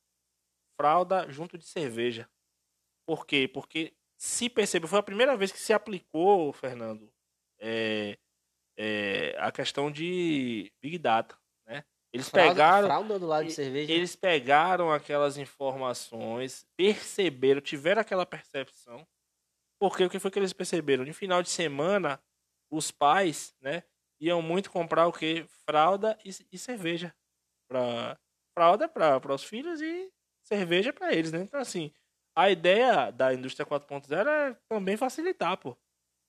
fralda 0.76 1.30
junto 1.30 1.56
de 1.56 1.64
cerveja. 1.64 2.28
Por 3.06 3.26
quê? 3.26 3.48
Porque 3.52 3.94
se 4.16 4.48
percebeu, 4.48 4.88
foi 4.88 4.98
a 4.98 5.02
primeira 5.02 5.36
vez 5.36 5.52
que 5.52 5.58
se 5.58 5.72
aplicou, 5.72 6.52
Fernando, 6.52 7.10
é, 7.58 8.18
é, 8.76 9.36
a 9.38 9.50
questão 9.50 9.90
de 9.90 10.72
Big 10.80 10.98
Data, 10.98 11.36
né? 11.66 11.84
Eles 12.12 12.28
Fralda, 12.28 12.50
pegaram, 12.50 12.88
fralda 12.88 13.18
do 13.18 13.26
lado 13.26 13.46
de 13.46 13.52
cerveja. 13.52 13.92
eles 13.92 14.16
pegaram 14.16 14.90
aquelas 14.90 15.36
informações, 15.36 16.66
perceberam, 16.76 17.60
tiveram 17.60 18.00
aquela 18.00 18.24
percepção. 18.24 19.06
Porque 19.78 20.04
o 20.04 20.10
que 20.10 20.18
foi 20.18 20.30
que 20.30 20.38
eles 20.38 20.52
perceberam? 20.52 21.04
No 21.04 21.12
final 21.12 21.42
de 21.42 21.50
semana, 21.50 22.20
os 22.70 22.90
pais, 22.90 23.54
né, 23.60 23.82
iam 24.20 24.40
muito 24.40 24.70
comprar 24.70 25.06
o 25.06 25.12
quê? 25.12 25.46
Fralda 25.68 26.18
e, 26.24 26.30
e 26.52 26.58
cerveja. 26.58 27.14
Pra, 27.68 28.18
fralda 28.56 28.88
para 28.88 29.34
os 29.34 29.44
filhos 29.44 29.80
e 29.80 30.10
cerveja 30.42 30.92
para 30.92 31.12
eles, 31.12 31.32
né? 31.32 31.40
Então, 31.40 31.60
assim, 31.60 31.92
a 32.34 32.50
ideia 32.50 33.10
da 33.10 33.34
indústria 33.34 33.66
4.0 33.66 34.26
é 34.26 34.56
também 34.68 34.96
facilitar, 34.96 35.56
pô. 35.58 35.76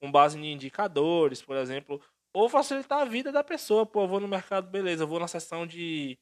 Com 0.02 0.12
base 0.12 0.38
em 0.38 0.52
indicadores, 0.52 1.42
por 1.42 1.56
exemplo. 1.56 2.02
Ou 2.34 2.50
facilitar 2.50 3.02
a 3.02 3.06
vida 3.06 3.32
da 3.32 3.44
pessoa. 3.44 3.86
Pô, 3.86 4.04
eu 4.04 4.08
vou 4.08 4.20
no 4.20 4.28
mercado, 4.28 4.70
beleza, 4.70 5.04
eu 5.04 5.08
vou 5.08 5.20
na 5.20 5.28
seção 5.28 5.66
de, 5.66 6.20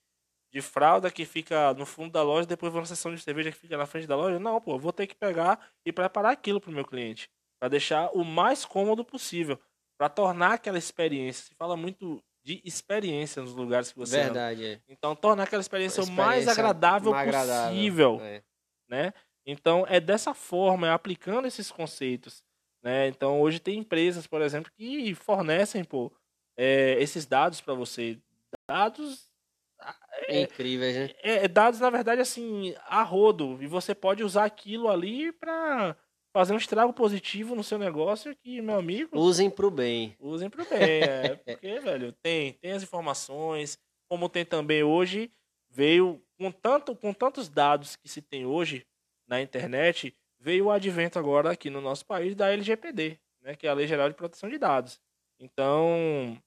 de 0.56 0.62
fralda 0.62 1.12
que 1.12 1.26
fica 1.26 1.74
no 1.74 1.86
fundo 1.86 2.14
da 2.14 2.24
loja, 2.24 2.47
depois 2.47 2.72
vou 2.72 2.82
na 2.82 2.88
seção 2.88 3.14
de 3.14 3.22
cerveja 3.22 3.51
que 3.51 3.58
fica 3.58 3.76
na 3.76 3.86
frente 3.86 4.08
da 4.08 4.16
loja. 4.16 4.39
Não, 4.39 4.62
pô, 4.62 4.80
vou 4.80 4.93
ter 4.93 5.06
que 5.06 5.14
pegar 5.14 5.60
e 5.86 5.91
preparar 5.91 6.32
aquilo 6.32 6.62
pro 6.62 6.72
meu 6.72 6.86
cliente. 6.86 7.30
Para 7.60 7.68
deixar 7.68 8.10
o 8.14 8.24
mais 8.24 8.64
cômodo 8.64 9.03
possível. 9.03 9.60
Para 9.97 10.08
tornar 10.08 10.53
aquela 10.53 10.78
experiência. 10.78 11.47
Se 11.47 11.56
fala 11.56 11.76
muito 11.76 12.24
de 12.41 12.62
experiência 12.64 13.41
nos 13.41 13.53
lugares 13.53 13.91
que 13.91 13.99
você. 13.99 14.16
Verdade, 14.16 14.66
é. 14.66 14.82
Então, 14.88 15.14
tornar 15.14 15.43
aquela 15.43 15.60
experiência, 15.60 16.01
o 16.01 16.10
mais 16.10 16.43
Experiência 16.43 16.51
agradável 16.53 17.12
mais 17.12 17.28
agradável, 17.28 17.76
possível 17.76 18.20
é. 18.22 18.43
né? 18.88 19.14
Então 19.45 19.86
é 19.89 19.99
dessa 19.99 20.34
forma, 20.34 20.88
é 20.88 20.91
aplicando 20.91 21.47
esses 21.47 21.70
conceitos, 21.70 22.41
né? 22.82 23.10
Então 23.10 23.41
hoje 23.41 23.60
tem 23.60 23.80
empresas, 23.80 24.26
por 24.26 24.41
exemplo, 24.41 24.72
que 24.72 25.14
fornecem 25.16 25.84
pô, 25.84 26.14
é, 26.58 26.93
esses 27.01 27.26
dados 27.26 27.60
para 27.60 27.74
você, 27.74 28.18
dados 28.70 29.24
É 30.27 30.41
incrível, 30.41 30.91
né? 30.91 31.09
é, 31.21 31.45
é 31.45 31.47
dados 31.47 31.79
na 31.79 31.89
verdade 31.89 32.21
assim 32.21 32.73
a 32.88 33.03
rodo 33.03 33.57
e 33.61 33.67
você 33.67 33.93
pode 33.93 34.23
usar 34.23 34.45
aquilo 34.45 34.89
ali 34.89 35.31
para 35.31 35.95
fazer 36.33 36.53
um 36.53 36.57
estrago 36.57 36.93
positivo 36.93 37.55
no 37.55 37.63
seu 37.63 37.77
negócio 37.77 38.36
que 38.36 38.61
meu 38.61 38.77
amigo 38.77 39.17
Usem 39.17 39.49
pro 39.49 39.69
bem. 39.69 40.15
usem 40.19 40.49
pro 40.49 40.65
bem, 40.65 41.01
é, 41.01 41.36
porque 41.45 41.79
velho 41.79 42.11
tem 42.23 42.53
tem 42.53 42.71
as 42.71 42.83
informações, 42.83 43.77
como 44.09 44.29
tem 44.29 44.45
também 44.45 44.83
hoje 44.83 45.31
veio 45.69 46.21
com 46.38 46.51
tanto 46.51 46.95
com 46.95 47.13
tantos 47.13 47.49
dados 47.49 47.95
que 47.95 48.07
se 48.07 48.21
tem 48.21 48.45
hoje 48.45 48.86
na 49.27 49.41
internet, 49.41 50.15
veio 50.39 50.65
o 50.65 50.71
advento 50.71 51.19
agora 51.19 51.51
aqui 51.51 51.69
no 51.69 51.81
nosso 51.81 52.05
país 52.05 52.36
da 52.36 52.51
LGPD, 52.51 53.19
né, 53.41 53.55
que 53.55 53.67
é 53.67 53.69
a 53.69 53.73
Lei 53.73 53.88
Geral 53.88 54.09
de 54.09 54.15
Proteção 54.15 54.49
de 54.49 54.57
Dados. 54.57 54.99
Então, 55.39 56.38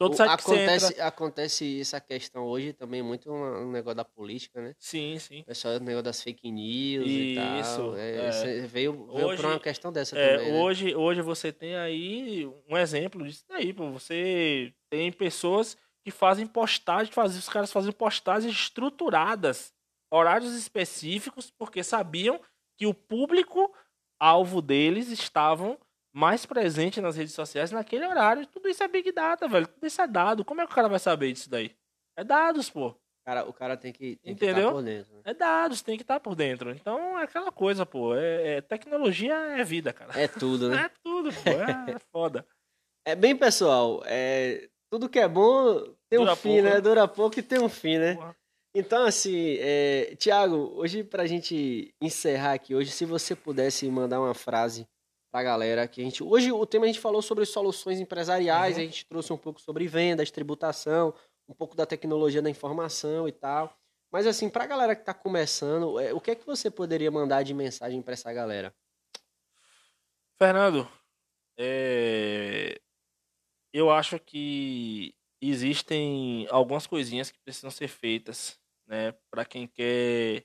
todo 0.00 0.16
site 0.16 0.28
que 0.28 0.42
acontece, 0.50 0.92
entra... 0.92 1.06
acontece 1.06 1.80
essa 1.80 2.00
questão 2.00 2.44
hoje 2.44 2.72
também 2.72 3.02
muito 3.02 3.30
um, 3.30 3.62
um 3.64 3.70
negócio 3.70 3.96
da 3.96 4.04
política, 4.04 4.60
né? 4.62 4.74
Sim, 4.78 5.18
sim. 5.18 5.40
O 5.40 5.44
pessoal, 5.44 5.74
o 5.76 5.80
negócio 5.80 6.02
das 6.04 6.22
fake 6.22 6.50
news 6.50 7.06
e 7.08 7.34
tal. 7.34 7.60
Isso, 7.60 7.96
É, 7.96 8.16
é. 8.16 8.66
veio 8.66 9.06
veio 9.06 9.26
Hoje- 9.28 9.40
pra 9.42 9.50
uma 9.50 9.60
questão 9.60 9.92
dessa 9.92 10.18
É, 10.18 10.36
também, 10.38 10.52
né? 10.52 10.58
hoje, 10.60 10.94
hoje 10.96 11.20
você 11.22 11.52
tem 11.52 11.76
aí 11.76 12.46
um 12.68 12.76
exemplo 12.76 13.24
disso 13.24 13.44
daí, 13.48 13.72
pô. 13.72 13.90
Você 13.90 14.72
tem 14.90 15.12
pessoas 15.12 15.76
que 16.02 16.10
fazem 16.10 16.46
postagem, 16.46 17.12
fazem, 17.12 17.38
os 17.38 17.48
caras 17.48 17.70
fazem 17.70 17.92
postagens 17.92 18.54
estruturadas, 18.54 19.72
horários 20.10 20.54
específicos, 20.54 21.50
porque 21.50 21.84
sabiam 21.84 22.40
que 22.78 22.86
o 22.86 22.94
público 22.94 23.72
alvo 24.18 24.62
deles 24.62 25.08
estavam 25.10 25.78
mais 26.12 26.44
presente 26.46 27.00
nas 27.00 27.16
redes 27.16 27.34
sociais 27.34 27.70
naquele 27.70 28.06
horário. 28.06 28.46
Tudo 28.46 28.68
isso 28.68 28.82
é 28.82 28.88
Big 28.88 29.12
Data, 29.12 29.48
velho. 29.48 29.66
Tudo 29.66 29.86
isso 29.86 30.00
é 30.00 30.06
dado. 30.06 30.44
Como 30.44 30.60
é 30.60 30.66
que 30.66 30.72
o 30.72 30.74
cara 30.74 30.88
vai 30.88 30.98
saber 30.98 31.32
disso 31.32 31.48
daí? 31.50 31.74
É 32.16 32.24
dados, 32.24 32.68
pô. 32.70 32.94
Cara, 33.24 33.44
o 33.48 33.52
cara 33.52 33.76
tem 33.76 33.92
que, 33.92 34.16
tem 34.16 34.32
Entendeu? 34.32 34.54
que 34.54 34.60
estar 34.60 34.72
por 34.72 34.82
dentro. 34.82 35.14
né? 35.14 35.20
É 35.24 35.34
dados, 35.34 35.82
tem 35.82 35.96
que 35.96 36.02
estar 36.02 36.18
por 36.20 36.34
dentro. 36.34 36.70
Então 36.70 37.18
é 37.18 37.24
aquela 37.24 37.52
coisa, 37.52 37.84
pô. 37.86 38.14
É, 38.16 38.56
é- 38.56 38.60
tecnologia 38.60 39.34
é 39.34 39.62
vida, 39.62 39.92
cara. 39.92 40.18
É 40.18 40.26
tudo, 40.26 40.70
né? 40.70 40.76
É 40.90 40.90
tudo, 41.04 41.30
pô. 41.32 41.50
É, 41.50 41.94
é 41.94 41.98
foda. 42.10 42.46
É 43.06 43.14
bem, 43.14 43.36
pessoal, 43.36 44.02
é, 44.06 44.68
tudo 44.90 45.08
que 45.08 45.18
é 45.18 45.28
bom 45.28 45.80
tem 46.08 46.18
um 46.18 46.24
Dura 46.24 46.36
fim, 46.36 46.48
pouco, 46.48 46.62
né? 46.64 46.70
né? 46.74 46.80
Dura 46.80 47.08
pouco 47.08 47.38
e 47.38 47.42
tem 47.42 47.60
um 47.60 47.68
fim, 47.68 47.98
né? 47.98 48.14
Porra. 48.14 48.36
Então, 48.74 49.04
assim, 49.04 49.56
é, 49.60 50.14
Tiago, 50.16 50.72
hoje 50.74 51.02
pra 51.04 51.26
gente 51.26 51.92
encerrar 52.00 52.52
aqui, 52.54 52.74
hoje, 52.74 52.90
se 52.90 53.04
você 53.04 53.34
pudesse 53.34 53.88
mandar 53.90 54.20
uma 54.20 54.34
frase 54.34 54.86
pra 55.30 55.42
galera 55.42 55.86
que 55.86 56.00
a 56.00 56.04
gente. 56.04 56.22
Hoje 56.22 56.50
o 56.52 56.66
tema 56.66 56.84
a 56.84 56.88
gente 56.88 57.00
falou 57.00 57.22
sobre 57.22 57.44
soluções 57.46 58.00
empresariais, 58.00 58.76
Uhum. 58.76 58.82
a 58.82 58.86
gente 58.86 59.06
trouxe 59.06 59.32
um 59.32 59.36
pouco 59.38 59.60
sobre 59.60 59.86
vendas, 59.86 60.30
tributação, 60.30 61.14
um 61.48 61.54
pouco 61.54 61.76
da 61.76 61.86
tecnologia 61.86 62.42
da 62.42 62.50
informação 62.50 63.28
e 63.28 63.32
tal. 63.32 63.76
Mas 64.12 64.26
assim, 64.26 64.48
pra 64.50 64.66
galera 64.66 64.96
que 64.96 65.04
tá 65.04 65.14
começando, 65.14 65.98
é, 66.00 66.12
o 66.12 66.20
que 66.20 66.32
é 66.32 66.34
que 66.34 66.44
você 66.44 66.68
poderia 66.70 67.10
mandar 67.10 67.42
de 67.44 67.54
mensagem 67.54 68.02
pra 68.02 68.14
essa 68.14 68.32
galera? 68.32 68.74
Fernando, 70.36 70.88
é, 71.58 72.80
eu 73.72 73.90
acho 73.90 74.18
que 74.18 75.14
existem 75.40 76.46
algumas 76.50 76.86
coisinhas 76.86 77.30
que 77.30 77.38
precisam 77.38 77.70
ser 77.70 77.88
feitas, 77.88 78.58
né, 78.86 79.12
para 79.30 79.44
quem 79.44 79.66
quer 79.68 80.44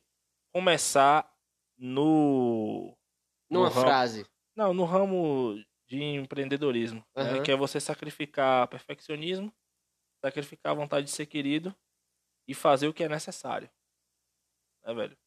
começar 0.54 1.30
no 1.78 2.96
Numa 3.50 3.68
No 3.68 3.74
ramo- 3.74 3.86
frase. 3.88 4.26
Não, 4.56 4.74
no 4.74 4.86
ramo 4.86 5.56
de 5.88 6.02
empreendedorismo, 6.02 7.06
né, 7.16 7.24
Aham. 7.24 7.44
que 7.44 7.52
é 7.52 7.56
você 7.56 7.80
sacrificar 7.80 8.68
perfeccionismo, 8.68 9.54
sacrificar 10.24 10.72
a 10.72 10.76
vontade 10.76 11.06
de 11.06 11.12
ser 11.12 11.26
querido 11.26 11.76
e 12.48 12.54
fazer 12.54 12.88
o 12.88 12.94
que 12.94 13.04
é 13.04 13.10
necessário, 13.10 13.70
né, 14.84 14.94
velho? 14.94 15.18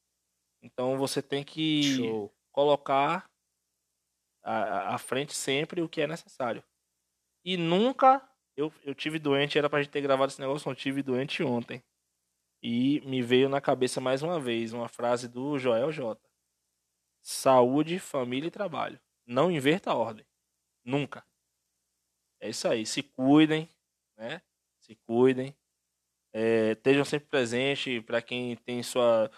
Então 0.62 0.98
você 0.98 1.22
tem 1.22 1.44
que 1.44 1.82
Show. 1.96 2.32
colocar 2.52 3.30
à, 4.42 4.94
à 4.94 4.98
frente 4.98 5.34
sempre 5.34 5.82
o 5.82 5.88
que 5.88 6.00
é 6.00 6.06
necessário. 6.06 6.62
E 7.44 7.56
nunca. 7.56 8.28
Eu, 8.56 8.72
eu 8.82 8.92
tive 8.94 9.20
doente, 9.20 9.56
era 9.56 9.70
pra 9.70 9.80
gente 9.80 9.92
ter 9.92 10.00
gravado 10.00 10.32
esse 10.32 10.40
negócio, 10.40 10.68
eu 10.68 10.74
tive 10.74 11.00
doente 11.02 11.44
ontem. 11.44 11.80
E 12.60 13.00
me 13.02 13.22
veio 13.22 13.48
na 13.48 13.60
cabeça 13.60 14.00
mais 14.00 14.20
uma 14.22 14.40
vez 14.40 14.72
uma 14.72 14.88
frase 14.88 15.28
do 15.28 15.56
Joel 15.58 15.92
J. 15.92 16.20
Saúde, 17.22 18.00
família 18.00 18.48
e 18.48 18.50
trabalho. 18.50 18.98
Não 19.28 19.50
inverta 19.50 19.90
a 19.90 19.94
ordem. 19.94 20.24
Nunca. 20.84 21.24
É 22.40 22.48
isso 22.48 22.66
aí. 22.66 22.86
Se 22.86 23.02
cuidem, 23.02 23.68
né? 24.16 24.40
Se 24.80 24.94
cuidem. 25.06 25.54
É, 26.32 26.72
estejam 26.72 27.04
sempre 27.04 27.28
presentes 27.28 28.02
para 28.04 28.22
quem 28.22 28.56
tem 28.56 28.82
sua. 28.82 29.30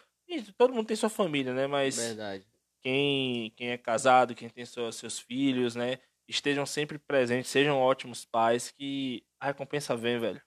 Todo 0.57 0.72
mundo 0.72 0.86
tem 0.86 0.97
sua 0.97 1.09
família, 1.11 1.53
né? 1.53 1.66
Mas 1.66 1.97
Verdade. 1.97 2.47
quem, 2.80 3.51
quem 3.57 3.70
é 3.70 3.78
casado, 3.78 4.34
quem 4.34 4.49
tem 4.49 4.64
sua- 4.64 4.93
seus 4.93 5.18
filhos, 5.18 5.74
né? 5.74 5.99
Estejam 6.28 6.64
sempre 6.64 6.99
presentes, 6.99 7.51
sejam 7.51 7.76
ótimos 7.78 8.24
pais, 8.24 8.70
que 8.70 9.24
a 9.41 9.47
recompensa 9.47 9.97
vem, 9.97 10.18
velho. 10.20 10.41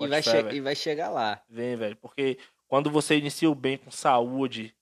E 0.00 0.06
vai, 0.06 0.22
velho. 0.22 0.52
e 0.54 0.60
vai 0.62 0.74
chegar 0.74 1.10
lá. 1.10 1.44
Vem, 1.46 1.76
velho. 1.76 1.96
Porque 1.96 2.38
quando 2.66 2.90
você 2.90 3.18
inicia 3.18 3.50
o 3.50 3.54
bem 3.54 3.76
com 3.76 3.90
saúde, 3.90 4.74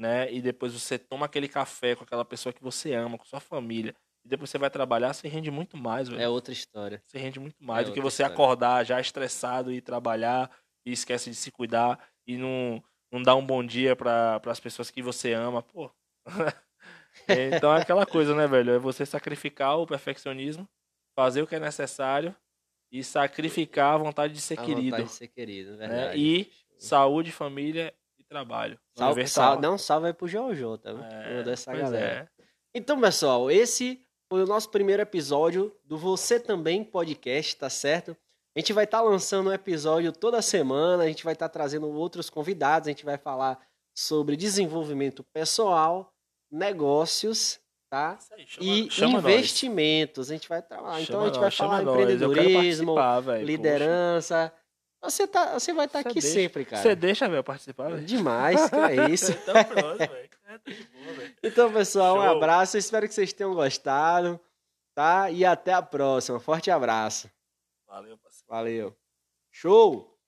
né? 0.00 0.32
E 0.32 0.40
depois 0.40 0.72
você 0.72 0.98
toma 0.98 1.26
aquele 1.26 1.48
café 1.48 1.94
com 1.94 2.04
aquela 2.04 2.24
pessoa 2.24 2.52
que 2.52 2.62
você 2.62 2.94
ama, 2.94 3.18
com 3.18 3.24
sua 3.24 3.40
família, 3.40 3.94
e 4.24 4.28
depois 4.28 4.50
você 4.50 4.58
vai 4.58 4.70
trabalhar, 4.70 5.12
você 5.12 5.28
rende 5.28 5.50
muito 5.50 5.76
mais, 5.76 6.08
velho. 6.08 6.20
É 6.22 6.28
outra 6.28 6.52
história. 6.52 7.02
Você 7.06 7.18
rende 7.18 7.40
muito 7.40 7.62
mais 7.62 7.86
É 7.86 7.90
do 7.90 7.92
que 7.92 8.00
você 8.00 8.22
história. 8.22 8.34
acordar 8.34 8.84
já 8.84 9.00
estressado 9.00 9.72
e 9.72 9.80
trabalhar 9.80 10.50
e 10.86 10.92
esquece 10.92 11.30
de 11.30 11.36
se 11.36 11.50
cuidar 11.50 11.98
e 12.26 12.36
não, 12.36 12.82
não 13.12 13.22
dá 13.22 13.34
um 13.34 13.44
bom 13.46 13.64
dia 13.64 13.94
para 13.96 14.40
as 14.46 14.60
pessoas 14.60 14.90
que 14.90 15.02
você 15.02 15.32
ama, 15.32 15.62
pô. 15.62 15.90
É, 17.26 17.48
então 17.56 17.74
é 17.74 17.80
aquela 17.80 18.06
coisa, 18.06 18.34
né, 18.34 18.46
velho? 18.46 18.72
É 18.72 18.78
você 18.78 19.04
sacrificar 19.06 19.78
o 19.78 19.86
perfeccionismo, 19.86 20.68
fazer 21.14 21.42
o 21.42 21.46
que 21.46 21.54
é 21.54 21.60
necessário 21.60 22.34
e 22.92 23.04
sacrificar 23.04 23.94
a 23.94 23.98
vontade 23.98 24.32
de 24.34 24.40
ser 24.40 24.58
A 24.58 24.64
querido. 24.64 24.90
vontade 24.96 25.08
de 25.08 25.14
ser 25.14 25.28
querido, 25.28 25.76
né? 25.76 25.88
verdade. 25.88 26.20
E 26.20 26.52
saúde, 26.78 27.32
família 27.32 27.94
trabalho. 28.30 28.78
Não 28.96 29.06
Sal, 29.06 29.12
inverta 29.12 29.28
a 29.30 29.32
sal, 29.34 29.50
ordem. 29.52 29.70
não 29.70 29.78
salve 29.78 30.06
aí 30.06 30.12
pro 30.14 30.28
Jojo, 30.28 30.78
tá? 30.78 30.90
É, 30.90 31.36
Mandou 31.38 31.52
essa 31.52 31.70
pois 31.70 31.82
galera. 31.82 32.30
é. 32.38 32.44
Então, 32.74 33.00
pessoal, 33.00 33.50
esse 33.50 34.00
foi 34.32 34.42
o 34.44 34.46
nosso 34.46 34.70
primeiro 34.70 35.02
episódio 35.02 35.74
do 35.84 35.98
Você 35.98 36.38
Também 36.38 36.84
Podcast, 36.84 37.56
tá 37.56 37.68
certo? 37.68 38.16
A 38.56 38.60
gente 38.60 38.72
vai 38.72 38.84
estar 38.84 39.00
lançando 39.00 39.50
um 39.50 39.52
episódio 39.52 40.12
toda 40.12 40.40
semana, 40.40 41.02
a 41.04 41.06
gente 41.08 41.24
vai 41.24 41.32
estar 41.32 41.48
trazendo 41.48 41.88
outros 41.90 42.30
convidados, 42.30 42.86
a 42.88 42.90
gente 42.90 43.04
vai 43.04 43.18
falar 43.18 43.60
sobre 43.96 44.36
desenvolvimento 44.36 45.24
pessoal, 45.32 46.12
negócios, 46.50 47.60
tá? 47.90 48.16
Isso 48.20 48.34
aí, 48.34 48.46
chama- 48.46 48.66
E 48.70 48.90
chama 48.90 49.20
nós. 49.20 49.32
investimentos. 49.34 50.30
A 50.30 50.34
gente 50.34 50.48
vai 50.48 50.62
trabalhar. 50.62 51.00
Então 51.02 51.22
a 51.22 51.26
gente 51.26 51.34
vai 51.34 51.44
nós, 51.44 51.56
falar 51.56 51.82
nós. 51.82 52.00
Empreendedorismo, 52.00 52.94
participar, 52.94 53.20
velho. 53.20 53.46
Você, 55.02 55.26
tá, 55.26 55.58
você 55.58 55.72
vai 55.72 55.86
estar 55.86 56.02
Você 56.02 56.08
aqui 56.08 56.20
deixa- 56.20 56.34
sempre, 56.34 56.64
cara. 56.64 56.82
Você 56.82 56.94
deixa, 56.94 57.28
velho, 57.28 57.42
participar, 57.42 57.88
velho? 57.90 58.04
Demais, 58.04 58.68
que 58.68 58.76
é 58.76 59.08
isso. 59.10 59.32
Então 59.32 59.64
pronto, 59.64 59.98
velho. 59.98 60.12
É, 60.12 60.58
tá 60.58 61.12
velho. 61.12 61.34
Então, 61.42 61.72
pessoal, 61.72 62.18
um 62.18 62.22
Show. 62.22 62.36
abraço. 62.36 62.76
Eu 62.76 62.80
espero 62.80 63.08
que 63.08 63.14
vocês 63.14 63.32
tenham 63.32 63.54
gostado, 63.54 64.38
tá? 64.94 65.30
E 65.30 65.44
até 65.44 65.72
a 65.72 65.80
próxima. 65.80 66.38
Forte 66.38 66.70
abraço. 66.70 67.30
Valeu, 67.86 68.18
parceiro. 68.18 68.46
Valeu. 68.48 68.96
Show! 69.50 70.19